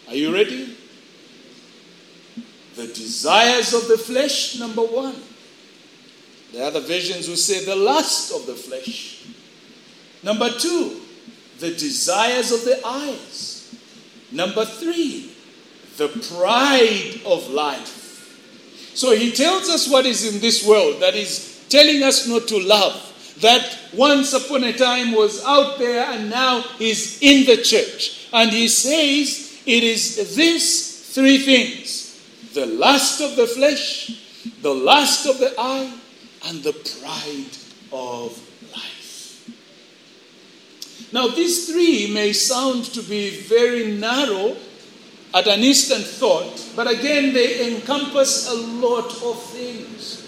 are 0.09 0.15
you 0.15 0.33
ready? 0.33 0.75
The 2.75 2.87
desires 2.87 3.73
of 3.73 3.87
the 3.87 3.97
flesh, 3.97 4.59
number 4.59 4.81
one. 4.81 5.15
The 6.51 6.63
other 6.63 6.81
versions 6.81 7.29
will 7.29 7.37
say 7.37 7.63
the 7.63 7.75
lust 7.75 8.33
of 8.33 8.45
the 8.45 8.55
flesh. 8.55 9.25
Number 10.21 10.49
two, 10.51 11.01
the 11.59 11.71
desires 11.71 12.51
of 12.51 12.65
the 12.65 12.85
eyes. 12.85 13.75
Number 14.31 14.65
three, 14.65 15.31
the 15.97 16.09
pride 16.09 17.21
of 17.25 17.49
life. 17.49 18.91
So 18.95 19.15
he 19.15 19.31
tells 19.31 19.69
us 19.69 19.89
what 19.89 20.05
is 20.05 20.33
in 20.33 20.41
this 20.41 20.65
world 20.67 21.01
that 21.01 21.15
is 21.15 21.65
telling 21.69 22.03
us 22.03 22.27
not 22.27 22.47
to 22.47 22.59
love. 22.59 23.11
That 23.41 23.77
once 23.93 24.33
upon 24.33 24.63
a 24.63 24.73
time 24.73 25.11
was 25.11 25.43
out 25.43 25.77
there 25.77 26.05
and 26.05 26.29
now 26.29 26.63
is 26.79 27.19
in 27.21 27.45
the 27.45 27.61
church. 27.61 28.29
And 28.31 28.51
he 28.51 28.67
says 28.67 29.61
it 29.65 29.83
is 29.83 30.35
these 30.35 31.13
three 31.13 31.39
things 31.39 32.03
the 32.53 32.65
lust 32.65 33.19
of 33.19 33.35
the 33.35 33.47
flesh, 33.47 34.11
the 34.61 34.73
lust 34.73 35.27
of 35.27 35.39
the 35.39 35.53
eye, 35.57 35.93
and 36.47 36.63
the 36.63 36.71
pride 36.71 37.57
of. 37.91 38.41
Now, 41.15 41.29
these 41.29 41.71
three 41.71 42.13
may 42.13 42.33
sound 42.33 42.83
to 42.93 43.01
be 43.01 43.29
very 43.43 43.93
narrow 43.93 44.57
at 45.33 45.47
an 45.47 45.61
instant 45.61 46.03
thought, 46.03 46.69
but 46.75 46.91
again, 46.91 47.33
they 47.33 47.73
encompass 47.73 48.51
a 48.51 48.53
lot 48.53 49.05
of 49.23 49.41
things. 49.43 50.19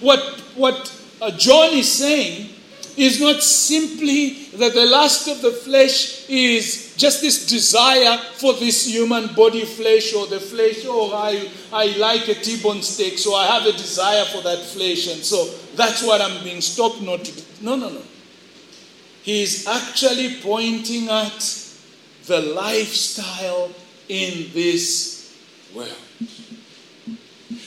What, 0.00 0.18
what 0.56 0.92
uh, 1.22 1.30
John 1.30 1.72
is 1.72 1.88
saying 1.88 2.48
is 2.96 3.20
not 3.20 3.40
simply 3.40 4.46
that 4.56 4.74
the 4.74 4.86
lust 4.86 5.28
of 5.28 5.40
the 5.40 5.52
flesh 5.52 6.28
is 6.28 6.96
just 6.96 7.20
this 7.20 7.46
desire 7.46 8.18
for 8.38 8.54
this 8.54 8.88
human 8.88 9.32
body 9.34 9.64
flesh 9.64 10.14
or 10.14 10.26
the 10.26 10.40
flesh, 10.40 10.78
oh, 10.84 11.12
I, 11.14 11.48
I 11.72 11.96
like 11.96 12.26
a 12.26 12.34
T-bone 12.34 12.82
steak, 12.82 13.20
so 13.20 13.36
I 13.36 13.46
have 13.46 13.66
a 13.66 13.72
desire 13.72 14.24
for 14.24 14.42
that 14.42 14.58
flesh, 14.58 15.06
and 15.06 15.24
so 15.24 15.44
that's 15.76 16.02
what 16.02 16.20
I'm 16.20 16.42
being 16.42 16.60
stopped 16.60 17.02
not 17.02 17.24
to 17.24 17.30
do. 17.30 17.42
No, 17.60 17.76
no, 17.76 17.90
no. 17.90 18.02
He 19.28 19.42
is 19.42 19.66
actually 19.66 20.36
pointing 20.40 21.10
at 21.10 21.38
the 22.24 22.40
lifestyle 22.40 23.70
in 24.08 24.50
this 24.54 25.36
world. 25.74 25.92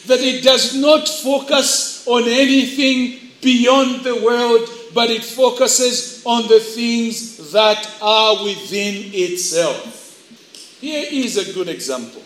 That 0.08 0.21
it 0.21 0.43
does 0.43 0.76
not 0.76 1.08
focus 1.08 2.08
on 2.08 2.24
anything 2.24 3.30
beyond 3.43 4.04
the 4.04 4.15
world 4.26 4.67
but 4.95 5.12
it 5.12 5.24
focuses 5.24 6.24
on 6.26 6.47
the 6.47 6.60
things 6.60 7.52
that 7.52 7.95
are 8.02 8.43
within 8.43 9.12
itself. 9.13 10.80
Here 10.82 11.06
is 11.12 11.38
a 11.38 11.54
good 11.54 11.69
example 11.69 12.24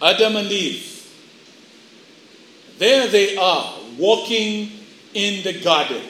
Adam 0.00 0.36
and 0.36 0.50
Eve. 0.50 1.12
There 2.78 3.06
they 3.06 3.36
are, 3.36 3.74
walking 3.98 4.75
in 5.16 5.42
the 5.44 5.58
garden, 5.62 6.02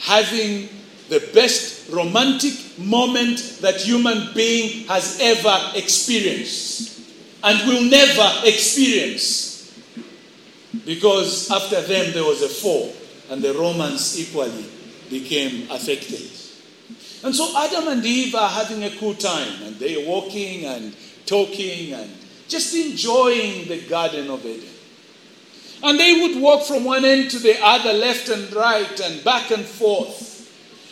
having 0.00 0.68
the 1.08 1.20
best 1.32 1.88
romantic 1.90 2.52
moment 2.78 3.58
that 3.60 3.76
human 3.80 4.34
being 4.34 4.86
has 4.88 5.18
ever 5.20 5.72
experienced 5.76 7.00
and 7.44 7.68
will 7.68 7.82
never 7.88 8.28
experience. 8.44 9.72
Because 10.84 11.48
after 11.50 11.80
them 11.82 12.12
there 12.12 12.24
was 12.24 12.42
a 12.42 12.48
fall, 12.48 12.92
and 13.30 13.40
the 13.40 13.54
Romans 13.54 14.18
equally 14.18 14.66
became 15.08 15.70
affected. 15.70 16.28
And 17.22 17.34
so 17.34 17.56
Adam 17.56 17.86
and 17.86 18.04
Eve 18.04 18.34
are 18.34 18.48
having 18.48 18.82
a 18.82 18.90
cool 18.96 19.14
time, 19.14 19.62
and 19.62 19.76
they're 19.76 20.04
walking 20.08 20.64
and 20.64 20.96
talking 21.24 21.92
and 21.92 22.10
just 22.48 22.74
enjoying 22.74 23.68
the 23.68 23.80
Garden 23.86 24.28
of 24.28 24.44
Eden. 24.44 24.71
And 25.82 25.98
they 25.98 26.20
would 26.20 26.40
walk 26.40 26.64
from 26.64 26.84
one 26.84 27.04
end 27.04 27.30
to 27.32 27.38
the 27.38 27.60
other, 27.62 27.92
left 27.92 28.28
and 28.28 28.52
right, 28.52 29.00
and 29.00 29.22
back 29.24 29.50
and 29.50 29.64
forth. 29.64 30.30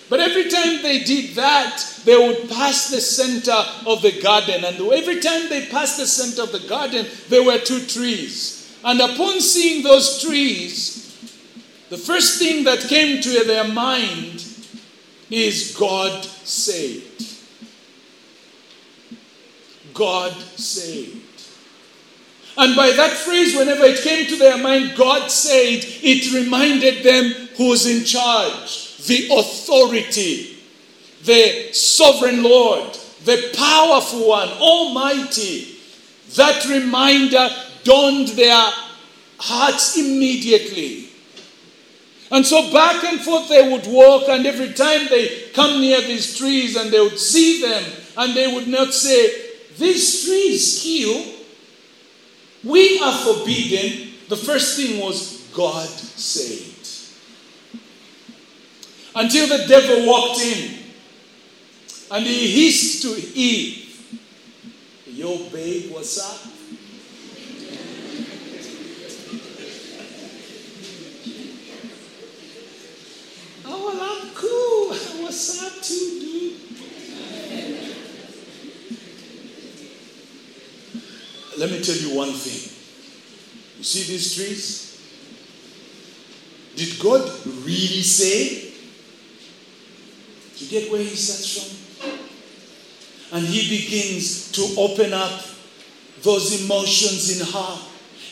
But 0.09 0.19
every 0.19 0.49
time 0.51 0.83
they 0.83 1.05
did 1.05 1.37
that, 1.37 2.03
they 2.05 2.17
would 2.17 2.49
pass 2.51 2.91
the 2.91 3.01
center 3.01 3.57
of 3.87 4.03
the 4.03 4.21
garden. 4.21 4.65
And 4.65 4.81
every 4.81 5.21
time 5.21 5.49
they 5.49 5.67
passed 5.67 5.99
the 5.99 6.07
center 6.07 6.43
of 6.43 6.51
the 6.51 6.69
garden, 6.69 7.07
there 7.29 7.45
were 7.45 7.59
two 7.59 7.87
trees. 7.87 8.77
And 8.85 9.01
upon 9.01 9.41
seeing 9.41 9.85
those 9.85 10.21
trees, 10.21 11.01
the 11.91 11.97
first 11.97 12.41
thing 12.41 12.65
that 12.65 12.81
came 12.81 13.23
to 13.23 13.45
their 13.45 13.69
mind 13.69 14.45
is 15.31 15.77
God 15.79 16.25
said. 16.25 17.03
God 19.95 20.33
said. 20.33 21.20
And 22.61 22.77
by 22.77 22.91
that 22.91 23.13
phrase, 23.13 23.57
whenever 23.57 23.85
it 23.85 24.03
came 24.03 24.27
to 24.27 24.37
their 24.37 24.59
mind, 24.59 24.93
God 24.95 25.31
said, 25.31 25.83
it 25.83 26.35
reminded 26.35 27.03
them 27.03 27.49
who's 27.57 27.87
in 27.87 28.05
charge, 28.05 28.99
the 29.07 29.29
authority, 29.33 30.59
the 31.25 31.73
sovereign 31.73 32.43
Lord, 32.43 32.99
the 33.25 33.55
powerful 33.57 34.29
one, 34.29 34.51
almighty. 34.51 35.79
That 36.37 36.67
reminder 36.69 37.49
dawned 37.83 38.29
their 38.29 38.71
hearts 39.39 39.97
immediately. 39.97 41.09
And 42.31 42.45
so 42.45 42.71
back 42.71 43.03
and 43.05 43.23
forth 43.23 43.49
they 43.49 43.73
would 43.73 43.87
walk, 43.87 44.29
and 44.29 44.47
every 44.47 44.75
time 44.75 45.09
they 45.09 45.49
come 45.55 45.81
near 45.81 46.03
these 46.03 46.37
trees 46.37 46.77
and 46.77 46.91
they 46.91 47.01
would 47.01 47.19
see 47.19 47.63
them, 47.63 47.85
and 48.19 48.37
they 48.37 48.53
would 48.53 48.69
not 48.69 48.93
say, 48.93 49.49
These 49.79 50.27
trees 50.27 50.81
kill, 50.83 51.40
we 52.65 53.01
are 53.01 53.13
forbidden. 53.13 54.15
The 54.29 54.37
first 54.37 54.77
thing 54.77 55.01
was, 55.01 55.49
God 55.55 55.89
said. 55.89 56.67
Until 59.15 59.49
the 59.49 59.67
devil 59.67 60.07
walked 60.07 60.41
in 60.41 60.79
and 62.13 62.25
he 62.25 62.67
hissed 62.67 63.03
to 63.03 63.09
Eve, 63.37 63.81
Yo, 65.21 65.37
babe, 65.51 65.91
what's 65.93 66.19
up? 66.19 66.41
Oh, 73.67 73.87
well, 73.87 74.01
I'm 74.01 74.31
cool. 74.35 74.95
What's 75.23 75.63
up, 75.63 75.83
too, 75.83 76.21
dude? 76.21 76.30
Let 81.61 81.71
me 81.71 81.83
tell 81.83 81.95
you 81.95 82.17
one 82.17 82.33
thing. 82.33 82.73
You 83.77 83.85
see 83.85 84.11
these 84.11 84.35
trees? 84.35 84.99
Did 86.75 86.99
God 86.99 87.21
really 87.67 88.01
say? 88.01 88.73
You 90.57 90.69
get 90.71 90.91
where 90.91 91.03
he 91.03 91.15
starts 91.15 91.59
from? 91.59 93.37
And 93.37 93.47
he 93.47 93.69
begins 93.69 94.51
to 94.53 94.63
open 94.81 95.13
up 95.13 95.43
those 96.23 96.65
emotions 96.65 97.39
in 97.39 97.47
her. 97.47 97.79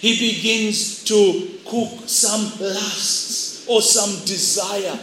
He 0.01 0.33
begins 0.33 1.05
to 1.05 1.59
cook 1.67 2.09
some 2.09 2.51
lusts 2.59 3.69
or 3.69 3.83
some 3.83 4.25
desire 4.25 4.99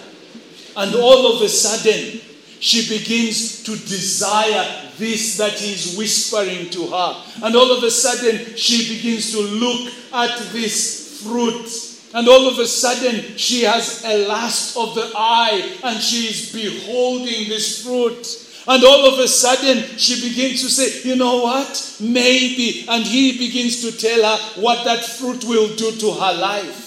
and 0.76 0.96
all 0.96 1.36
of 1.36 1.44
a 1.44 1.48
sudden, 1.48 2.22
she 2.60 2.88
begins 2.88 3.64
to 3.64 3.72
desire 3.72 4.90
this 4.98 5.38
that 5.38 5.60
whispering 5.98 6.70
to 6.70 6.88
her. 6.88 7.24
And 7.44 7.56
all 7.56 7.72
of 7.72 7.84
a 7.84 7.92
sudden, 7.92 8.56
she 8.56 8.96
begins 8.96 9.32
to 9.32 9.42
look 9.42 9.92
at 10.14 10.38
this 10.52 11.22
fruit. 11.24 11.68
And 12.14 12.28
all 12.30 12.48
of 12.48 12.60
a 12.60 12.66
sudden, 12.66 13.38
she 13.38 13.64
has 13.64 14.04
a 14.06 14.28
lust 14.28 14.78
of 14.78 14.96
the 14.96 15.12
eye 15.16 15.78
and 15.84 16.02
she 16.02 16.28
is 16.28 16.54
beholding 16.54 17.50
this 17.50 17.84
fruit. 17.84 18.42
And 18.68 18.84
all 18.84 19.14
of 19.14 19.20
a 19.20 19.28
sudden, 19.28 19.84
she 19.98 20.28
begins 20.28 20.62
to 20.64 20.70
say, 20.70 21.08
You 21.08 21.18
know 21.18 21.42
what? 21.42 21.98
Maybe. 22.00 22.86
And 22.88 23.04
he 23.04 23.38
begins 23.38 23.82
to 23.82 23.96
tell 23.96 24.24
her 24.24 24.62
what 24.62 24.86
that 24.86 25.04
fruit 25.04 25.44
will 25.44 25.76
do 25.76 25.92
to 25.92 26.12
her 26.14 26.34
life. 26.34 26.86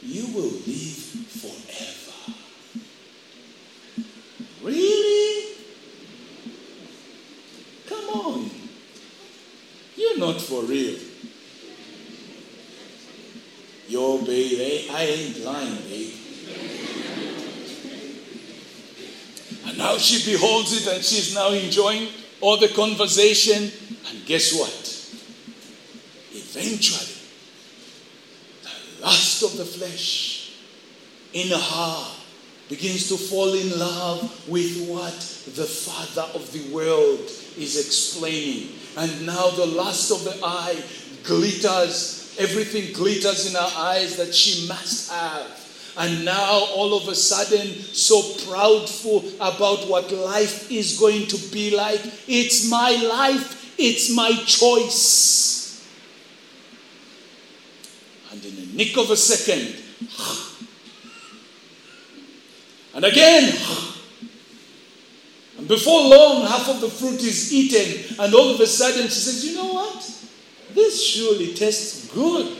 You 0.00 0.26
will 0.28 0.50
live 0.66 0.93
Really? 4.64 5.56
Come 7.86 8.08
on. 8.08 8.50
You're 9.94 10.18
not 10.18 10.40
for 10.40 10.62
real. 10.62 10.98
Yo, 13.88 14.24
babe, 14.24 14.58
eh? 14.58 14.92
I 14.92 15.02
ain't 15.02 15.44
lying, 15.44 15.76
babe. 15.82 16.14
And 19.66 19.76
now 19.76 19.98
she 19.98 20.32
beholds 20.32 20.72
it 20.72 20.94
and 20.94 21.04
she's 21.04 21.34
now 21.34 21.50
enjoying 21.50 22.08
all 22.40 22.56
the 22.56 22.68
conversation. 22.68 23.70
And 24.08 24.24
guess 24.24 24.58
what? 24.58 24.70
Eventually, 26.32 27.12
the 28.62 29.02
lust 29.04 29.42
of 29.42 29.58
the 29.58 29.66
flesh 29.66 30.52
in 31.34 31.50
her 31.50 32.13
begins 32.68 33.08
to 33.08 33.16
fall 33.16 33.52
in 33.54 33.78
love 33.78 34.48
with 34.48 34.88
what 34.88 35.12
the 35.54 35.64
Father 35.64 36.28
of 36.34 36.50
the 36.52 36.72
world 36.74 37.20
is 37.58 37.78
explaining. 37.78 38.68
And 38.96 39.26
now 39.26 39.50
the 39.50 39.66
lust 39.66 40.10
of 40.10 40.24
the 40.24 40.44
eye 40.44 40.82
glitters, 41.24 42.36
everything 42.38 42.92
glitters 42.92 43.46
in 43.46 43.54
her 43.54 43.70
eyes 43.76 44.16
that 44.16 44.34
she 44.34 44.66
must 44.68 45.10
have. 45.10 45.60
And 45.96 46.24
now, 46.24 46.64
all 46.74 46.96
of 46.96 47.06
a 47.06 47.14
sudden, 47.14 47.68
so 47.68 48.20
proudful 48.20 49.32
about 49.36 49.88
what 49.88 50.10
life 50.10 50.70
is 50.70 50.98
going 50.98 51.28
to 51.28 51.36
be 51.52 51.76
like. 51.76 52.00
It's 52.26 52.68
my 52.68 52.90
life, 52.90 53.78
it's 53.78 54.12
my 54.12 54.32
choice. 54.44 55.86
And 58.32 58.44
in 58.44 58.58
a 58.58 58.66
nick 58.74 58.96
of 58.96 59.10
a 59.10 59.16
second, 59.16 59.76
and 62.94 63.04
again, 63.04 63.52
and 65.58 65.68
before 65.68 66.00
long, 66.02 66.46
half 66.46 66.68
of 66.68 66.80
the 66.80 66.88
fruit 66.88 67.22
is 67.22 67.52
eaten, 67.52 68.16
and 68.18 68.34
all 68.34 68.50
of 68.50 68.60
a 68.60 68.66
sudden 68.66 69.04
she 69.04 69.10
says, 69.10 69.44
You 69.44 69.56
know 69.56 69.72
what? 69.72 70.10
This 70.74 71.04
surely 71.04 71.54
tastes 71.54 72.12
good. 72.12 72.56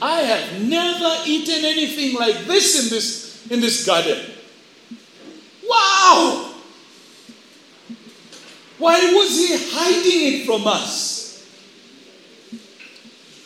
I 0.00 0.20
have 0.20 0.62
never 0.62 1.22
eaten 1.26 1.64
anything 1.64 2.18
like 2.18 2.46
this 2.46 2.84
in 2.84 2.90
this, 2.90 3.46
in 3.50 3.60
this 3.60 3.86
garden. 3.86 4.18
Wow! 5.64 6.54
Why 8.78 9.12
was 9.14 9.38
he 9.38 9.56
hiding 9.70 10.40
it 10.40 10.46
from 10.46 10.66
us? 10.66 11.46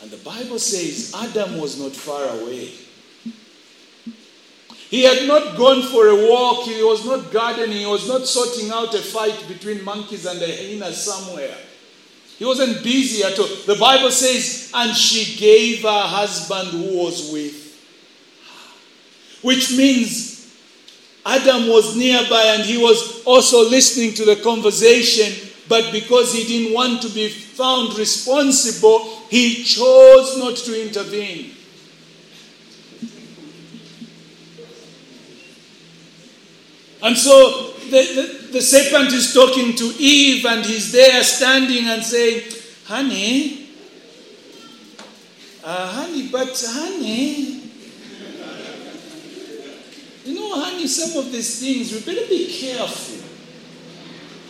And 0.00 0.10
the 0.10 0.16
Bible 0.18 0.58
says 0.58 1.12
Adam 1.14 1.58
was 1.58 1.78
not 1.78 1.92
far 1.92 2.24
away. 2.40 2.70
He 4.88 5.02
had 5.02 5.26
not 5.26 5.56
gone 5.56 5.82
for 5.82 6.08
a 6.08 6.28
walk, 6.30 6.64
he 6.64 6.82
was 6.82 7.04
not 7.04 7.32
gardening, 7.32 7.78
he 7.78 7.86
was 7.86 8.08
not 8.08 8.26
sorting 8.26 8.70
out 8.70 8.94
a 8.94 9.02
fight 9.02 9.44
between 9.48 9.84
monkeys 9.84 10.26
and 10.26 10.40
a 10.40 10.46
hyena 10.46 10.92
somewhere. 10.92 11.56
He 12.38 12.44
wasn't 12.44 12.84
busy 12.84 13.24
at 13.24 13.38
all. 13.38 13.48
The 13.66 13.76
Bible 13.80 14.10
says, 14.10 14.70
and 14.74 14.94
she 14.96 15.36
gave 15.38 15.82
her 15.82 15.88
husband 15.88 16.68
who 16.68 16.98
was 16.98 17.32
with. 17.32 17.64
Which 19.42 19.76
means 19.76 20.54
Adam 21.24 21.68
was 21.68 21.96
nearby 21.96 22.54
and 22.54 22.62
he 22.62 22.78
was 22.78 23.24
also 23.24 23.68
listening 23.68 24.14
to 24.14 24.24
the 24.24 24.36
conversation, 24.36 25.50
but 25.68 25.90
because 25.90 26.32
he 26.32 26.44
didn't 26.44 26.74
want 26.74 27.02
to 27.02 27.08
be 27.08 27.28
found 27.28 27.98
responsible, 27.98 29.00
he 29.28 29.64
chose 29.64 30.38
not 30.38 30.56
to 30.56 30.80
intervene. 30.80 31.55
And 37.06 37.16
so 37.16 37.70
the, 37.88 37.90
the, 37.90 38.48
the, 38.54 38.60
serpent 38.60 39.12
is 39.12 39.32
talking 39.32 39.76
to 39.76 39.84
Eve, 39.96 40.44
and 40.44 40.66
he's 40.66 40.90
there 40.90 41.22
standing 41.22 41.86
and 41.86 42.02
saying, 42.02 42.50
Honey, 42.84 43.68
uh, 45.62 45.86
honey, 45.92 46.26
but 46.32 46.60
honey, 46.66 47.62
you 50.24 50.34
know, 50.34 50.60
honey, 50.60 50.88
some 50.88 51.24
of 51.24 51.30
these 51.30 51.60
things, 51.60 51.92
we 51.92 52.00
better 52.00 52.26
be 52.28 52.52
careful. 52.52 53.24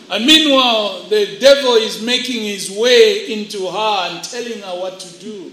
And 0.09 0.25
meanwhile, 0.25 1.03
the 1.03 1.37
devil 1.39 1.75
is 1.75 2.01
making 2.01 2.43
his 2.43 2.71
way 2.71 3.31
into 3.33 3.67
her 3.69 4.09
and 4.09 4.23
telling 4.23 4.63
her 4.63 4.81
what 4.81 4.99
to 4.99 5.19
do. 5.19 5.51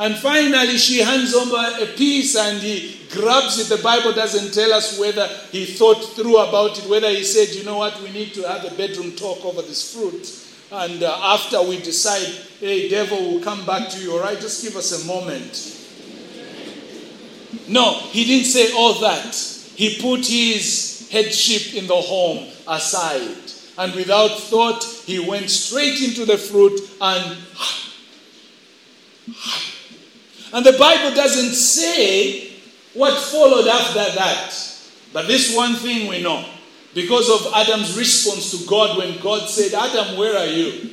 And 0.00 0.16
finally, 0.16 0.78
she 0.78 1.00
hands 1.00 1.34
over 1.34 1.82
a 1.82 1.86
piece 1.94 2.34
and 2.34 2.58
he 2.58 2.98
grabs 3.10 3.58
it. 3.58 3.76
The 3.76 3.82
Bible 3.82 4.14
doesn't 4.14 4.54
tell 4.54 4.72
us 4.72 4.98
whether 4.98 5.26
he 5.52 5.66
thought 5.66 6.14
through 6.14 6.38
about 6.38 6.78
it, 6.78 6.88
whether 6.88 7.10
he 7.10 7.22
said, 7.22 7.54
you 7.54 7.64
know 7.64 7.76
what, 7.76 8.00
we 8.00 8.10
need 8.10 8.32
to 8.32 8.48
have 8.48 8.64
a 8.64 8.74
bedroom 8.76 9.12
talk 9.12 9.44
over 9.44 9.60
this 9.60 9.94
fruit. 9.94 10.26
And 10.72 11.02
uh, 11.02 11.18
after 11.22 11.60
we 11.60 11.82
decide, 11.82 12.32
hey, 12.60 12.88
devil, 12.88 13.18
we'll 13.18 13.42
come 13.42 13.66
back 13.66 13.90
to 13.90 14.00
you, 14.00 14.12
all 14.14 14.20
right? 14.20 14.40
Just 14.40 14.62
give 14.64 14.74
us 14.74 15.04
a 15.04 15.06
moment. 15.06 15.76
No, 17.68 17.98
he 17.98 18.24
didn't 18.24 18.46
say 18.46 18.72
all 18.72 18.94
that. 19.00 19.34
He 19.76 20.00
put 20.00 20.26
his 20.26 21.10
headship 21.12 21.74
in 21.74 21.86
the 21.86 21.94
home 21.94 22.48
aside. 22.66 23.36
And 23.76 23.94
without 23.94 24.28
thought, 24.28 24.82
he 24.82 25.18
went 25.18 25.50
straight 25.50 26.00
into 26.00 26.24
the 26.24 26.38
fruit 26.38 26.80
and 27.02 27.36
and 30.52 30.64
the 30.64 30.76
Bible 30.78 31.14
doesn't 31.14 31.54
say 31.54 32.52
what 32.94 33.18
followed 33.18 33.68
after 33.68 34.16
that. 34.16 34.54
But 35.12 35.26
this 35.26 35.54
one 35.54 35.74
thing 35.74 36.08
we 36.08 36.22
know. 36.22 36.44
Because 36.94 37.28
of 37.30 37.52
Adam's 37.54 37.96
response 37.96 38.50
to 38.50 38.66
God 38.68 38.98
when 38.98 39.20
God 39.20 39.48
said, 39.48 39.74
Adam, 39.74 40.16
where 40.16 40.36
are 40.36 40.46
you? 40.46 40.90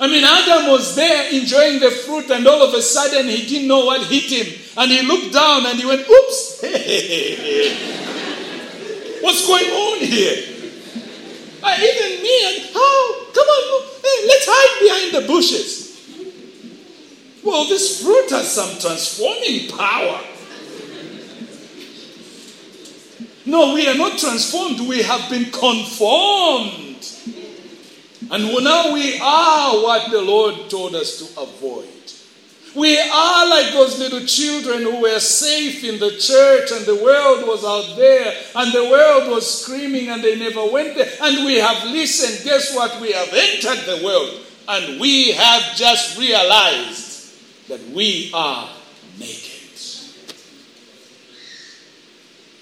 I 0.00 0.08
mean, 0.08 0.24
Adam 0.24 0.72
was 0.72 0.96
there 0.96 1.30
enjoying 1.32 1.78
the 1.78 1.90
fruit, 1.90 2.28
and 2.30 2.44
all 2.48 2.66
of 2.66 2.74
a 2.74 2.82
sudden 2.82 3.28
he 3.28 3.46
didn't 3.46 3.68
know 3.68 3.84
what 3.86 4.04
hit 4.08 4.24
him. 4.24 4.52
And 4.76 4.90
he 4.90 5.02
looked 5.02 5.32
down 5.32 5.66
and 5.66 5.78
he 5.78 5.86
went, 5.86 6.00
Oops! 6.00 6.62
What's 9.22 9.46
going 9.46 9.70
on 9.70 10.00
here? 10.00 10.42
Uh, 11.62 11.78
even 11.80 12.22
me 12.22 12.44
and 12.44 12.60
how? 12.74 13.14
Come 13.32 13.46
on, 13.46 13.82
hey, 14.02 14.26
let's 14.26 14.46
hide 14.46 14.80
behind 14.82 15.14
the 15.14 15.22
bushes. 15.32 15.83
Well, 17.44 17.66
this 17.66 18.02
fruit 18.02 18.30
has 18.30 18.50
some 18.50 18.78
transforming 18.80 19.68
power. 19.68 20.20
No, 23.46 23.74
we 23.74 23.86
are 23.86 23.94
not 23.94 24.18
transformed, 24.18 24.80
we 24.88 25.02
have 25.02 25.28
been 25.28 25.50
conformed. 25.50 27.06
And 28.30 28.64
now 28.64 28.94
we 28.94 29.18
are 29.20 29.74
what 29.74 30.10
the 30.10 30.22
Lord 30.22 30.70
told 30.70 30.94
us 30.94 31.18
to 31.18 31.40
avoid. 31.40 31.88
We 32.74 32.98
are 32.98 33.48
like 33.48 33.72
those 33.72 33.98
little 33.98 34.26
children 34.26 34.82
who 34.82 35.02
were 35.02 35.20
safe 35.20 35.84
in 35.84 36.00
the 36.00 36.16
church 36.16 36.72
and 36.72 36.86
the 36.86 36.96
world 36.96 37.46
was 37.46 37.62
out 37.62 37.96
there 37.96 38.34
and 38.56 38.72
the 38.72 38.84
world 38.90 39.30
was 39.30 39.62
screaming 39.62 40.08
and 40.08 40.24
they 40.24 40.36
never 40.36 40.64
went 40.64 40.96
there. 40.96 41.12
And 41.22 41.44
we 41.44 41.56
have 41.56 41.84
listened. 41.84 42.42
Guess 42.44 42.74
what? 42.74 43.00
We 43.00 43.12
have 43.12 43.28
entered 43.28 43.84
the 43.84 44.04
world 44.04 44.40
and 44.66 44.98
we 44.98 45.32
have 45.32 45.76
just 45.76 46.18
realized 46.18 47.03
that 47.68 47.80
we 47.90 48.30
are 48.34 48.68
naked. 49.18 49.50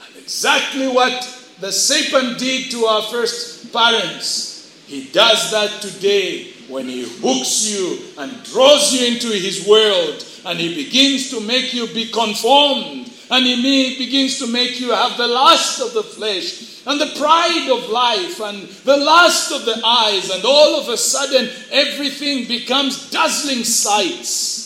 And 0.05 0.17
exactly 0.17 0.89
what 0.89 1.57
the 1.61 1.73
serpent 1.73 2.39
did 2.39 2.71
to 2.73 2.85
our 2.87 3.03
first 3.03 3.73
parents 3.73 4.53
he 4.93 5.05
does 5.05 5.51
that 5.53 5.81
today 5.81 6.53
when 6.69 6.87
He 6.87 7.05
hooks 7.05 7.67
you 7.67 7.99
and 8.19 8.31
draws 8.45 8.93
you 8.93 9.07
into 9.07 9.29
His 9.29 9.67
world 9.67 10.23
and 10.45 10.61
He 10.61 10.85
begins 10.85 11.31
to 11.31 11.41
make 11.41 11.73
you 11.73 11.87
be 11.87 12.11
conformed 12.11 13.11
and 13.31 13.47
He 13.47 13.97
begins 13.97 14.39
to 14.41 14.47
make 14.47 14.79
you 14.79 14.93
have 14.93 15.17
the 15.17 15.27
lust 15.27 15.81
of 15.81 15.95
the 15.95 16.03
flesh 16.03 16.85
and 16.87 17.01
the 17.01 17.19
pride 17.19 17.71
of 17.73 17.89
life 17.89 18.39
and 18.41 18.69
the 18.85 18.99
lust 18.99 19.51
of 19.53 19.65
the 19.65 19.81
eyes, 19.83 20.29
and 20.29 20.45
all 20.45 20.79
of 20.79 20.89
a 20.91 20.99
sudden 20.99 21.49
everything 21.71 22.47
becomes 22.47 23.09
dazzling 23.09 23.65
sights. 23.65 24.62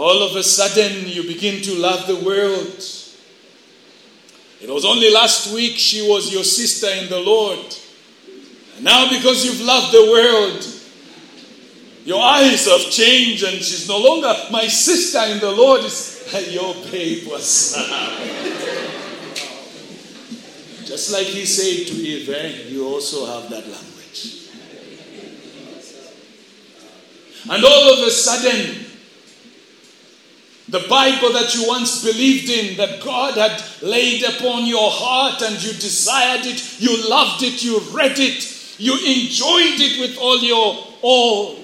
All 0.00 0.22
of 0.22 0.34
a 0.34 0.42
sudden 0.42 1.06
you 1.06 1.24
begin 1.24 1.60
to 1.60 1.74
love 1.74 2.06
the 2.06 2.16
world. 2.16 2.82
It 4.62 4.70
was 4.70 4.86
only 4.86 5.12
last 5.12 5.52
week 5.52 5.76
she 5.76 6.08
was 6.08 6.32
your 6.32 6.42
sister 6.42 6.88
in 7.02 7.10
the 7.10 7.20
Lord. 7.20 7.58
And 8.76 8.84
now, 8.86 9.10
because 9.10 9.44
you've 9.44 9.60
loved 9.60 9.92
the 9.92 10.10
world, 10.10 10.66
your 12.06 12.22
eyes 12.22 12.64
have 12.66 12.90
changed, 12.90 13.44
and 13.44 13.56
she's 13.56 13.86
no 13.90 13.98
longer 13.98 14.34
my 14.50 14.68
sister 14.68 15.20
in 15.30 15.38
the 15.38 15.50
Lord. 15.50 15.82
It's 15.84 16.50
your 16.50 16.74
was. 17.30 17.76
Just 20.86 21.12
like 21.12 21.26
he 21.26 21.44
said 21.44 21.88
to 21.88 21.92
Eve, 21.92 22.30
eh, 22.30 22.70
you 22.70 22.86
also 22.86 23.26
have 23.26 23.50
that 23.50 23.68
language. 23.68 24.48
And 27.50 27.62
all 27.62 27.92
of 27.92 27.98
a 27.98 28.10
sudden, 28.10 28.89
the 30.70 30.86
Bible 30.88 31.32
that 31.32 31.54
you 31.54 31.66
once 31.66 32.04
believed 32.04 32.48
in, 32.48 32.76
that 32.76 33.02
God 33.02 33.34
had 33.34 33.62
laid 33.82 34.22
upon 34.22 34.66
your 34.66 34.90
heart 34.90 35.42
and 35.42 35.62
you 35.62 35.72
desired 35.72 36.46
it, 36.46 36.80
you 36.80 37.08
loved 37.08 37.42
it, 37.42 37.62
you 37.64 37.80
read 37.92 38.18
it, 38.18 38.78
you 38.78 38.94
enjoyed 38.94 39.80
it 39.80 40.00
with 40.00 40.18
all 40.18 40.38
your 40.38 40.86
all. 41.02 41.56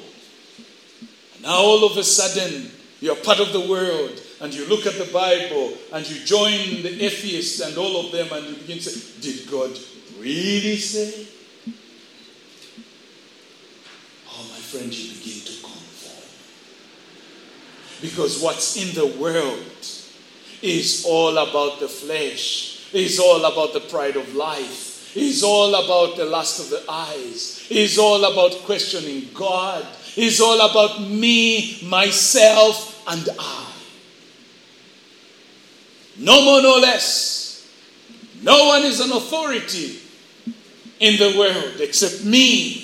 Now 1.42 1.57
all 1.57 1.84
of 1.84 1.96
a 1.96 2.02
sudden, 2.04 2.70
you're 3.00 3.16
part 3.16 3.38
of 3.38 3.52
the 3.52 3.61
world 3.61 4.20
and 4.40 4.52
you 4.52 4.66
look 4.66 4.86
at 4.86 4.94
the 4.94 5.11
Bible 5.12 5.72
and 5.92 6.09
you 6.09 6.24
join 6.24 6.82
the 6.82 7.04
atheists 7.04 7.61
and 7.61 7.76
all 7.78 8.07
of 8.07 8.12
them 8.12 8.28
and 8.32 8.46
you 8.46 8.57
begin 8.57 8.78
to 8.78 8.90
say, 8.90 9.20
Did 9.20 9.50
God 9.50 9.78
really 10.18 10.76
say? 10.76 11.28
Oh, 14.28 14.42
my 14.50 14.59
friend, 14.59 14.92
you 14.92 15.14
begin 15.16 15.40
to 15.46 15.55
because 18.01 18.40
what's 18.42 18.76
in 18.76 18.94
the 18.94 19.07
world 19.18 19.64
is 20.62 21.05
all 21.07 21.36
about 21.38 21.80
the 21.80 21.88
flesh, 21.88 22.92
is 22.92 23.18
all 23.18 23.44
about 23.44 23.72
the 23.72 23.80
pride 23.80 24.16
of 24.16 24.34
life, 24.34 25.16
is 25.16 25.42
all 25.42 25.74
about 25.74 26.16
the 26.16 26.24
lust 26.24 26.61
of 26.61 26.70
the 26.70 26.90
eyes, 26.90 27.66
is 27.70 27.99
all 27.99 28.24
about 28.24 28.53
questioning 28.64 29.28
God, 29.34 29.86
is 30.16 30.40
all 30.40 30.61
about 30.61 31.01
me, 31.01 31.80
myself, 31.84 33.03
and 33.09 33.28
I. 33.38 33.72
No 36.18 36.44
more, 36.44 36.62
no 36.62 36.76
less. 36.78 37.68
No 38.42 38.66
one 38.66 38.82
is 38.84 39.01
an 39.01 39.12
authority 39.12 39.99
in 41.01 41.16
the 41.18 41.38
world 41.38 41.80
except 41.80 42.24
me. 42.24 42.82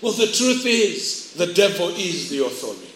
Well, 0.00 0.12
the 0.12 0.26
truth 0.26 0.64
is, 0.64 1.32
the 1.34 1.52
devil 1.52 1.88
is 1.90 2.30
the 2.30 2.44
authority. 2.44 2.87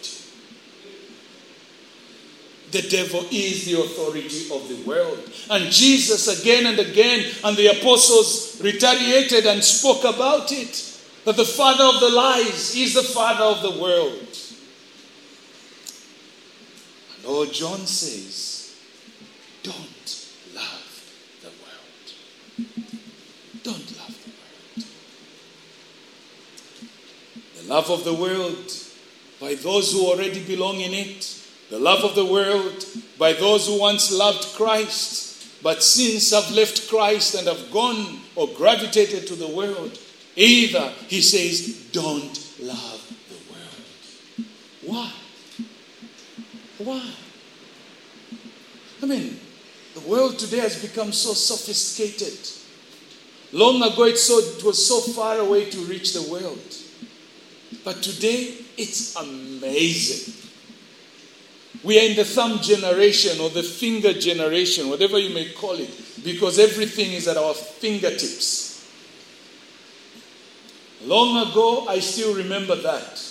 The 2.73 2.81
devil 2.81 3.23
is 3.29 3.65
the 3.65 3.79
authority 3.79 4.49
of 4.51 4.67
the 4.67 4.83
world. 4.83 5.31
And 5.51 5.71
Jesus 5.71 6.41
again 6.41 6.65
and 6.65 6.79
again, 6.79 7.31
and 7.43 7.55
the 7.55 7.67
apostles 7.67 8.59
retaliated 8.63 9.45
and 9.45 9.63
spoke 9.63 10.03
about 10.03 10.51
it 10.51 10.99
that 11.23 11.37
the 11.37 11.45
father 11.45 11.83
of 11.83 11.99
the 11.99 12.09
lies 12.09 12.75
is 12.75 12.95
the 12.95 13.03
father 13.03 13.43
of 13.43 13.61
the 13.61 13.79
world. 13.79 14.27
And 17.15 17.25
all 17.27 17.45
John 17.45 17.85
says, 17.85 18.75
don't 19.61 20.27
love 20.55 21.13
the 21.43 21.51
world. 21.61 22.67
Don't 23.61 23.97
love 23.99 24.17
the 24.25 24.31
world. 24.81 24.87
The 27.61 27.69
love 27.69 27.91
of 27.91 28.03
the 28.03 28.15
world 28.15 28.73
by 29.39 29.53
those 29.53 29.91
who 29.91 30.07
already 30.07 30.43
belong 30.43 30.79
in 30.81 30.95
it 30.95 31.41
the 31.73 31.79
love 31.79 32.03
of 32.03 32.13
the 32.13 32.23
world 32.23 32.85
by 33.17 33.33
those 33.33 33.65
who 33.65 33.79
once 33.79 34.11
loved 34.11 34.53
Christ, 34.53 35.63
but 35.63 35.81
since 35.81 36.29
have 36.29 36.51
left 36.51 36.87
Christ 36.87 37.33
and 37.33 37.47
have 37.47 37.71
gone 37.71 38.19
or 38.35 38.47
gravitated 38.49 39.25
to 39.25 39.33
the 39.33 39.47
world. 39.47 39.97
Either, 40.35 40.93
he 41.07 41.19
says, 41.19 41.89
don't 41.91 42.39
love 42.61 43.01
the 43.27 43.51
world. 43.51 44.49
Why? 44.85 45.11
Why? 46.77 47.09
I 49.01 49.05
mean, 49.07 49.39
the 49.95 50.01
world 50.01 50.37
today 50.37 50.59
has 50.59 50.79
become 50.79 51.11
so 51.11 51.33
sophisticated. 51.33 52.37
Long 53.51 53.81
ago, 53.81 54.03
it, 54.03 54.17
so, 54.17 54.37
it 54.37 54.63
was 54.63 54.87
so 54.87 54.99
far 55.11 55.39
away 55.39 55.71
to 55.71 55.79
reach 55.85 56.13
the 56.13 56.31
world. 56.31 56.61
But 57.83 58.03
today, 58.03 58.57
it's 58.77 59.15
amazing. 59.15 60.42
We 61.83 61.99
are 61.99 62.09
in 62.09 62.15
the 62.15 62.23
thumb 62.23 62.59
generation 62.59 63.41
or 63.41 63.49
the 63.49 63.63
finger 63.63 64.13
generation, 64.13 64.89
whatever 64.89 65.19
you 65.19 65.33
may 65.33 65.51
call 65.51 65.73
it, 65.73 65.89
because 66.23 66.57
everything 66.57 67.11
is 67.11 67.27
at 67.27 67.35
our 67.35 67.53
fingertips. 67.53 68.89
Long 71.03 71.49
ago, 71.49 71.85
I 71.87 71.99
still 71.99 72.33
remember 72.33 72.75
that. 72.75 73.21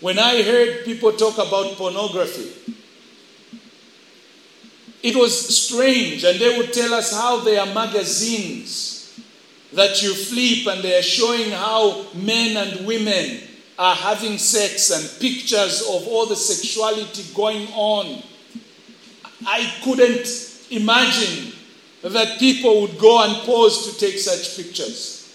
When 0.00 0.18
I 0.18 0.42
heard 0.42 0.84
people 0.84 1.12
talk 1.12 1.34
about 1.34 1.76
pornography, 1.76 2.74
it 5.02 5.14
was 5.14 5.56
strange, 5.56 6.24
and 6.24 6.38
they 6.38 6.58
would 6.58 6.72
tell 6.72 6.92
us 6.94 7.12
how 7.12 7.40
there 7.40 7.60
are 7.60 7.72
magazines 7.72 9.20
that 9.72 10.02
you 10.02 10.14
flip 10.14 10.66
and 10.74 10.82
they 10.82 10.98
are 10.98 11.02
showing 11.02 11.50
how 11.52 12.06
men 12.14 12.56
and 12.56 12.86
women 12.86 13.40
are 13.80 13.94
having 13.94 14.36
sex 14.36 14.90
and 14.90 15.20
pictures 15.22 15.80
of 15.80 16.06
all 16.06 16.26
the 16.26 16.36
sexuality 16.36 17.24
going 17.34 17.66
on. 17.68 18.22
I 19.46 19.72
couldn't 19.82 20.28
imagine 20.70 21.54
that 22.02 22.38
people 22.38 22.82
would 22.82 22.98
go 22.98 23.24
and 23.24 23.34
pose 23.46 23.90
to 23.90 23.98
take 23.98 24.18
such 24.18 24.54
pictures. 24.54 25.34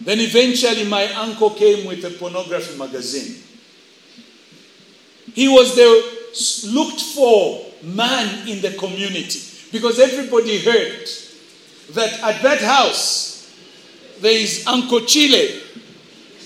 Then 0.00 0.18
eventually, 0.18 0.84
my 0.88 1.04
uncle 1.12 1.50
came 1.50 1.86
with 1.86 2.04
a 2.04 2.10
pornography 2.10 2.76
magazine. 2.76 3.40
He 5.32 5.46
was 5.46 5.76
the 5.76 6.72
looked 6.72 7.00
for 7.00 7.64
man 7.84 8.48
in 8.48 8.60
the 8.60 8.72
community 8.76 9.40
because 9.70 10.00
everybody 10.00 10.58
heard 10.58 11.08
that 11.90 12.12
at 12.24 12.42
that 12.42 12.60
house 12.60 13.54
there 14.20 14.32
is 14.36 14.66
Uncle 14.66 15.02
Chile 15.02 15.62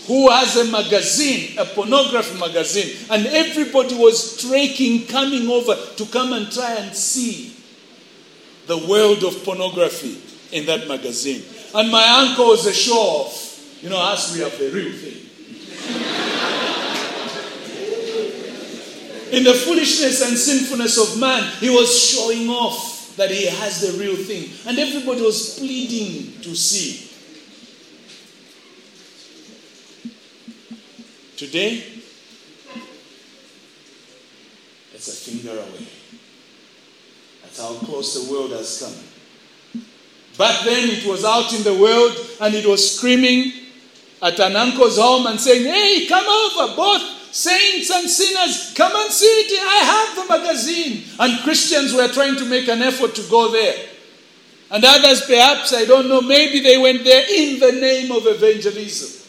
who 0.07 0.31
has 0.31 0.57
a 0.57 0.71
magazine, 0.71 1.59
a 1.59 1.65
pornography 1.65 2.39
magazine, 2.39 2.95
and 3.11 3.27
everybody 3.27 3.95
was 3.95 4.41
trekking, 4.41 5.07
coming 5.07 5.49
over 5.49 5.75
to 5.97 6.07
come 6.07 6.33
and 6.33 6.51
try 6.53 6.75
and 6.75 6.95
see 6.95 7.57
the 8.67 8.79
world 8.87 9.25
of 9.25 9.43
pornography 9.45 10.21
in 10.53 10.67
that 10.67 10.87
magazine. 10.89 11.43
And 11.75 11.91
my 11.91 12.29
uncle 12.29 12.47
was 12.47 12.67
a 12.67 12.73
show 12.73 12.95
off. 12.95 13.81
You 13.83 13.91
know, 13.91 13.99
us, 13.99 14.35
we 14.35 14.41
have 14.41 14.57
the 14.59 14.71
real 14.71 14.93
thing. 14.93 15.21
In 19.33 19.43
the 19.43 19.53
foolishness 19.53 20.23
and 20.29 20.39
sinfulness 20.39 20.97
of 20.97 21.19
man, 21.19 21.43
he 21.59 21.69
was 21.69 21.99
showing 21.99 22.49
off 22.49 23.17
that 23.17 23.31
he 23.31 23.47
has 23.47 23.81
the 23.81 23.99
real 23.99 24.17
thing. 24.17 24.51
And 24.67 24.79
everybody 24.79 25.23
was 25.23 25.59
pleading 25.59 26.41
to 26.43 26.55
see. 26.55 27.11
Today, 31.37 31.83
it's 34.93 35.09
a 35.09 35.31
finger 35.31 35.59
away. 35.59 35.87
That's 37.43 37.59
how 37.59 37.75
close 37.85 38.27
the 38.27 38.33
world 38.33 38.53
has 38.53 38.79
come. 38.81 39.83
Back 40.39 40.65
then, 40.65 40.91
it 40.91 41.05
was 41.07 41.25
out 41.25 41.53
in 41.53 41.65
the 41.65 41.75
world 41.75 42.17
and 42.41 42.55
it 42.55 42.65
was 42.65 42.97
screaming 42.97 43.53
at 44.23 44.39
an 44.39 44.55
uncle's 44.55 44.97
home 44.97 45.27
and 45.27 45.41
saying, 45.41 45.65
Hey, 45.65 46.07
come 46.07 46.25
over, 46.25 46.77
both 46.77 47.03
saints 47.35 47.91
and 47.91 48.09
sinners, 48.09 48.73
come 48.77 48.93
and 48.95 49.11
see 49.11 49.27
it. 49.27 49.61
I 49.61 50.15
have 50.15 50.17
the 50.17 50.39
magazine. 50.39 51.05
And 51.19 51.43
Christians 51.43 51.93
were 51.93 52.09
trying 52.09 52.37
to 52.37 52.45
make 52.45 52.69
an 52.69 52.81
effort 52.81 53.15
to 53.17 53.23
go 53.29 53.51
there. 53.51 53.89
And 54.71 54.85
others, 54.85 55.27
perhaps, 55.27 55.75
I 55.75 55.85
don't 55.85 56.09
know, 56.09 56.21
maybe 56.21 56.61
they 56.61 56.79
went 56.79 57.03
there 57.03 57.25
in 57.29 57.59
the 57.59 57.73
name 57.73 58.13
of 58.13 58.27
evangelism. 58.27 59.24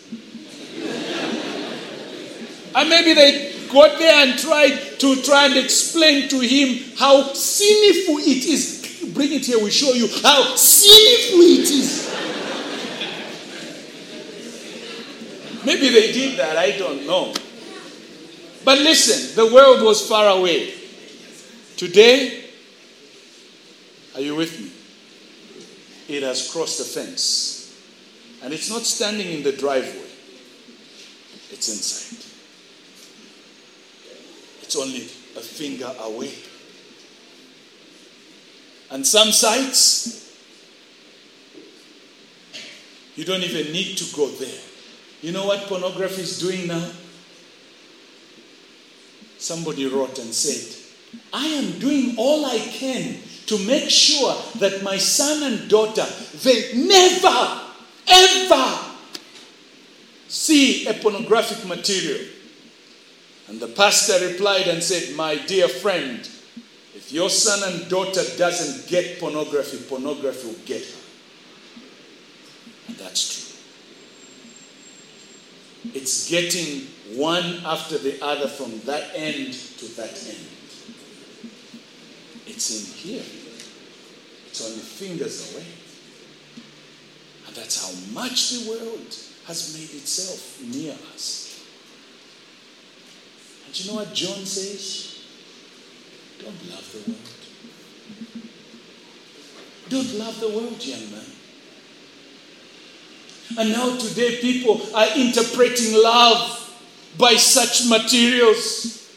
And 2.76 2.90
maybe 2.90 3.14
they 3.14 3.54
got 3.72 3.98
there 3.98 4.28
and 4.28 4.38
tried 4.38 5.00
to 5.00 5.22
try 5.22 5.46
and 5.46 5.56
explain 5.58 6.28
to 6.28 6.40
him 6.40 6.98
how 6.98 7.32
sinful 7.34 8.18
it 8.18 8.46
is. 8.46 9.12
Bring 9.14 9.32
it 9.32 9.46
here, 9.46 9.64
we 9.64 9.72
show 9.72 9.94
you 9.94 10.08
how 10.22 10.56
sinful 10.56 11.40
it 11.40 11.72
is. 11.72 12.06
maybe 15.66 15.90
they 15.90 16.12
did 16.12 16.38
that, 16.38 16.58
I 16.58 16.78
don't 16.78 17.08
know. 17.08 17.34
But 18.66 18.80
listen, 18.80 19.36
the 19.36 19.54
world 19.54 19.82
was 19.82 20.08
far 20.08 20.38
away. 20.38 20.74
Today, 21.78 22.44
are 24.16 24.22
you 24.22 24.36
with 24.36 24.60
me? 24.60 24.72
It 26.14 26.24
has 26.24 26.52
crossed 26.52 26.80
the 26.80 26.84
fence. 26.84 27.74
And 28.44 28.54
it's 28.54 28.70
not 28.70 28.82
standing 28.82 29.32
in 29.32 29.44
the 29.44 29.54
driveway, 29.54 30.10
it's 31.52 31.70
inside. 31.70 32.25
It's 34.66 34.76
only 34.76 35.02
a 35.02 35.42
finger 35.42 35.92
away. 36.02 36.34
And 38.90 39.06
some 39.06 39.32
sites, 39.32 40.36
you 43.16 43.26
don't 43.26 43.44
even 43.44 43.72
need 43.72 43.98
to 43.98 44.16
go 44.16 44.28
there. 44.28 44.62
You 45.22 45.32
know 45.32 45.46
what 45.46 45.62
pornography 45.68 46.24
is 46.24 46.40
doing 46.40 46.68
now? 46.68 46.90
Somebody 49.38 49.86
wrote 49.86 50.18
and 50.18 50.34
said, 50.34 50.82
I 51.32 51.46
am 51.46 51.80
doing 51.80 52.16
all 52.18 52.46
I 52.46 52.58
can 52.58 53.18
to 53.46 53.60
make 53.68 53.90
sure 53.90 54.36
that 54.60 54.82
my 54.82 54.98
son 54.98 55.44
and 55.44 55.70
daughter, 55.70 56.06
they 56.44 56.74
never, 56.76 57.62
ever 58.08 58.80
see 60.28 60.88
a 60.88 60.96
pornographic 60.96 61.66
material. 61.68 62.35
And 63.48 63.60
the 63.60 63.68
pastor 63.68 64.28
replied 64.28 64.68
and 64.68 64.82
said, 64.82 65.16
My 65.16 65.36
dear 65.36 65.68
friend, 65.68 66.20
if 66.96 67.12
your 67.12 67.30
son 67.30 67.74
and 67.74 67.90
daughter 67.90 68.24
doesn't 68.38 68.90
get 68.90 69.20
pornography, 69.20 69.78
pornography 69.88 70.48
will 70.48 70.56
get 70.66 70.84
her. 70.84 71.02
And 72.88 72.98
that's 72.98 73.34
true. 73.34 73.46
It's 75.94 76.30
getting 76.30 76.88
one 77.18 77.62
after 77.66 77.98
the 78.00 78.24
other 78.24 78.48
from 78.48 78.80
that 78.82 79.12
end 79.14 79.54
to 79.54 79.86
that 79.98 80.28
end. 80.28 80.48
It's 82.48 82.72
in 82.72 82.94
here. 82.96 83.24
It's 84.48 84.66
only 84.66 84.80
fingers 84.80 85.54
away. 85.54 85.66
And 87.48 87.56
that's 87.56 87.82
how 87.86 87.92
much 88.14 88.52
the 88.52 88.70
world 88.70 89.16
has 89.46 89.76
made 89.78 89.94
itself 90.02 90.60
near 90.64 90.96
us. 91.14 91.55
And 93.76 93.84
you 93.84 93.92
know 93.92 93.98
what 93.98 94.14
John 94.14 94.46
says? 94.46 95.20
Don't 96.40 96.70
love 96.70 96.90
the 96.94 97.12
world. 97.12 97.20
Don't 99.90 100.14
love 100.18 100.40
the 100.40 100.48
world, 100.48 100.86
young 100.86 101.12
man. 101.12 101.26
And 103.60 103.72
now 103.74 103.98
today 103.98 104.40
people 104.40 104.82
are 104.96 105.08
interpreting 105.18 106.02
love 106.02 106.74
by 107.18 107.36
such 107.36 107.90
materials. 107.90 109.12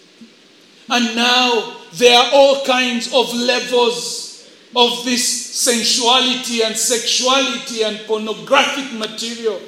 And 0.91 1.15
now 1.15 1.77
there 1.93 2.19
are 2.19 2.31
all 2.33 2.65
kinds 2.65 3.15
of 3.15 3.33
levels 3.33 4.51
of 4.75 5.05
this 5.05 5.25
sensuality 5.55 6.63
and 6.65 6.77
sexuality 6.77 7.85
and 7.85 8.01
pornographic 8.09 8.93
material. 8.99 9.61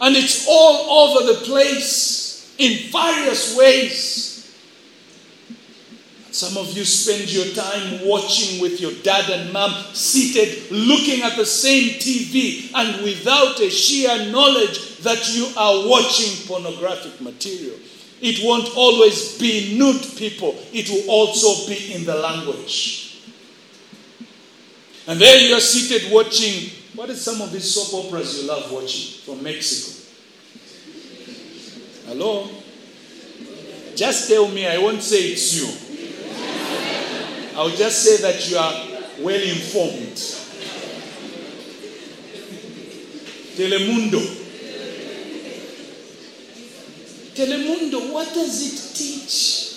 And 0.00 0.14
it's 0.14 0.46
all 0.48 1.08
over 1.08 1.32
the 1.32 1.40
place 1.40 2.27
in 2.58 2.90
various 2.90 3.56
ways. 3.56 4.28
Some 6.30 6.56
of 6.56 6.76
you 6.76 6.84
spend 6.84 7.32
your 7.32 7.46
time 7.54 8.06
watching 8.06 8.60
with 8.60 8.80
your 8.80 8.92
dad 9.02 9.28
and 9.30 9.52
mom 9.52 9.72
seated 9.94 10.70
looking 10.70 11.22
at 11.22 11.36
the 11.36 11.46
same 11.46 11.98
TV 11.98 12.70
and 12.74 13.02
without 13.02 13.58
a 13.60 13.70
sheer 13.70 14.30
knowledge 14.30 14.98
that 14.98 15.34
you 15.34 15.48
are 15.56 15.88
watching 15.88 16.46
pornographic 16.46 17.20
material. 17.20 17.76
It 18.20 18.44
won't 18.44 18.76
always 18.76 19.38
be 19.38 19.76
nude 19.78 20.02
people, 20.16 20.54
it 20.72 20.88
will 20.90 21.10
also 21.10 21.66
be 21.68 21.94
in 21.94 22.04
the 22.04 22.16
language. 22.16 23.22
And 25.06 25.18
there 25.18 25.38
you 25.40 25.54
are 25.56 25.60
seated 25.60 26.12
watching. 26.12 26.70
What 26.94 27.08
are 27.08 27.16
some 27.16 27.40
of 27.40 27.50
these 27.50 27.72
soap 27.74 28.04
operas 28.04 28.42
you 28.42 28.48
love 28.48 28.70
watching 28.70 29.22
from 29.22 29.42
Mexico? 29.42 29.97
Hello? 32.08 32.48
Just 33.94 34.30
tell 34.30 34.48
me, 34.48 34.66
I 34.66 34.78
won't 34.78 35.02
say 35.02 35.18
it's 35.18 35.60
you. 35.60 35.68
I'll 37.54 37.68
just 37.68 38.02
say 38.02 38.16
that 38.22 38.48
you 38.48 38.56
are 38.56 38.72
well 39.20 39.42
informed. 39.42 40.16
Telemundo. 43.58 44.20
Telemundo, 47.34 48.10
what 48.10 48.32
does 48.32 48.56
it 48.72 48.96
teach? 48.96 49.67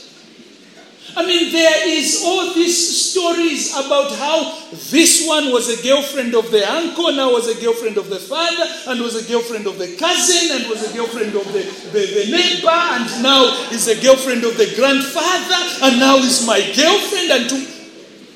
I 1.15 1.25
mean, 1.25 1.51
there 1.51 1.89
is 1.89 2.23
all 2.25 2.53
these 2.53 3.11
stories 3.11 3.71
about 3.75 4.11
how 4.15 4.57
this 4.91 5.27
one 5.27 5.51
was 5.51 5.67
a 5.67 5.83
girlfriend 5.83 6.35
of 6.35 6.49
the 6.51 6.63
uncle, 6.71 7.11
now 7.11 7.31
was 7.31 7.47
a 7.47 7.59
girlfriend 7.59 7.97
of 7.97 8.09
the 8.09 8.19
father, 8.19 8.65
and 8.87 9.01
was 9.01 9.15
a 9.15 9.27
girlfriend 9.27 9.67
of 9.67 9.77
the 9.77 9.95
cousin, 9.97 10.55
and 10.57 10.69
was 10.69 10.89
a 10.89 10.95
girlfriend 10.95 11.35
of 11.35 11.45
the, 11.51 11.63
the, 11.91 12.05
the 12.15 12.31
neighbor, 12.31 12.71
and 12.71 13.23
now 13.23 13.43
is 13.71 13.87
a 13.87 14.01
girlfriend 14.01 14.43
of 14.43 14.57
the 14.57 14.71
grandfather, 14.75 15.85
and 15.85 15.99
now 15.99 16.17
is 16.17 16.45
my 16.47 16.59
girlfriend, 16.75 17.31
and 17.31 17.49
to 17.49 17.81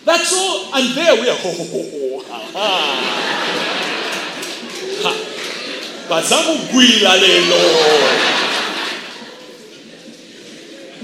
that's 0.05 0.31
all. 0.33 0.75
And 0.75 0.95
there 0.95 1.15
we 1.15 1.29
are. 1.29 1.35
Ho, 1.35 1.51
ho, 1.51 1.65
ho. 1.65 2.23
Ha, 2.29 2.39
ha. 5.01 5.13
Bazamugwila. 6.07 7.15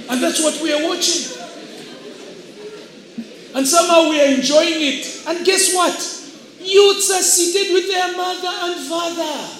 And 0.09 0.21
that's 0.21 0.43
what 0.43 0.61
we 0.61 0.71
are 0.71 0.87
watching. 0.87 1.40
And 3.53 3.67
somehow 3.67 4.09
we 4.09 4.21
are 4.21 4.33
enjoying 4.33 4.81
it. 4.81 5.23
And 5.27 5.45
guess 5.45 5.73
what? 5.75 5.95
Youths 6.61 7.11
are 7.11 7.21
seated 7.21 7.73
with 7.73 7.87
their 7.87 8.15
mother 8.15 8.47
and 8.47 8.87
father. 8.87 9.57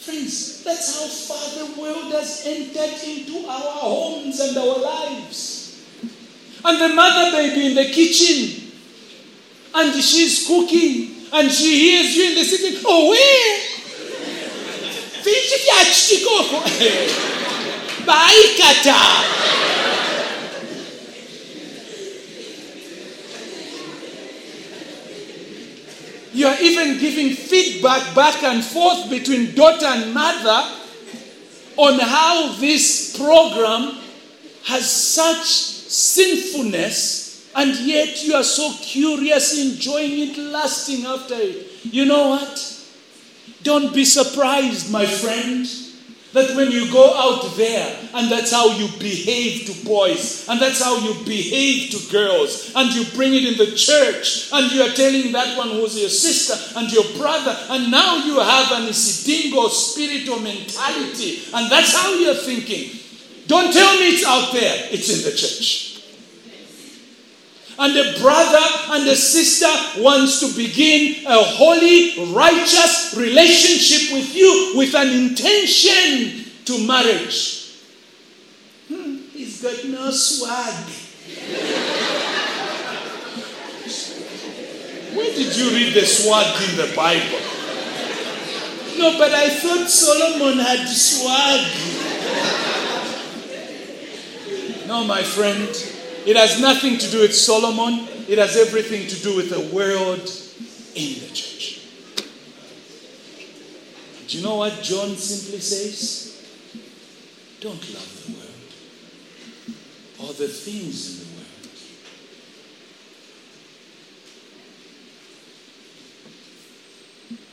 Friends, 0.00 0.62
that's 0.62 1.00
how 1.00 1.06
far 1.06 1.66
the 1.66 1.80
world 1.80 2.12
has 2.12 2.42
entered 2.46 3.02
into 3.08 3.46
our 3.48 3.72
homes 3.80 4.40
and 4.40 4.56
our 4.58 4.78
lives. 4.78 5.82
And 6.64 6.80
the 6.80 6.94
mother 6.94 7.30
baby 7.32 7.66
in 7.68 7.74
the 7.74 7.86
kitchen. 7.86 8.72
And 9.74 9.94
she's 9.94 10.46
cooking. 10.46 11.28
And 11.32 11.50
she 11.50 11.78
hears 11.78 12.14
you 12.14 12.24
in 12.30 12.34
the 12.34 12.44
sitting. 12.44 12.82
Oh, 12.86 13.08
where? 13.10 13.58
Vipi 15.24 15.56
vya 15.64 15.84
chikoko? 15.90 16.60
Baikata. 18.04 19.73
You 26.34 26.48
are 26.48 26.60
even 26.60 26.98
giving 26.98 27.30
feedback 27.30 28.14
back 28.14 28.42
and 28.42 28.64
forth 28.64 29.08
between 29.08 29.54
daughter 29.54 29.86
and 29.86 30.12
mother 30.12 30.80
on 31.76 31.98
how 32.00 32.56
this 32.58 33.16
program 33.16 33.96
has 34.64 34.90
such 34.90 35.44
sinfulness, 35.44 37.52
and 37.54 37.76
yet 37.76 38.24
you 38.24 38.34
are 38.34 38.42
so 38.42 38.74
curious, 38.80 39.56
enjoying 39.56 40.30
it, 40.30 40.38
lasting 40.38 41.06
after 41.06 41.36
it. 41.36 41.84
You 41.84 42.04
know 42.04 42.30
what? 42.30 42.82
Don't 43.62 43.94
be 43.94 44.04
surprised, 44.04 44.90
my 44.90 45.06
friend, 45.06 45.64
that 46.34 46.56
when 46.56 46.70
you 46.70 46.90
go 46.92 47.14
out 47.14 47.56
there 47.56 47.96
and 48.14 48.30
that's 48.30 48.50
how 48.50 48.66
you 48.76 48.88
behave 48.98 49.66
to 49.66 49.84
boys 49.84 50.46
and 50.48 50.60
that's 50.60 50.82
how 50.82 50.98
you 50.98 51.14
behave 51.24 51.90
to 51.90 52.12
girls 52.12 52.72
and 52.74 52.92
you 52.92 53.04
bring 53.14 53.32
it 53.32 53.44
in 53.44 53.56
the 53.56 53.74
church 53.76 54.50
and 54.52 54.70
you 54.72 54.82
are 54.82 54.92
telling 54.94 55.30
that 55.30 55.56
one 55.56 55.70
who's 55.70 55.98
your 55.98 56.08
sister 56.08 56.78
and 56.78 56.92
your 56.92 57.04
brother 57.16 57.56
and 57.70 57.90
now 57.90 58.16
you 58.26 58.40
have 58.40 58.72
an 58.72 58.88
isidingo 58.88 59.68
spiritual 59.70 60.40
mentality 60.40 61.44
and 61.54 61.70
that's 61.70 61.94
how 61.96 62.12
you're 62.14 62.34
thinking. 62.34 62.90
Don't 63.46 63.72
tell 63.72 63.98
me 63.98 64.08
it's 64.08 64.26
out 64.26 64.52
there, 64.52 64.88
it's 64.90 65.08
in 65.10 65.30
the 65.30 65.36
church. 65.36 65.93
And 67.76 67.96
a 67.96 68.20
brother 68.20 68.64
and 68.90 69.08
a 69.08 69.16
sister 69.16 70.00
wants 70.00 70.40
to 70.40 70.54
begin 70.56 71.26
a 71.26 71.42
holy, 71.42 72.32
righteous 72.32 73.14
relationship 73.16 74.14
with 74.14 74.34
you 74.34 74.74
with 74.76 74.94
an 74.94 75.08
intention 75.08 76.44
to 76.66 76.86
marriage. 76.86 77.74
Hmm, 78.88 79.16
he's 79.32 79.60
got 79.60 79.84
no 79.86 80.10
swag. 80.10 80.84
Where 85.14 85.32
did 85.34 85.56
you 85.56 85.70
read 85.70 85.94
the 85.94 86.06
swag 86.06 86.70
in 86.70 86.76
the 86.76 86.94
Bible? 86.94 87.40
No, 88.98 89.18
but 89.18 89.32
I 89.32 89.50
thought 89.50 89.88
Solomon 89.88 90.58
had 90.58 90.86
swag. 90.88 91.66
No, 94.86 95.04
my 95.04 95.22
friend. 95.22 95.68
It 96.26 96.36
has 96.36 96.58
nothing 96.58 96.96
to 96.96 97.10
do 97.10 97.20
with 97.20 97.34
Solomon, 97.34 98.08
it 98.28 98.38
has 98.38 98.56
everything 98.56 99.06
to 99.08 99.22
do 99.22 99.36
with 99.36 99.50
the 99.50 99.60
world 99.74 100.20
in 100.94 101.20
the 101.20 101.28
church. 101.34 101.82
Do 104.26 104.38
you 104.38 104.42
know 104.42 104.56
what 104.56 104.82
John 104.82 105.16
simply 105.16 105.60
says? 105.60 106.30
Don't 107.60 107.94
love 107.94 108.26
the 108.26 108.32
world 108.32 108.50
or 110.18 110.32
the 110.34 110.48
things 110.48 111.12
in 111.12 111.28
the 111.28 111.34
world. 111.34 111.44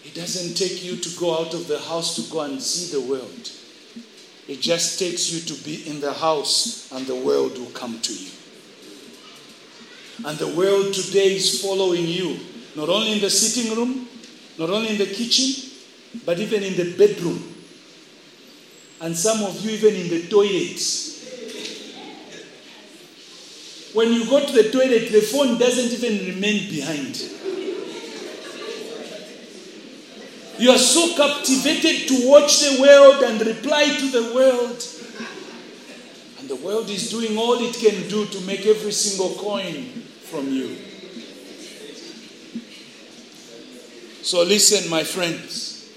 It 0.05 0.13
doesn't 0.15 0.55
take 0.55 0.83
you 0.83 0.95
to 0.95 1.19
go 1.19 1.39
out 1.39 1.53
of 1.53 1.67
the 1.67 1.79
house 1.79 2.15
to 2.15 2.21
go 2.31 2.41
and 2.41 2.61
see 2.61 2.97
the 2.97 3.01
world. 3.01 3.51
It 4.47 4.61
just 4.61 4.97
takes 4.97 5.31
you 5.31 5.41
to 5.41 5.63
be 5.63 5.89
in 5.89 5.99
the 5.99 6.13
house 6.13 6.89
and 6.91 7.05
the 7.05 7.15
world 7.15 7.57
will 7.57 7.71
come 7.71 7.99
to 7.99 8.13
you. 8.13 8.31
And 10.23 10.37
the 10.37 10.47
world 10.55 10.93
today 10.93 11.35
is 11.35 11.63
following 11.63 12.05
you, 12.05 12.37
not 12.75 12.89
only 12.89 13.13
in 13.13 13.21
the 13.21 13.29
sitting 13.29 13.75
room, 13.75 14.07
not 14.59 14.69
only 14.69 14.89
in 14.89 14.97
the 14.99 15.07
kitchen, 15.07 15.71
but 16.25 16.37
even 16.37 16.61
in 16.61 16.75
the 16.75 16.95
bedroom. 16.95 17.41
And 18.99 19.17
some 19.17 19.43
of 19.43 19.59
you, 19.65 19.71
even 19.71 19.95
in 19.95 20.09
the 20.09 20.27
toilets. 20.27 21.09
When 23.93 24.13
you 24.13 24.25
go 24.25 24.45
to 24.45 24.51
the 24.53 24.69
toilet, 24.69 25.11
the 25.11 25.21
phone 25.21 25.57
doesn't 25.57 25.91
even 25.91 26.35
remain 26.35 26.69
behind. 26.69 27.19
You 30.59 30.69
are 30.69 30.77
so 30.77 31.15
captivated 31.15 32.07
to 32.09 32.29
watch 32.29 32.59
the 32.59 32.79
world 32.79 33.23
and 33.23 33.41
reply 33.41 33.85
to 33.85 34.11
the 34.11 34.33
world. 34.35 34.85
And 36.39 36.47
the 36.47 36.57
world 36.57 36.91
is 36.91 37.09
doing 37.09 37.35
all 37.39 37.57
it 37.59 37.73
can 37.73 38.07
do 38.07 38.27
to 38.27 38.41
make 38.41 38.67
every 38.67 38.91
single 38.91 39.29
coin 39.41 40.00
from 40.31 40.47
you. 40.47 40.77
So 44.23 44.43
listen, 44.43 44.89
my 44.89 45.03
friends. 45.03 45.91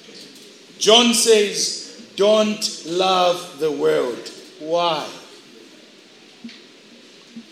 John 0.80 1.14
says, 1.14 2.10
don't 2.16 2.84
love 2.84 3.60
the 3.60 3.70
world. 3.70 4.28
Why? 4.58 5.08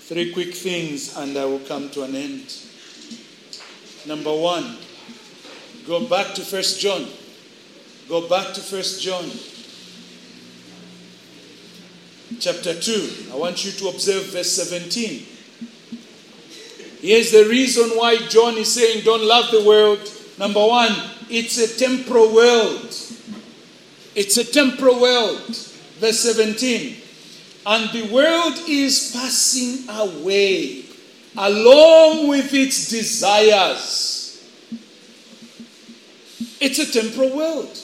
Three 0.00 0.32
quick 0.32 0.54
things, 0.54 1.16
and 1.16 1.38
I 1.38 1.44
will 1.44 1.60
come 1.60 1.88
to 1.90 2.02
an 2.02 2.16
end. 2.16 2.52
Number 4.04 4.34
one, 4.34 4.76
go 5.86 6.08
back 6.08 6.34
to 6.34 6.40
First 6.40 6.80
John. 6.80 7.06
Go 8.08 8.28
back 8.28 8.52
to 8.54 8.60
First 8.60 9.00
John. 9.00 9.24
Chapter 12.40 12.74
2. 12.74 13.30
I 13.32 13.36
want 13.36 13.64
you 13.64 13.70
to 13.70 13.88
observe 13.88 14.32
verse 14.32 14.50
17. 14.50 15.31
Here's 17.02 17.32
the 17.32 17.46
reason 17.48 17.90
why 17.98 18.16
John 18.28 18.56
is 18.56 18.72
saying, 18.72 19.02
Don't 19.04 19.24
love 19.24 19.50
the 19.50 19.64
world. 19.64 20.08
Number 20.38 20.64
one, 20.64 20.94
it's 21.28 21.58
a 21.58 21.76
temporal 21.76 22.32
world. 22.32 22.94
It's 24.14 24.36
a 24.36 24.44
temporal 24.44 25.00
world. 25.00 25.48
Verse 25.98 26.20
17. 26.20 26.96
And 27.66 27.90
the 27.90 28.12
world 28.12 28.54
is 28.68 29.10
passing 29.12 29.88
away 29.88 30.84
along 31.36 32.28
with 32.28 32.54
its 32.54 32.88
desires. 32.88 34.48
It's 36.60 36.78
a 36.78 36.86
temporal 36.86 37.36
world. 37.36 37.76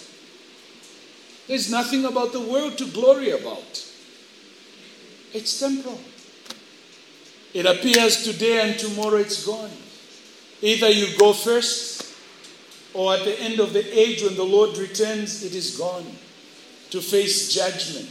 There's 1.48 1.70
nothing 1.70 2.04
about 2.04 2.32
the 2.32 2.40
world 2.40 2.78
to 2.78 2.86
glory 2.86 3.30
about. 3.30 3.84
It's 5.32 5.58
temporal. 5.58 5.98
It 7.54 7.66
appears 7.66 8.24
today 8.24 8.68
and 8.68 8.78
tomorrow 8.78 9.16
it's 9.16 9.44
gone. 9.44 9.70
Either 10.60 10.90
you 10.90 11.16
go 11.18 11.32
first, 11.32 12.14
or 12.94 13.14
at 13.14 13.24
the 13.24 13.40
end 13.40 13.60
of 13.60 13.72
the 13.72 13.98
age 13.98 14.22
when 14.22 14.34
the 14.34 14.44
Lord 14.44 14.76
returns, 14.76 15.44
it 15.44 15.54
is 15.54 15.76
gone 15.76 16.04
to 16.90 17.00
face 17.00 17.52
judgment. 17.52 18.08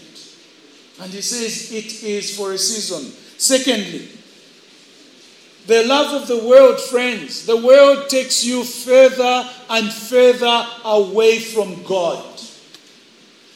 And 1.01 1.11
he 1.11 1.21
says 1.21 1.71
it 1.71 2.03
is 2.03 2.37
for 2.37 2.53
a 2.53 2.57
season. 2.57 3.11
Secondly, 3.37 4.07
the 5.67 5.83
love 5.85 6.21
of 6.21 6.27
the 6.27 6.47
world, 6.47 6.79
friends, 6.79 7.45
the 7.45 7.57
world 7.57 8.09
takes 8.09 8.43
you 8.43 8.63
further 8.63 9.49
and 9.69 9.91
further 9.91 10.65
away 10.85 11.39
from 11.39 11.83
God. 11.83 12.23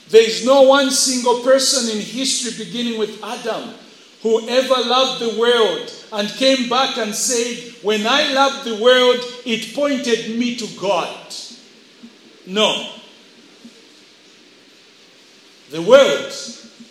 There 0.10 0.28
is 0.28 0.46
no 0.46 0.64
one 0.64 0.92
single 0.92 1.40
person 1.40 1.96
in 1.96 2.04
history, 2.04 2.66
beginning 2.66 3.00
with 3.00 3.24
Adam, 3.24 3.74
Whoever 4.22 4.76
loved 4.88 5.22
the 5.22 5.40
world 5.40 5.92
and 6.14 6.30
came 6.30 6.70
back 6.70 6.98
and 6.98 7.14
said, 7.14 7.74
When 7.82 8.06
I 8.06 8.32
loved 8.34 8.66
the 8.66 8.82
world, 8.82 9.18
it 9.46 9.74
pointed 9.74 10.38
me 10.38 10.56
to 10.58 10.68
God. 10.80 11.34
No. 12.46 12.92
The 15.72 15.82
world 15.82 16.34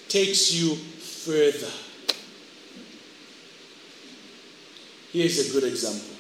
takes 0.08 0.52
you 0.52 0.74
further. 0.74 1.70
Here's 5.12 5.50
a 5.50 5.52
good 5.52 5.64
example. 5.64 6.16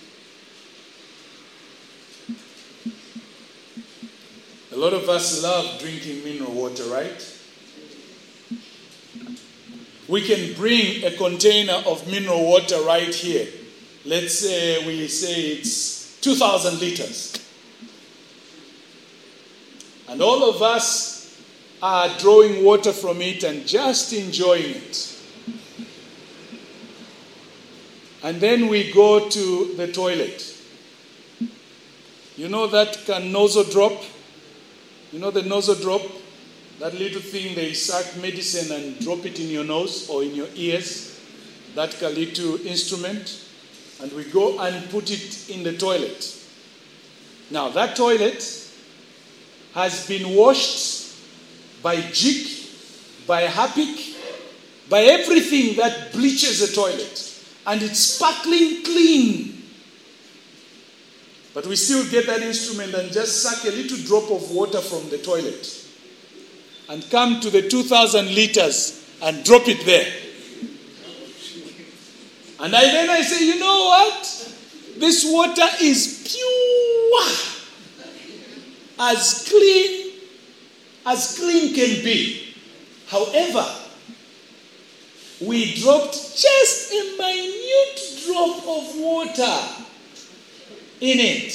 A 4.72 4.76
lot 4.76 4.92
of 4.92 5.08
us 5.08 5.42
love 5.42 5.80
drinking 5.80 6.22
mineral 6.22 6.52
water, 6.52 6.84
right? 6.84 7.36
We 10.10 10.20
can 10.22 10.52
bring 10.54 11.04
a 11.04 11.16
container 11.16 11.82
of 11.86 12.04
mineral 12.10 12.44
water 12.44 12.82
right 12.82 13.14
here. 13.14 13.46
Let's 14.04 14.40
say 14.40 14.84
we 14.84 15.06
say 15.06 15.52
it's 15.52 16.20
2,000 16.20 16.80
liters. 16.80 17.36
And 20.08 20.20
all 20.20 20.50
of 20.50 20.60
us 20.62 21.40
are 21.80 22.08
drawing 22.18 22.64
water 22.64 22.92
from 22.92 23.22
it 23.22 23.44
and 23.44 23.64
just 23.66 24.12
enjoying 24.12 24.74
it. 24.74 25.16
And 28.24 28.40
then 28.40 28.66
we 28.66 28.92
go 28.92 29.28
to 29.28 29.74
the 29.76 29.92
toilet. 29.92 30.56
You 32.36 32.48
know 32.48 32.66
that 32.66 33.04
can 33.06 33.30
nozzle 33.30 33.64
drop? 33.64 34.02
You 35.12 35.20
know 35.20 35.30
the 35.30 35.42
nozzle 35.42 35.76
drop? 35.76 36.02
That 36.80 36.94
little 36.98 37.20
thing 37.20 37.54
they 37.54 37.74
suck 37.74 38.16
medicine 38.22 38.74
and 38.74 38.98
drop 39.00 39.26
it 39.26 39.38
in 39.38 39.48
your 39.50 39.64
nose 39.64 40.08
or 40.08 40.22
in 40.22 40.34
your 40.34 40.48
ears, 40.54 41.20
that 41.74 42.00
little 42.00 42.66
instrument, 42.66 43.44
and 44.00 44.10
we 44.12 44.24
go 44.24 44.58
and 44.58 44.88
put 44.88 45.10
it 45.10 45.50
in 45.50 45.62
the 45.62 45.76
toilet. 45.76 46.34
Now, 47.50 47.68
that 47.68 47.96
toilet 47.96 48.42
has 49.74 50.08
been 50.08 50.34
washed 50.34 51.16
by 51.82 51.96
Jik, 51.96 53.26
by 53.26 53.44
Harpic, 53.44 54.16
by 54.88 55.00
everything 55.00 55.76
that 55.76 56.12
bleaches 56.12 56.62
a 56.62 56.74
toilet, 56.74 57.44
and 57.66 57.82
it's 57.82 58.00
sparkling 58.00 58.82
clean. 58.84 59.64
But 61.52 61.66
we 61.66 61.76
still 61.76 62.10
get 62.10 62.26
that 62.26 62.40
instrument 62.40 62.94
and 62.94 63.12
just 63.12 63.42
suck 63.42 63.70
a 63.70 63.76
little 63.76 63.98
drop 63.98 64.30
of 64.30 64.50
water 64.50 64.80
from 64.80 65.10
the 65.10 65.18
toilet 65.18 65.79
and 66.90 67.08
come 67.10 67.40
to 67.40 67.50
the 67.50 67.62
2,000 67.68 68.34
liters 68.34 69.08
and 69.22 69.44
drop 69.44 69.68
it 69.68 69.86
there. 69.86 70.12
And 72.58 72.74
I, 72.74 72.82
then 72.82 73.08
I 73.08 73.22
say, 73.22 73.46
you 73.46 73.58
know 73.58 73.84
what? 73.84 74.54
This 74.98 75.24
water 75.24 75.66
is 75.80 76.28
pure. 76.28 77.50
as 79.00 79.48
clean 79.48 80.12
as 81.06 81.38
clean 81.38 81.74
can 81.74 82.04
be. 82.04 82.54
However, 83.08 83.66
we 85.40 85.80
dropped 85.80 86.12
just 86.12 86.92
a 86.92 87.16
minute 87.16 88.24
drop 88.26 88.58
of 88.58 88.96
water 88.98 89.58
in 91.00 91.18
it. 91.18 91.52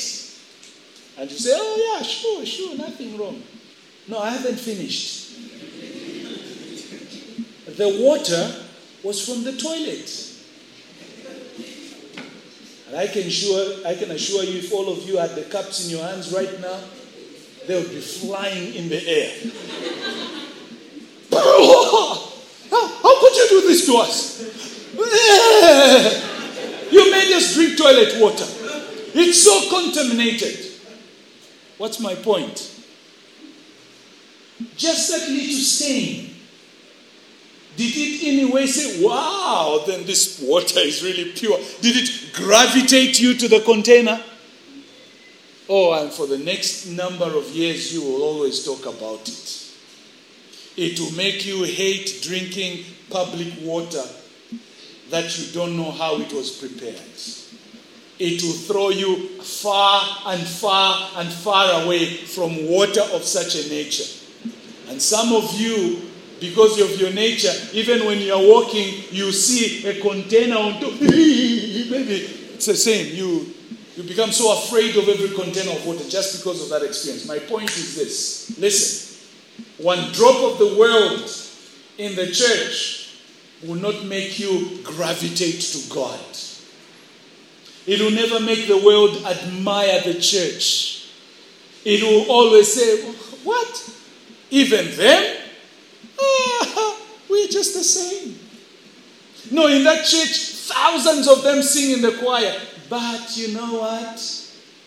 And 1.18 1.30
you 1.30 1.38
say, 1.38 1.52
oh, 1.54 1.94
yeah, 1.94 2.04
sure, 2.04 2.46
sure, 2.46 2.78
nothing 2.78 3.18
wrong. 3.18 3.44
No, 4.08 4.20
I 4.20 4.30
haven't 4.32 4.60
finished. 4.60 5.24
The 7.78 7.98
water 8.00 8.56
was 9.04 9.26
from 9.26 9.44
the 9.44 9.58
toilet. 9.58 10.22
And 12.88 12.98
I 12.98 13.08
can, 13.08 13.30
sure, 13.30 13.86
I 13.86 13.96
can 13.96 14.12
assure 14.12 14.44
you, 14.44 14.60
if 14.60 14.72
all 14.72 14.90
of 14.90 15.08
you 15.08 15.18
had 15.18 15.32
the 15.32 15.44
cups 15.44 15.86
in 15.86 15.92
your 15.92 16.06
hands 16.06 16.32
right 16.32 16.62
now, 16.62 16.80
they 17.68 17.76
would 17.82 17.90
be 17.90 18.00
flying 18.00 18.76
in 18.76 18.90
the 18.90 19.08
air. 19.08 19.32
how, 22.70 22.88
how 22.88 23.20
could 23.20 23.36
you 23.36 23.48
do 23.50 23.62
this 23.68 23.86
to 23.88 23.96
us? 23.98 24.36
You 26.92 27.12
made 27.12 27.34
us 27.34 27.56
drink 27.56 27.78
toilet 27.78 28.22
water. 28.22 28.46
It's 29.14 29.44
so 29.44 29.70
contaminated. 29.70 30.72
What's 31.78 32.00
my 32.00 32.16
point? 32.16 32.75
Just 34.76 35.12
that 35.12 35.30
little 35.30 35.56
stain. 35.56 36.32
Did 37.76 37.92
it 37.94 38.24
in 38.24 38.40
any 38.40 38.52
way 38.52 38.68
say, 38.68 39.06
wow, 39.06 39.84
then 39.86 40.06
this 40.06 40.40
water 40.42 40.80
is 40.80 41.04
really 41.04 41.32
pure? 41.34 41.58
Did 41.82 41.98
it 41.98 42.34
gravitate 42.34 43.20
you 43.20 43.34
to 43.34 43.48
the 43.50 43.60
container? 43.62 44.24
Oh, 45.68 46.02
and 46.02 46.12
for 46.12 46.26
the 46.26 46.38
next 46.38 46.86
number 46.88 47.26
of 47.26 47.50
years, 47.50 47.94
you 47.94 48.02
will 48.02 48.22
always 48.22 48.64
talk 48.64 48.86
about 48.86 49.28
it. 49.28 49.74
It 50.78 51.00
will 51.00 51.12
make 51.18 51.46
you 51.46 51.64
hate 51.64 52.20
drinking 52.22 52.86
public 53.10 53.54
water 53.62 54.04
that 55.10 55.38
you 55.38 55.54
don't 55.54 55.76
know 55.76 55.92
how 55.92 56.20
it 56.20 56.32
was 56.32 56.52
prepared. 56.52 56.96
It 58.18 58.42
will 58.42 58.54
throw 58.54 58.90
you 58.90 59.42
far 59.42 60.02
and 60.28 60.42
far 60.42 61.10
and 61.18 61.30
far 61.30 61.84
away 61.84 62.06
from 62.06 62.68
water 62.68 63.02
of 63.02 63.24
such 63.24 63.56
a 63.56 63.70
nature. 63.70 64.25
And 64.88 65.02
some 65.02 65.34
of 65.34 65.54
you, 65.60 66.02
because 66.40 66.80
of 66.80 67.00
your 67.00 67.12
nature, 67.12 67.54
even 67.74 68.06
when 68.06 68.20
you're 68.20 68.38
walking, 68.38 69.04
you 69.12 69.32
see 69.32 69.88
a 69.88 70.00
container 70.02 70.58
on 70.58 70.80
top. 70.80 70.94
Maybe 71.02 72.28
it's 72.54 72.66
the 72.66 72.76
same. 72.76 73.16
You 73.16 73.54
you 73.96 74.04
become 74.04 74.32
so 74.32 74.58
afraid 74.58 74.98
of 74.98 75.08
every 75.08 75.30
container 75.30 75.72
of 75.72 75.86
water 75.86 76.04
just 76.10 76.38
because 76.38 76.62
of 76.62 76.70
that 76.70 76.86
experience. 76.86 77.26
My 77.28 77.40
point 77.40 77.70
is 77.70 77.96
this 77.96 78.58
listen, 78.60 79.38
one 79.78 80.12
drop 80.12 80.52
of 80.52 80.60
the 80.60 80.76
world 80.78 81.32
in 81.98 82.16
the 82.16 82.28
church 82.28 83.20
will 83.64 83.76
not 83.76 84.04
make 84.06 84.38
you 84.38 84.80
gravitate 84.84 85.62
to 85.62 85.94
God. 85.94 86.20
It 87.88 88.02
will 88.02 88.12
never 88.12 88.40
make 88.40 88.68
the 88.68 88.78
world 88.78 89.24
admire 89.26 90.02
the 90.02 90.16
church. 90.16 91.10
It 91.86 92.04
will 92.04 92.30
always 92.30 92.74
say, 92.74 93.02
What? 93.44 93.95
Even 94.56 94.90
them? 94.96 95.38
Ah, 96.18 96.98
we're 97.30 97.50
just 97.50 97.74
the 97.74 97.84
same. 97.84 98.40
No, 99.52 99.68
in 99.68 99.84
that 99.84 100.06
church, 100.06 100.72
thousands 100.72 101.28
of 101.28 101.44
them 101.44 101.62
sing 101.62 101.92
in 101.92 102.02
the 102.02 102.18
choir. 102.20 102.56
But 102.90 103.36
you 103.36 103.54
know 103.54 103.80
what? 103.82 104.18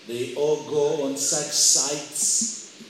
They 0.07 0.35
all 0.37 0.63
go 0.71 1.05
on 1.05 1.19
such 1.19 1.53
sites. 1.53 2.83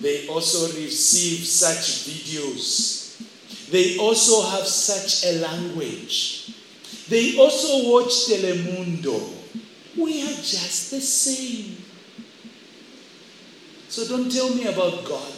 They 0.00 0.26
also 0.26 0.66
receive 0.82 1.46
such 1.46 2.08
videos. 2.10 3.70
They 3.70 3.98
also 3.98 4.42
have 4.50 4.66
such 4.66 5.32
a 5.32 5.38
language. 5.38 6.50
They 7.08 7.38
also 7.38 7.88
watch 7.88 8.26
Telemundo. 8.26 9.30
We 9.96 10.24
are 10.24 10.42
just 10.42 10.90
the 10.90 11.00
same. 11.00 11.76
So 13.94 14.04
don't 14.08 14.28
tell 14.28 14.52
me 14.52 14.64
about 14.66 15.04
God. 15.04 15.32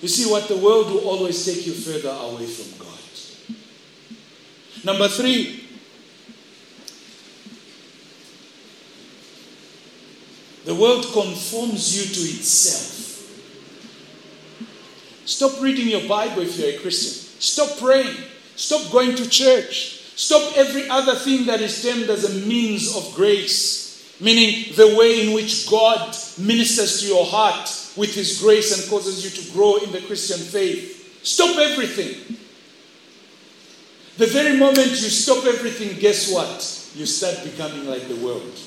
You 0.00 0.08
see 0.08 0.24
what? 0.24 0.48
The 0.48 0.56
world 0.56 0.86
will 0.86 1.06
always 1.06 1.44
take 1.44 1.66
you 1.66 1.74
further 1.74 2.08
away 2.08 2.46
from 2.46 2.78
God. 2.78 2.88
Number 4.86 5.06
three, 5.08 5.68
the 10.64 10.74
world 10.74 11.04
conforms 11.12 11.94
you 11.94 12.14
to 12.14 12.20
itself. 12.38 12.94
Stop 15.26 15.60
reading 15.60 15.88
your 15.88 16.08
Bible 16.08 16.40
if 16.40 16.58
you're 16.58 16.70
a 16.70 16.78
Christian. 16.78 17.38
Stop 17.38 17.78
praying. 17.78 18.16
Stop 18.56 18.90
going 18.90 19.14
to 19.14 19.28
church. 19.28 20.00
Stop 20.16 20.56
every 20.56 20.88
other 20.88 21.16
thing 21.16 21.44
that 21.44 21.60
is 21.60 21.82
termed 21.82 22.08
as 22.08 22.24
a 22.24 22.46
means 22.46 22.96
of 22.96 23.14
grace, 23.14 23.83
meaning 24.24 24.72
the 24.74 24.96
way 24.96 25.26
in 25.26 25.34
which 25.34 25.68
God 25.68 26.16
ministers 26.38 27.02
to 27.02 27.06
your 27.06 27.26
heart 27.26 27.68
with 27.94 28.14
His 28.14 28.40
grace 28.40 28.76
and 28.76 28.90
causes 28.90 29.22
you 29.22 29.30
to 29.30 29.52
grow 29.52 29.76
in 29.76 29.92
the 29.92 30.00
Christian 30.00 30.38
faith. 30.38 31.20
Stop 31.22 31.58
everything. 31.58 32.38
The 34.16 34.26
very 34.26 34.56
moment 34.56 34.90
you 34.90 35.10
stop 35.10 35.44
everything, 35.44 35.98
guess 36.00 36.32
what? 36.32 36.90
You 36.96 37.04
start 37.04 37.44
becoming 37.44 37.86
like 37.86 38.08
the 38.08 38.16
world. 38.16 38.58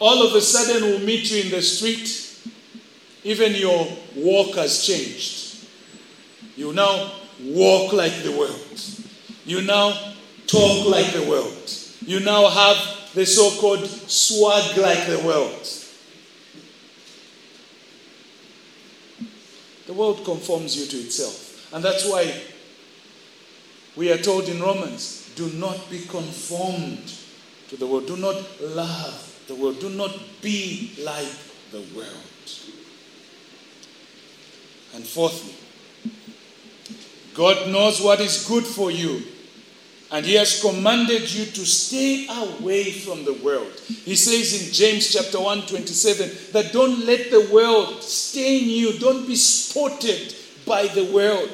All 0.00 0.26
of 0.26 0.34
a 0.34 0.40
sudden, 0.40 0.82
we'll 0.82 1.06
meet 1.06 1.30
you 1.30 1.44
in 1.44 1.50
the 1.50 1.62
street. 1.62 2.18
Even 3.22 3.54
your 3.54 3.86
walk 4.16 4.56
has 4.56 4.84
changed. 4.84 5.68
You 6.56 6.72
now 6.72 7.12
walk 7.40 7.92
like 7.92 8.24
the 8.24 8.32
world. 8.32 8.80
You 9.46 9.62
now 9.62 10.14
talk 10.48 10.88
like 10.88 11.12
the 11.12 11.22
world. 11.22 11.81
You 12.06 12.20
now 12.20 12.48
have 12.48 13.12
the 13.14 13.26
so 13.26 13.50
called 13.60 13.86
swag 13.86 14.76
like 14.76 15.06
the 15.06 15.18
world. 15.24 15.68
The 19.86 19.92
world 19.92 20.24
conforms 20.24 20.76
you 20.76 20.86
to 20.86 20.96
itself. 20.96 21.72
And 21.74 21.84
that's 21.84 22.08
why 22.08 22.32
we 23.96 24.10
are 24.10 24.18
told 24.18 24.48
in 24.48 24.60
Romans 24.60 25.30
do 25.34 25.48
not 25.50 25.90
be 25.90 26.00
conformed 26.00 27.12
to 27.68 27.76
the 27.76 27.86
world. 27.86 28.06
Do 28.06 28.16
not 28.16 28.36
love 28.60 29.44
the 29.48 29.54
world. 29.54 29.80
Do 29.80 29.90
not 29.90 30.18
be 30.40 30.92
like 30.98 31.32
the 31.70 31.80
world. 31.94 32.16
And 34.94 35.06
fourthly, 35.06 35.54
God 37.34 37.70
knows 37.70 38.02
what 38.02 38.20
is 38.20 38.46
good 38.46 38.64
for 38.64 38.90
you. 38.90 39.22
And 40.12 40.26
he 40.26 40.34
has 40.34 40.60
commanded 40.60 41.32
you 41.32 41.46
to 41.46 41.64
stay 41.64 42.26
away 42.28 42.92
from 42.92 43.24
the 43.24 43.32
world. 43.32 43.72
He 43.88 44.14
says 44.14 44.62
in 44.62 44.72
James 44.72 45.10
chapter 45.10 45.40
1, 45.40 45.62
27, 45.62 46.30
that 46.52 46.70
don't 46.70 47.06
let 47.06 47.30
the 47.30 47.48
world 47.50 48.02
stain 48.02 48.68
you. 48.68 48.98
Don't 48.98 49.26
be 49.26 49.36
spotted 49.36 50.34
by 50.66 50.86
the 50.88 51.06
world. 51.06 51.48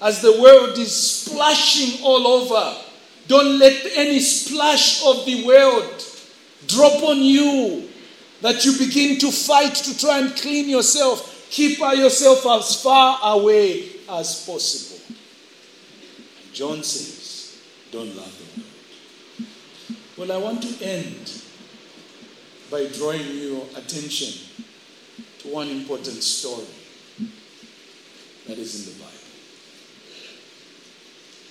As 0.00 0.22
the 0.22 0.40
world 0.40 0.78
is 0.78 0.90
splashing 0.94 2.02
all 2.02 2.26
over, 2.26 2.78
don't 3.28 3.58
let 3.58 3.84
any 3.94 4.20
splash 4.20 5.04
of 5.04 5.26
the 5.26 5.44
world 5.44 6.04
drop 6.66 7.02
on 7.02 7.18
you 7.18 7.90
that 8.40 8.64
you 8.64 8.76
begin 8.78 9.18
to 9.18 9.30
fight 9.30 9.74
to 9.74 9.98
try 9.98 10.18
and 10.18 10.34
clean 10.36 10.68
yourself. 10.68 11.46
Keep 11.50 11.78
yourself 11.78 12.46
as 12.46 12.82
far 12.82 13.18
away 13.22 13.90
as 14.08 14.46
possible. 14.46 15.14
John 16.52 16.82
says, 16.82 17.41
don't 17.92 18.16
love 18.16 18.38
the 18.38 18.60
world. 18.60 18.72
Well, 20.16 20.32
I 20.32 20.42
want 20.42 20.62
to 20.62 20.84
end 20.84 21.42
by 22.70 22.86
drawing 22.86 23.36
your 23.36 23.66
attention 23.76 24.48
to 25.40 25.48
one 25.48 25.68
important 25.68 26.22
story 26.22 26.66
that 28.48 28.58
is 28.58 28.88
in 28.88 28.94
the 28.94 28.98
Bible. 28.98 29.12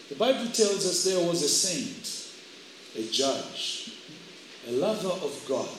The 0.10 0.16
Bible 0.16 0.52
tells 0.52 0.86
us 0.88 1.04
there 1.04 1.24
was 1.26 1.44
a 1.44 1.48
saint, 1.48 2.28
a 2.98 3.08
judge, 3.12 3.92
a 4.68 4.72
lover 4.72 5.10
of 5.10 5.46
God, 5.48 5.70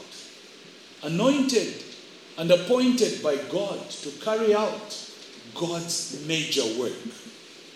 anointed 1.02 1.82
and 2.38 2.50
appointed 2.52 3.20
by 3.20 3.36
God 3.50 3.90
to 3.90 4.10
carry 4.24 4.54
out 4.54 5.10
God's 5.56 6.24
major 6.26 6.64
work 6.80 6.92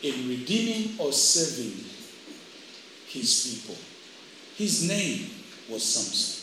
in 0.03 0.29
redeeming 0.29 0.95
or 0.99 1.13
serving 1.13 1.96
his 3.17 3.61
people. 3.61 3.77
His 4.57 4.89
name 4.89 5.31
was 5.71 5.85
Samson. 5.85 6.43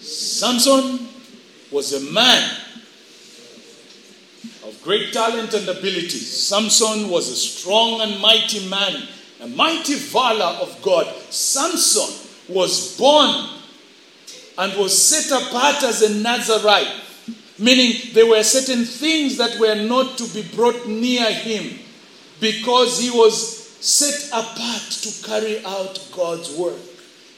Samson 0.00 1.08
was 1.70 1.92
a 1.92 2.12
man 2.12 2.56
of 4.64 4.80
great 4.82 5.12
talent 5.12 5.54
and 5.54 5.68
ability. 5.68 6.08
Samson 6.08 7.08
was 7.08 7.28
a 7.28 7.36
strong 7.36 8.00
and 8.00 8.20
mighty 8.20 8.68
man, 8.68 9.08
a 9.40 9.46
mighty 9.48 9.94
valor 9.94 10.58
of 10.60 10.80
God. 10.82 11.06
Samson 11.30 12.28
was 12.48 12.96
born 12.98 13.48
and 14.58 14.78
was 14.78 14.96
set 14.96 15.30
apart 15.30 15.82
as 15.82 16.02
a 16.02 16.14
Nazarite, 16.14 16.92
meaning 17.58 18.10
there 18.12 18.26
were 18.26 18.42
certain 18.42 18.84
things 18.84 19.36
that 19.38 19.58
were 19.58 19.74
not 19.74 20.18
to 20.18 20.26
be 20.28 20.42
brought 20.54 20.86
near 20.86 21.32
him 21.32 21.78
because 22.42 22.98
he 22.98 23.08
was 23.08 23.68
set 23.80 24.28
apart 24.30 24.82
to 24.90 25.24
carry 25.24 25.64
out 25.64 26.08
God's 26.10 26.52
work. 26.56 26.76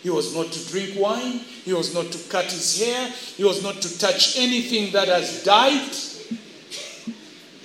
He 0.02 0.08
was 0.08 0.34
not 0.34 0.46
to 0.46 0.68
drink 0.70 0.98
wine, 0.98 1.40
he 1.64 1.74
was 1.74 1.94
not 1.94 2.10
to 2.10 2.28
cut 2.30 2.46
his 2.46 2.82
hair, 2.82 3.08
he 3.36 3.44
was 3.44 3.62
not 3.62 3.82
to 3.82 3.98
touch 3.98 4.38
anything 4.38 4.92
that 4.92 5.08
has 5.08 5.44
died 5.44 5.92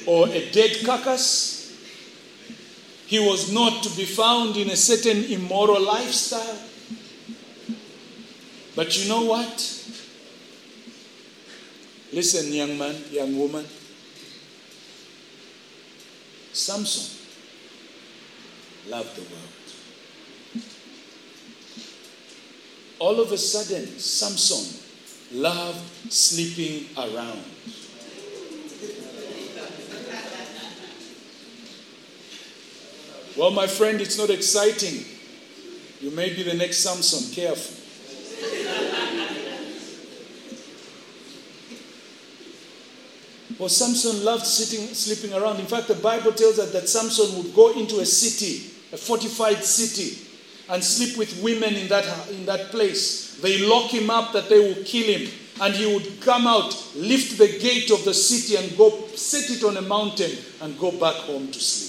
or 0.06 0.28
a 0.28 0.52
dead 0.52 0.86
carcass. 0.86 1.56
He 3.08 3.20
was 3.20 3.54
not 3.54 3.84
to 3.84 3.90
be 3.96 4.04
found 4.04 4.58
in 4.58 4.70
a 4.70 4.76
certain 4.76 5.24
immoral 5.32 5.82
lifestyle. 5.82 6.60
But 8.76 9.02
you 9.02 9.08
know 9.08 9.24
what? 9.24 9.56
Listen, 12.12 12.52
young 12.52 12.78
man, 12.78 12.96
young 13.12 13.40
woman. 13.40 13.66
Samson 16.52 17.19
loved 18.90 19.16
the 19.16 19.22
world. 19.22 20.64
All 23.00 23.22
of 23.22 23.32
a 23.32 23.38
sudden, 23.38 23.86
Samson 24.00 24.82
loved 25.32 26.12
sleeping 26.12 26.88
around. 26.98 27.44
Well, 33.38 33.52
my 33.52 33.68
friend, 33.68 34.02
it's 34.02 34.18
not 34.18 34.30
exciting. 34.30 35.06
You 36.02 36.12
may 36.12 36.34
be 36.34 36.44
the 36.44 36.56
next 36.56 36.80
Samson. 36.80 37.34
Careful. 37.34 37.76
Well, 43.60 43.70
Samson 43.70 44.24
loved 44.24 44.46
sitting, 44.46 44.88
sleeping 44.94 45.38
around. 45.38 45.60
In 45.60 45.66
fact, 45.66 45.90
the 45.90 45.96
Bible 45.96 46.32
tells 46.32 46.60
us 46.60 46.72
that 46.72 46.88
Samson 46.88 47.38
would 47.38 47.54
go 47.54 47.78
into 47.78 48.00
a 48.00 48.06
city, 48.06 48.72
a 48.92 48.98
fortified 48.98 49.64
city, 49.64 50.28
and 50.70 50.84
sleep 50.84 51.18
with 51.18 51.42
women 51.42 51.74
in 51.76 51.88
that, 51.88 52.30
in 52.30 52.46
that 52.46 52.70
place. 52.70 53.40
They 53.42 53.58
lock 53.68 53.90
him 53.92 54.10
up 54.10 54.34
that 54.34 54.50
they 54.50 54.60
will 54.60 54.84
kill 54.84 55.20
him. 55.20 55.32
And 55.62 55.74
he 55.74 55.94
would 55.94 56.22
come 56.22 56.48
out, 56.48 56.74
lift 56.96 57.38
the 57.38 57.48
gate 57.60 57.92
of 57.92 58.06
the 58.06 58.14
city, 58.14 58.56
and 58.56 58.78
go 58.78 59.08
set 59.16 59.50
it 59.50 59.64
on 59.64 59.78
a 59.78 59.82
mountain 59.82 60.32
and 60.62 60.80
go 60.80 60.92
back 60.92 61.16
home 61.16 61.52
to 61.52 61.60
sleep. 61.60 61.89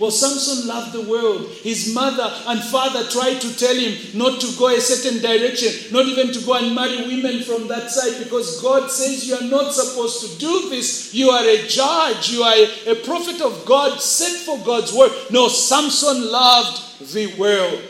Well, 0.00 0.10
Samson 0.10 0.66
loved 0.66 0.94
the 0.94 1.02
world. 1.02 1.50
His 1.60 1.94
mother 1.94 2.32
and 2.46 2.64
father 2.64 3.06
tried 3.10 3.38
to 3.42 3.58
tell 3.58 3.74
him 3.74 3.94
not 4.14 4.40
to 4.40 4.58
go 4.58 4.68
a 4.68 4.80
certain 4.80 5.20
direction, 5.20 5.92
not 5.92 6.06
even 6.06 6.32
to 6.32 6.40
go 6.46 6.54
and 6.54 6.74
marry 6.74 7.02
women 7.02 7.42
from 7.42 7.68
that 7.68 7.90
side, 7.90 8.24
because 8.24 8.62
God 8.62 8.90
says 8.90 9.28
you 9.28 9.34
are 9.34 9.50
not 9.50 9.74
supposed 9.74 10.22
to 10.22 10.38
do 10.38 10.70
this. 10.70 11.14
You 11.14 11.28
are 11.28 11.44
a 11.44 11.66
judge, 11.66 12.30
you 12.30 12.42
are 12.42 12.54
a, 12.86 12.94
prophet 13.04 13.42
of 13.42 13.66
God, 13.66 14.00
sent 14.00 14.38
for 14.38 14.56
God's 14.64 14.90
word. 14.94 15.12
No, 15.30 15.48
Samson 15.48 16.32
loved 16.32 17.12
the 17.12 17.34
world. 17.36 17.82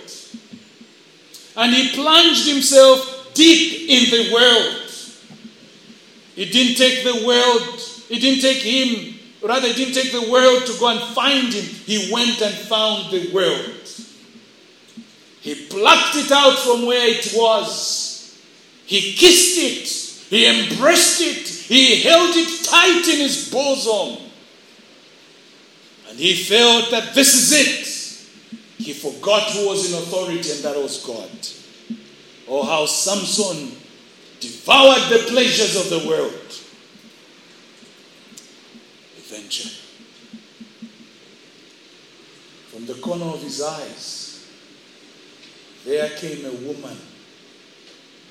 And 1.56 1.72
he 1.72 1.94
plunged 1.94 2.48
himself 2.48 3.30
deep 3.34 3.88
in 3.88 4.10
the 4.10 4.34
world. 4.34 4.92
It 6.34 6.50
didn't 6.50 6.76
take 6.76 7.04
the 7.04 7.24
world, 7.24 7.80
it 8.10 8.18
didn't 8.18 8.40
take 8.40 8.62
him 8.62 9.09
Rather, 9.42 9.68
he 9.68 9.74
didn't 9.74 9.94
take 9.94 10.12
the 10.12 10.30
world 10.30 10.66
to 10.66 10.78
go 10.78 10.88
and 10.88 11.00
find 11.14 11.52
him. 11.52 11.64
He 11.64 12.12
went 12.12 12.40
and 12.42 12.54
found 12.54 13.10
the 13.10 13.30
world. 13.32 13.88
He 15.40 15.66
plucked 15.66 16.16
it 16.16 16.30
out 16.30 16.58
from 16.58 16.84
where 16.84 17.08
it 17.08 17.32
was. 17.34 18.38
He 18.84 19.14
kissed 19.14 19.58
it. 19.58 20.28
He 20.28 20.46
embraced 20.46 21.22
it. 21.22 21.48
He 21.48 22.02
held 22.02 22.30
it 22.34 22.64
tight 22.64 23.08
in 23.08 23.20
his 23.20 23.50
bosom. 23.50 24.22
And 26.08 26.18
he 26.18 26.34
felt 26.34 26.90
that 26.90 27.14
this 27.14 27.34
is 27.34 27.52
it. 27.52 28.84
He 28.84 28.92
forgot 28.92 29.50
who 29.52 29.68
was 29.68 29.90
in 29.90 29.98
authority, 29.98 30.50
and 30.50 30.62
that 30.64 30.76
was 30.76 31.04
God. 31.04 31.30
Oh, 32.48 32.64
how 32.64 32.84
Samson 32.86 33.76
devoured 34.40 35.08
the 35.08 35.24
pleasures 35.30 35.76
of 35.76 35.88
the 35.88 36.08
world 36.08 36.59
From 42.70 42.86
the 42.86 42.94
corner 42.94 43.26
of 43.26 43.40
his 43.42 43.62
eyes, 43.62 44.44
there 45.84 46.08
came 46.16 46.44
a 46.44 46.50
woman 46.50 46.96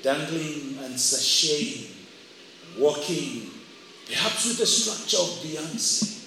dangling 0.02 0.76
and 0.82 0.94
sashaying, 0.94 1.90
walking, 2.78 3.50
perhaps 4.06 4.46
with 4.46 4.58
the 4.58 4.66
structure 4.66 5.16
of 5.16 5.28
Beyonce. 5.42 6.18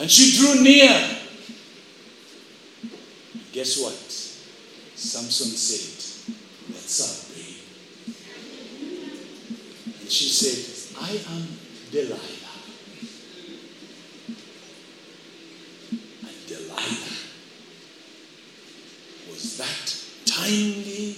And 0.00 0.10
she 0.10 0.36
drew 0.38 0.62
near. 0.62 1.18
Guess 3.52 3.80
what? 3.80 3.92
Samson 4.96 5.48
said, 5.48 6.34
What's 6.72 7.00
up? 7.00 7.29
She 10.10 10.28
said, 10.28 11.00
I 11.00 11.10
am 11.34 11.46
Delilah. 11.92 12.18
And 16.22 16.46
Delilah 16.46 17.16
was 19.30 19.56
that 19.58 20.04
timely, 20.26 21.16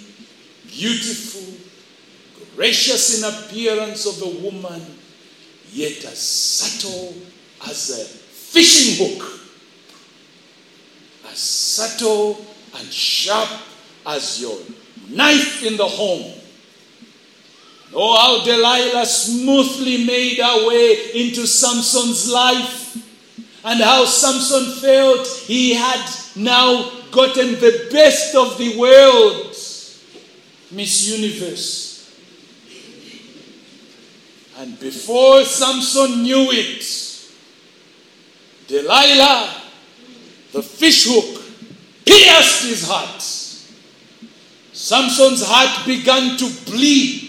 beautiful, 0.69 1.55
gracious 2.55 3.19
in 3.19 3.33
appearance 3.33 4.07
of 4.07 4.23
a 4.23 4.43
woman, 4.43 4.83
yet 5.73 6.05
as 6.05 6.19
subtle 6.19 7.15
as 7.67 7.91
a 7.91 8.05
fishing 8.05 9.07
hook, 9.07 9.41
as 11.31 11.39
subtle 11.39 12.45
and 12.77 12.93
sharp 12.93 13.49
as 14.07 14.41
your 14.41 14.59
knife 15.09 15.63
in 15.65 15.79
the 15.79 15.89
home 15.89 16.42
Oh, 17.95 18.17
how 18.17 18.45
Delilah 18.45 19.05
smoothly 19.05 20.05
made 20.05 20.39
her 20.39 20.69
way 20.69 21.13
into 21.15 21.47
Samson's 21.47 22.31
life, 22.31 22.97
and 23.65 23.81
how 23.81 24.05
Samson 24.07 24.81
felt 24.81 25.27
he 25.47 25.75
had 25.75 26.11
now 26.35 26.91
gotten 27.11 27.53
the 27.61 27.89
best 27.93 28.35
of 28.35 28.57
the 28.59 28.77
world. 28.79 29.55
Miss 30.71 31.07
Universe. 31.07 31.91
And 34.57 34.79
before 34.81 35.45
Samson 35.45 36.23
knew 36.23 36.51
it, 36.51 36.85
Delilah, 38.69 39.63
the 40.53 40.63
fishhook, 40.63 41.43
pierced 42.07 42.65
his 42.65 42.89
heart. 42.89 43.23
Samson's 44.73 45.43
heart 45.45 45.87
began 45.87 46.37
to 46.39 46.49
bleed. 46.65 47.22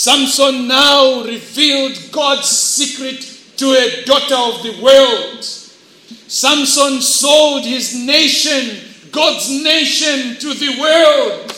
Samson 0.00 0.66
now 0.66 1.24
revealed 1.24 1.92
God's 2.10 2.48
secret 2.48 3.20
to 3.58 3.66
a 3.66 4.02
daughter 4.06 4.34
of 4.34 4.62
the 4.62 4.82
world. 4.82 5.44
Samson 5.44 7.02
sold 7.02 7.66
his 7.66 7.94
nation, 7.94 8.82
God's 9.12 9.50
nation, 9.62 10.36
to 10.36 10.54
the 10.54 10.80
world. 10.80 11.50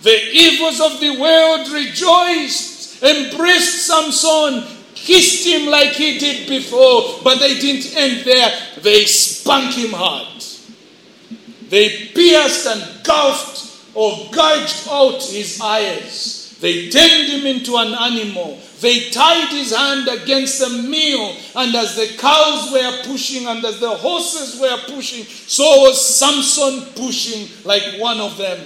The 0.00 0.30
evils 0.32 0.80
of 0.80 0.98
the 0.98 1.20
world 1.20 1.68
rejoiced, 1.68 3.02
embraced 3.02 3.86
Samson, 3.86 4.64
kissed 4.94 5.46
him 5.46 5.66
like 5.66 5.92
he 5.92 6.18
did 6.18 6.48
before, 6.48 7.20
but 7.22 7.38
they 7.38 7.60
didn't 7.60 7.94
end 7.94 8.24
there. 8.24 8.50
They 8.80 9.04
spanked 9.04 9.76
him 9.76 9.92
hard. 9.92 10.42
They 11.68 12.06
pierced 12.14 12.66
and 12.66 13.04
gouged 13.04 13.70
or 13.92 14.26
gouged 14.32 14.88
out 14.88 15.22
his 15.22 15.60
eyes. 15.60 16.37
They 16.60 16.90
turned 16.90 17.28
him 17.28 17.46
into 17.46 17.76
an 17.76 17.94
animal. 17.94 18.58
They 18.80 19.10
tied 19.10 19.48
his 19.50 19.74
hand 19.74 20.08
against 20.08 20.58
the 20.58 20.82
mill, 20.82 21.36
and 21.54 21.74
as 21.76 21.94
the 21.94 22.16
cows 22.18 22.72
were 22.72 23.02
pushing 23.04 23.46
and 23.46 23.64
as 23.64 23.78
the 23.78 23.90
horses 23.90 24.60
were 24.60 24.76
pushing, 24.86 25.24
so 25.24 25.64
was 25.82 26.04
Samson 26.04 26.92
pushing 26.96 27.48
like 27.64 28.00
one 28.00 28.18
of 28.18 28.36
them. 28.36 28.58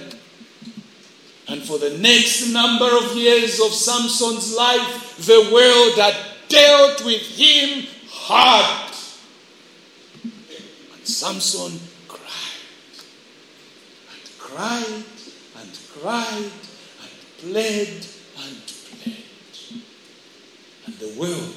And 1.47 1.61
for 1.61 1.77
the 1.77 1.97
next 1.99 2.51
number 2.51 2.89
of 2.97 3.15
years 3.15 3.59
of 3.59 3.73
Samson's 3.73 4.55
life, 4.55 5.17
the 5.17 5.49
world 5.53 5.95
had 5.97 6.15
dealt 6.47 7.05
with 7.05 7.21
him 7.21 7.85
hard. 8.09 8.95
And 10.23 11.05
Samson 11.07 11.79
cried 12.07 12.23
and 14.09 14.37
cried 14.39 15.03
and 15.57 15.79
cried 15.99 16.62
pled 17.43 18.07
and 18.39 18.57
pled. 18.67 19.23
And 20.85 20.95
the 20.95 21.19
world 21.19 21.53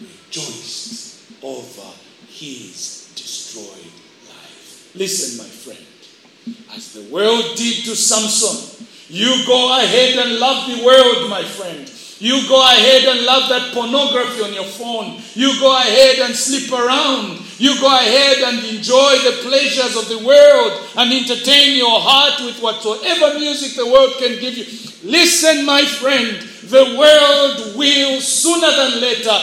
rejoiced 0.00 1.42
over 1.42 1.90
his 2.28 3.12
destroyed 3.14 3.92
life. 4.28 4.90
Listen, 4.94 5.44
my 5.44 5.50
friend, 5.50 6.58
as 6.74 6.92
the 6.92 7.02
world 7.12 7.56
did 7.56 7.84
to 7.84 7.94
Samson, 7.96 8.86
you 9.08 9.44
go 9.46 9.78
ahead 9.78 10.18
and 10.18 10.38
love 10.38 10.68
the 10.68 10.84
world, 10.84 11.30
my 11.30 11.44
friend. 11.44 11.90
You 12.18 12.46
go 12.48 12.62
ahead 12.62 13.04
and 13.04 13.26
love 13.26 13.48
that 13.48 13.74
pornography 13.74 14.42
on 14.42 14.54
your 14.54 14.64
phone. 14.64 15.20
You 15.34 15.58
go 15.60 15.76
ahead 15.76 16.20
and 16.20 16.34
sleep 16.34 16.72
around. 16.72 17.38
You 17.62 17.78
go 17.78 17.86
ahead 17.86 18.38
and 18.38 18.58
enjoy 18.74 19.12
the 19.22 19.38
pleasures 19.48 19.94
of 19.94 20.08
the 20.08 20.26
world 20.26 20.82
and 20.96 21.12
entertain 21.12 21.76
your 21.76 22.00
heart 22.00 22.40
with 22.44 22.60
whatsoever 22.60 23.38
music 23.38 23.76
the 23.76 23.86
world 23.86 24.14
can 24.18 24.40
give 24.40 24.58
you. 24.58 24.64
Listen, 25.08 25.64
my 25.64 25.84
friend, 25.84 26.40
the 26.64 26.96
world 26.98 27.76
will 27.76 28.20
sooner 28.20 28.68
than 28.68 29.00
later 29.00 29.38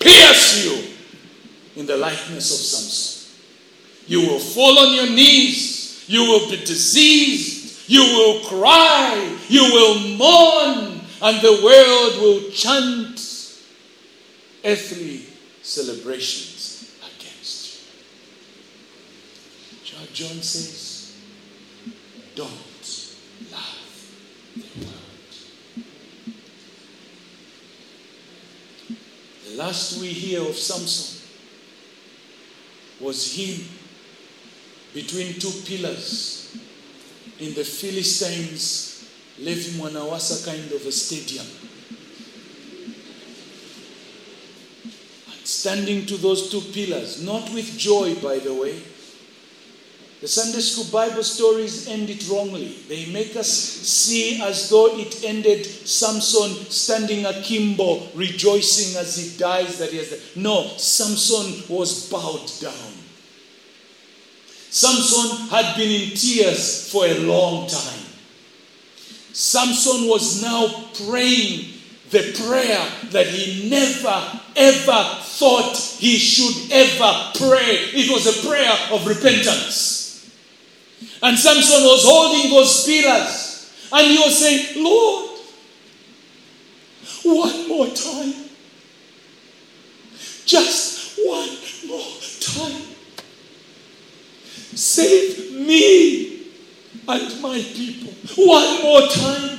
pierce 0.00 0.64
you 0.64 0.94
in 1.76 1.86
the 1.86 1.96
likeness 1.96 2.50
of 2.50 2.58
Samson. 2.58 3.10
You 4.08 4.26
will 4.26 4.40
fall 4.40 4.76
on 4.80 4.92
your 4.92 5.06
knees. 5.06 6.04
You 6.08 6.22
will 6.22 6.50
be 6.50 6.56
diseased. 6.56 7.88
You 7.88 8.00
will 8.02 8.40
cry. 8.46 9.38
You 9.48 9.62
will 9.62 10.16
mourn. 10.16 11.00
And 11.22 11.40
the 11.40 11.60
world 11.62 12.20
will 12.20 12.50
chant 12.50 13.20
earthly 14.64 15.20
celebrations 15.62 16.96
against 16.98 17.80
John 20.12 20.42
says, 20.42 21.16
don't 22.34 22.50
love 23.52 24.12
the 24.56 24.84
world. 24.84 24.96
The 29.48 29.56
last 29.56 30.00
we 30.00 30.08
hear 30.08 30.40
of 30.40 30.56
Samson 30.56 31.28
was 33.00 33.34
him 33.34 33.66
between 34.92 35.34
two 35.34 35.52
pillars 35.64 36.56
in 37.38 37.54
the 37.54 37.64
Philistines' 37.64 39.08
Levy 39.38 39.78
Mwanawasa 39.78 40.44
kind 40.44 40.72
of 40.72 40.84
a 40.86 40.92
stadium. 40.92 41.46
And 45.32 45.46
standing 45.46 46.04
to 46.06 46.16
those 46.16 46.50
two 46.50 46.60
pillars, 46.72 47.22
not 47.22 47.48
with 47.54 47.78
joy, 47.78 48.14
by 48.16 48.38
the 48.38 48.52
way. 48.52 48.82
The 50.20 50.28
Sunday 50.28 50.60
school 50.60 50.84
Bible 50.92 51.22
stories 51.22 51.88
end 51.88 52.10
it 52.10 52.28
wrongly. 52.28 52.76
They 52.88 53.06
make 53.06 53.36
us 53.36 53.48
see 53.48 54.42
as 54.42 54.68
though 54.68 54.98
it 54.98 55.24
ended 55.24 55.64
Samson 55.64 56.50
standing 56.70 57.24
akimbo, 57.24 58.06
rejoicing 58.14 59.00
as 59.00 59.16
he 59.16 59.38
dies 59.38 59.78
that 59.78 59.90
he 59.90 59.96
has. 59.96 60.10
Died. 60.10 60.20
No, 60.36 60.68
Samson 60.76 61.64
was 61.74 62.10
bowed 62.10 62.50
down. 62.60 62.92
Samson 64.68 65.48
had 65.48 65.74
been 65.76 65.90
in 65.90 66.10
tears 66.10 66.92
for 66.92 67.06
a 67.06 67.18
long 67.20 67.66
time. 67.66 68.04
Samson 69.32 70.06
was 70.06 70.42
now 70.42 70.68
praying 71.08 71.72
the 72.10 72.36
prayer 72.46 72.86
that 73.12 73.26
he 73.26 73.70
never 73.70 74.40
ever 74.54 75.16
thought 75.22 75.76
he 75.76 76.18
should 76.18 76.70
ever 76.70 77.32
pray. 77.36 77.88
It 77.94 78.10
was 78.10 78.26
a 78.26 78.46
prayer 78.46 78.76
of 78.92 79.06
repentance. 79.06 79.99
And 81.22 81.38
Samson 81.38 81.82
was 81.84 82.04
holding 82.04 82.50
those 82.50 82.86
pillars 82.86 83.88
and 83.92 84.06
he 84.06 84.18
was 84.18 84.38
saying, 84.38 84.82
Lord, 84.82 85.30
one 87.24 87.68
more 87.68 87.86
time. 87.88 88.34
Just 90.46 91.18
one 91.18 91.50
more 91.86 92.12
time. 92.40 92.82
Save 94.74 95.52
me 95.52 96.46
and 97.06 97.42
my 97.42 97.60
people. 97.60 98.12
One 98.36 98.82
more 98.82 99.06
time. 99.08 99.58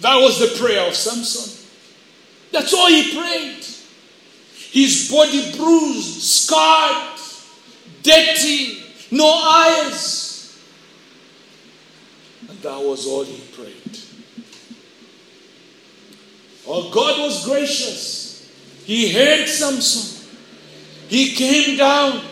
That 0.00 0.16
was 0.16 0.38
the 0.38 0.58
prayer 0.58 0.86
of 0.86 0.94
Samson. 0.94 1.66
That's 2.52 2.74
all 2.74 2.88
he 2.88 3.16
prayed. 3.16 3.64
His 4.70 5.10
body 5.10 5.56
bruised, 5.56 6.20
scarred, 6.22 7.18
dirty, 8.02 8.82
no 9.10 9.32
eyes. 9.32 10.23
That 12.64 12.80
was 12.80 13.06
all 13.06 13.24
he 13.24 13.38
prayed. 13.52 13.98
Oh, 16.66 16.90
God 16.90 17.20
was 17.20 17.44
gracious. 17.44 18.50
He 18.86 19.12
heard 19.12 19.46
Samson. 19.46 20.26
He 21.08 21.34
came 21.34 21.76
down. 21.76 22.22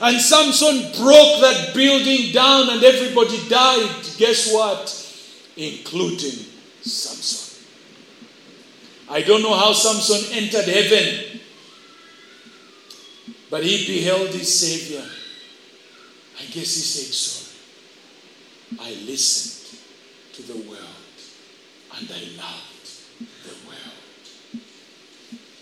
And 0.00 0.20
Samson 0.20 0.90
broke 1.00 1.40
that 1.42 1.70
building 1.76 2.32
down 2.32 2.70
and 2.70 2.82
everybody 2.82 3.48
died. 3.48 3.88
Guess 4.18 4.52
what? 4.52 4.90
Including 5.56 6.44
Samson. 6.82 7.64
I 9.08 9.22
don't 9.22 9.42
know 9.42 9.54
how 9.54 9.72
Samson 9.72 10.36
entered 10.36 10.64
heaven, 10.64 11.40
but 13.48 13.62
he 13.62 13.86
beheld 13.86 14.30
his 14.30 14.52
Savior. 14.58 15.08
I 16.36 16.42
guess 16.46 16.52
he 16.52 16.64
said, 16.64 17.14
Sorry. 17.14 17.35
I 18.80 18.90
listened 19.06 19.80
to 20.34 20.42
the 20.42 20.68
world 20.68 20.80
and 21.96 22.10
I 22.10 22.20
loved 22.36 22.90
the 23.44 23.54
world. 23.66 24.62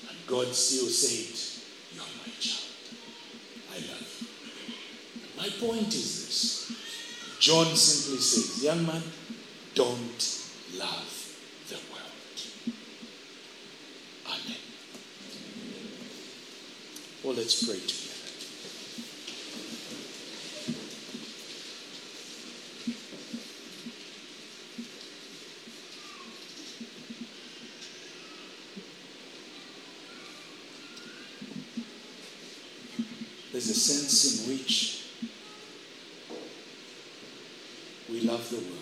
And 0.09 0.19
God 0.27 0.55
still 0.55 0.89
said, 0.89 1.37
You're 1.95 2.05
my 2.05 2.33
child. 2.41 2.65
I 3.73 3.77
love 3.93 4.19
you. 4.21 4.29
My 5.37 5.49
point 5.67 5.89
is 5.95 6.27
this 6.27 6.73
John 7.39 7.67
simply 7.77 8.21
says, 8.21 8.65
Young 8.65 8.87
man, 8.87 9.03
don't 9.75 10.41
love 10.77 11.37
the 11.69 11.77
world. 11.93 12.75
Amen. 14.27 14.59
Well, 17.23 17.35
let's 17.35 17.65
pray 17.65 17.79
together. 17.81 18.15
There's 33.55 33.71
a 33.71 33.74
sense 33.85 34.25
in 34.25 34.51
which 34.51 35.05
we 38.09 38.23
love 38.23 38.49
the 38.49 38.57
world. 38.57 38.81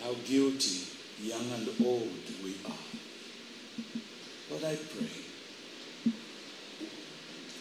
How 0.00 0.14
guilty, 0.24 0.86
young 1.20 1.50
and 1.52 1.68
old, 1.84 2.24
we 2.44 2.54
are. 2.64 2.86
But 4.48 4.64
I 4.64 4.76
pray, 4.76 5.10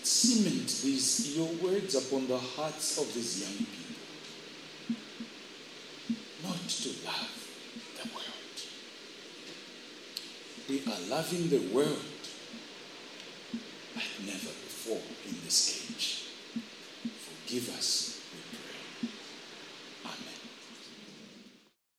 cement 0.04 0.68
these 0.84 1.36
your 1.36 1.52
words 1.54 1.96
upon 1.96 2.28
the 2.28 2.38
hearts 2.38 3.00
of 3.00 3.12
these 3.16 3.42
young 3.42 3.58
people, 3.58 3.96
not 6.44 6.70
to 6.70 6.90
love 7.08 7.38
the 7.98 8.08
world. 8.14 8.56
We 10.70 10.84
are 10.86 11.10
loving 11.10 11.50
the 11.50 11.76
world 11.76 12.19
like 14.00 14.26
never 14.26 14.48
before 14.48 15.02
in 15.28 15.36
this 15.44 15.90
age. 15.92 16.24
Forgive 17.20 17.70
us 17.78 18.19